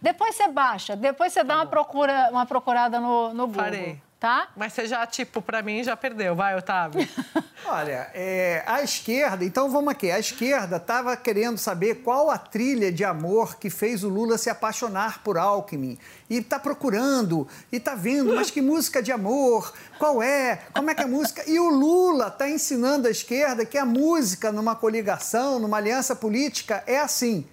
depois 0.00 0.34
você 0.34 0.48
baixa, 0.48 0.94
depois 0.94 1.32
você 1.32 1.42
dá 1.42 1.56
uma, 1.56 1.66
procura, 1.66 2.28
uma 2.30 2.46
procurada 2.46 3.00
no, 3.00 3.34
no 3.34 3.46
Google. 3.46 3.64
Parei 3.64 4.03
tá? 4.24 4.48
Mas 4.56 4.72
você 4.72 4.86
já, 4.86 5.06
tipo, 5.06 5.42
para 5.42 5.60
mim 5.60 5.84
já 5.84 5.94
perdeu. 5.94 6.34
Vai, 6.34 6.56
Otávio. 6.56 7.06
Olha, 7.66 8.10
é, 8.14 8.62
a 8.66 8.82
esquerda, 8.82 9.44
então 9.44 9.70
vamos 9.70 9.90
aqui. 9.90 10.10
A 10.10 10.18
esquerda 10.18 10.78
estava 10.78 11.14
querendo 11.14 11.58
saber 11.58 11.96
qual 11.96 12.30
a 12.30 12.38
trilha 12.38 12.90
de 12.90 13.04
amor 13.04 13.56
que 13.56 13.68
fez 13.68 14.02
o 14.02 14.08
Lula 14.08 14.38
se 14.38 14.48
apaixonar 14.48 15.22
por 15.22 15.36
Alckmin. 15.36 15.98
E 16.30 16.38
está 16.38 16.58
procurando, 16.58 17.46
e 17.70 17.76
está 17.76 17.94
vendo, 17.94 18.34
mas 18.34 18.50
que 18.50 18.62
música 18.62 19.02
de 19.02 19.12
amor? 19.12 19.74
Qual 19.98 20.22
é? 20.22 20.62
Como 20.72 20.88
é 20.88 20.94
que 20.94 21.02
é 21.02 21.04
a 21.04 21.08
música? 21.08 21.44
E 21.46 21.60
o 21.60 21.68
Lula 21.68 22.28
está 22.28 22.48
ensinando 22.48 23.06
a 23.06 23.10
esquerda 23.10 23.66
que 23.66 23.76
a 23.76 23.84
música 23.84 24.50
numa 24.50 24.74
coligação, 24.74 25.58
numa 25.58 25.76
aliança 25.76 26.16
política, 26.16 26.82
é 26.86 26.98
assim. 26.98 27.46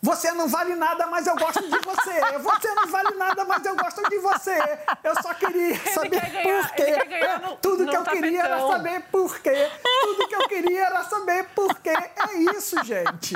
Você 0.00 0.30
não 0.32 0.48
vale 0.48 0.74
nada, 0.74 1.06
mas 1.06 1.26
eu 1.26 1.36
gosto 1.36 1.62
de 1.62 1.78
você. 1.78 2.20
Você 2.38 2.74
não 2.74 2.86
vale 2.86 3.14
nada, 3.16 3.44
mas 3.44 3.64
eu 3.64 3.76
gosto 3.76 4.02
de 4.08 4.18
você. 4.18 4.58
Eu 5.02 5.14
só 5.22 5.34
queria 5.34 5.76
saber 5.92 6.20
por 6.20 6.70
quê. 6.74 6.96
No, 7.42 7.56
Tudo 7.56 7.86
que 7.86 7.96
eu 7.96 8.02
tapetão. 8.04 8.12
queria 8.22 8.42
era 8.42 8.60
saber 8.66 9.02
por 9.10 9.38
quê. 9.40 9.70
Tudo 10.02 10.28
que 10.28 10.34
eu 10.34 10.48
queria 10.48 10.86
era 10.86 11.02
saber 11.04 11.44
por 11.54 11.78
quê. 11.78 11.90
É 11.90 12.36
isso, 12.56 12.82
gente. 12.84 13.34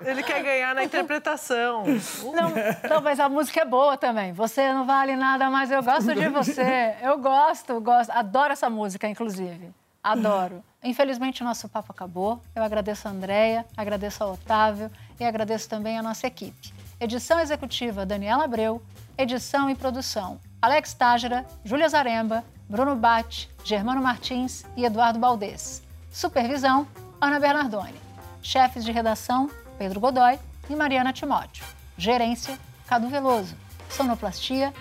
Ele 0.00 0.22
quer 0.22 0.42
ganhar 0.42 0.74
na 0.74 0.84
interpretação. 0.84 1.84
Não, 2.22 2.90
não, 2.90 3.00
mas 3.02 3.20
a 3.20 3.28
música 3.28 3.60
é 3.60 3.64
boa 3.64 3.96
também. 3.96 4.32
Você 4.32 4.72
não 4.72 4.84
vale 4.84 5.14
nada, 5.16 5.48
mas 5.50 5.70
eu 5.70 5.82
gosto 5.82 6.14
de 6.14 6.28
você. 6.28 6.96
Eu 7.02 7.18
gosto, 7.18 7.80
gosto. 7.80 8.10
Adoro 8.10 8.52
essa 8.52 8.68
música, 8.68 9.06
inclusive. 9.06 9.72
Adoro. 10.02 10.64
Infelizmente, 10.82 11.42
o 11.42 11.44
nosso 11.44 11.68
papo 11.68 11.92
acabou. 11.92 12.42
Eu 12.54 12.62
agradeço 12.62 13.06
a 13.06 13.10
Andréia, 13.10 13.64
agradeço 13.76 14.24
ao 14.24 14.32
Otávio 14.32 14.90
e 15.20 15.24
agradeço 15.24 15.68
também 15.68 15.96
a 15.96 16.02
nossa 16.02 16.26
equipe. 16.26 16.74
Edição 16.98 17.38
executiva, 17.38 18.04
Daniela 18.04 18.44
Abreu. 18.44 18.82
Edição 19.16 19.68
e 19.68 19.74
produção, 19.74 20.40
Alex 20.60 20.94
Tágera, 20.94 21.46
Júlia 21.62 21.88
Zaremba, 21.88 22.42
Bruno 22.68 22.96
Bate, 22.96 23.50
Germano 23.62 24.00
Martins 24.00 24.64
e 24.74 24.84
Eduardo 24.84 25.18
Baldez. 25.18 25.82
Supervisão, 26.10 26.88
Ana 27.20 27.38
Bernardoni. 27.38 28.00
Chefes 28.42 28.84
de 28.84 28.90
redação, 28.90 29.50
Pedro 29.78 30.00
Godoy 30.00 30.38
e 30.68 30.74
Mariana 30.74 31.12
Timóteo. 31.12 31.64
Gerência, 31.96 32.58
Cadu 32.86 33.08
Veloso. 33.08 33.54
Sonoplastia, 33.90 34.72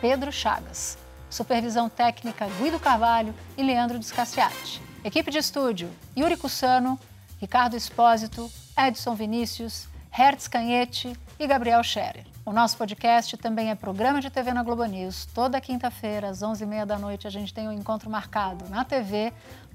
Pedro 0.00 0.32
Chagas. 0.32 0.98
Supervisão 1.36 1.86
técnica, 1.90 2.46
Guido 2.58 2.80
Carvalho 2.80 3.34
e 3.58 3.62
Leandro 3.62 3.98
Descassiati. 3.98 4.80
Equipe 5.04 5.30
de 5.30 5.36
estúdio, 5.36 5.90
Yuri 6.16 6.34
Cussano, 6.34 6.98
Ricardo 7.38 7.76
Espósito, 7.76 8.50
Edson 8.74 9.14
Vinícius, 9.14 9.86
Hertz 10.10 10.48
Canhete 10.48 11.14
e 11.38 11.46
Gabriel 11.46 11.84
Scherer. 11.84 12.24
O 12.42 12.52
nosso 12.52 12.78
podcast 12.78 13.36
também 13.36 13.70
é 13.70 13.74
programa 13.74 14.18
de 14.18 14.30
TV 14.30 14.50
na 14.54 14.62
Globo 14.62 14.82
News. 14.86 15.26
Toda 15.34 15.60
quinta-feira, 15.60 16.30
às 16.30 16.40
11h30 16.40 16.86
da 16.86 16.98
noite, 16.98 17.26
a 17.26 17.30
gente 17.30 17.52
tem 17.52 17.68
um 17.68 17.72
encontro 17.72 18.08
marcado 18.08 18.66
na 18.70 18.82
TV 18.82 19.30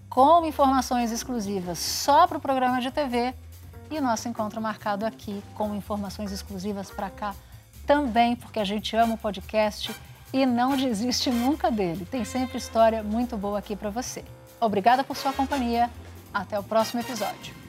com 0.09 0.43
informações 0.43 1.11
exclusivas 1.11 1.77
só 1.77 2.25
para 2.25 2.39
o 2.39 2.41
programa 2.41 2.81
de 2.81 2.89
TV 2.89 3.35
e 3.91 3.99
o 3.99 4.01
nosso 4.01 4.27
encontro 4.27 4.59
marcado 4.59 5.05
aqui 5.05 5.43
com 5.53 5.75
informações 5.75 6.31
exclusivas 6.31 6.89
para 6.89 7.11
cá 7.11 7.35
também, 7.85 8.35
porque 8.35 8.59
a 8.59 8.65
gente 8.65 8.95
ama 8.95 9.13
o 9.13 9.17
podcast 9.17 9.93
e 10.33 10.45
não 10.45 10.75
desiste 10.75 11.29
nunca 11.29 11.69
dele. 11.69 12.07
Tem 12.09 12.23
sempre 12.23 12.57
história 12.57 13.03
muito 13.03 13.37
boa 13.37 13.59
aqui 13.59 13.75
para 13.75 13.89
você. 13.89 14.23
Obrigada 14.59 15.03
por 15.03 15.17
sua 15.17 15.33
companhia. 15.33 15.89
Até 16.33 16.57
o 16.57 16.63
próximo 16.63 17.01
episódio. 17.01 17.60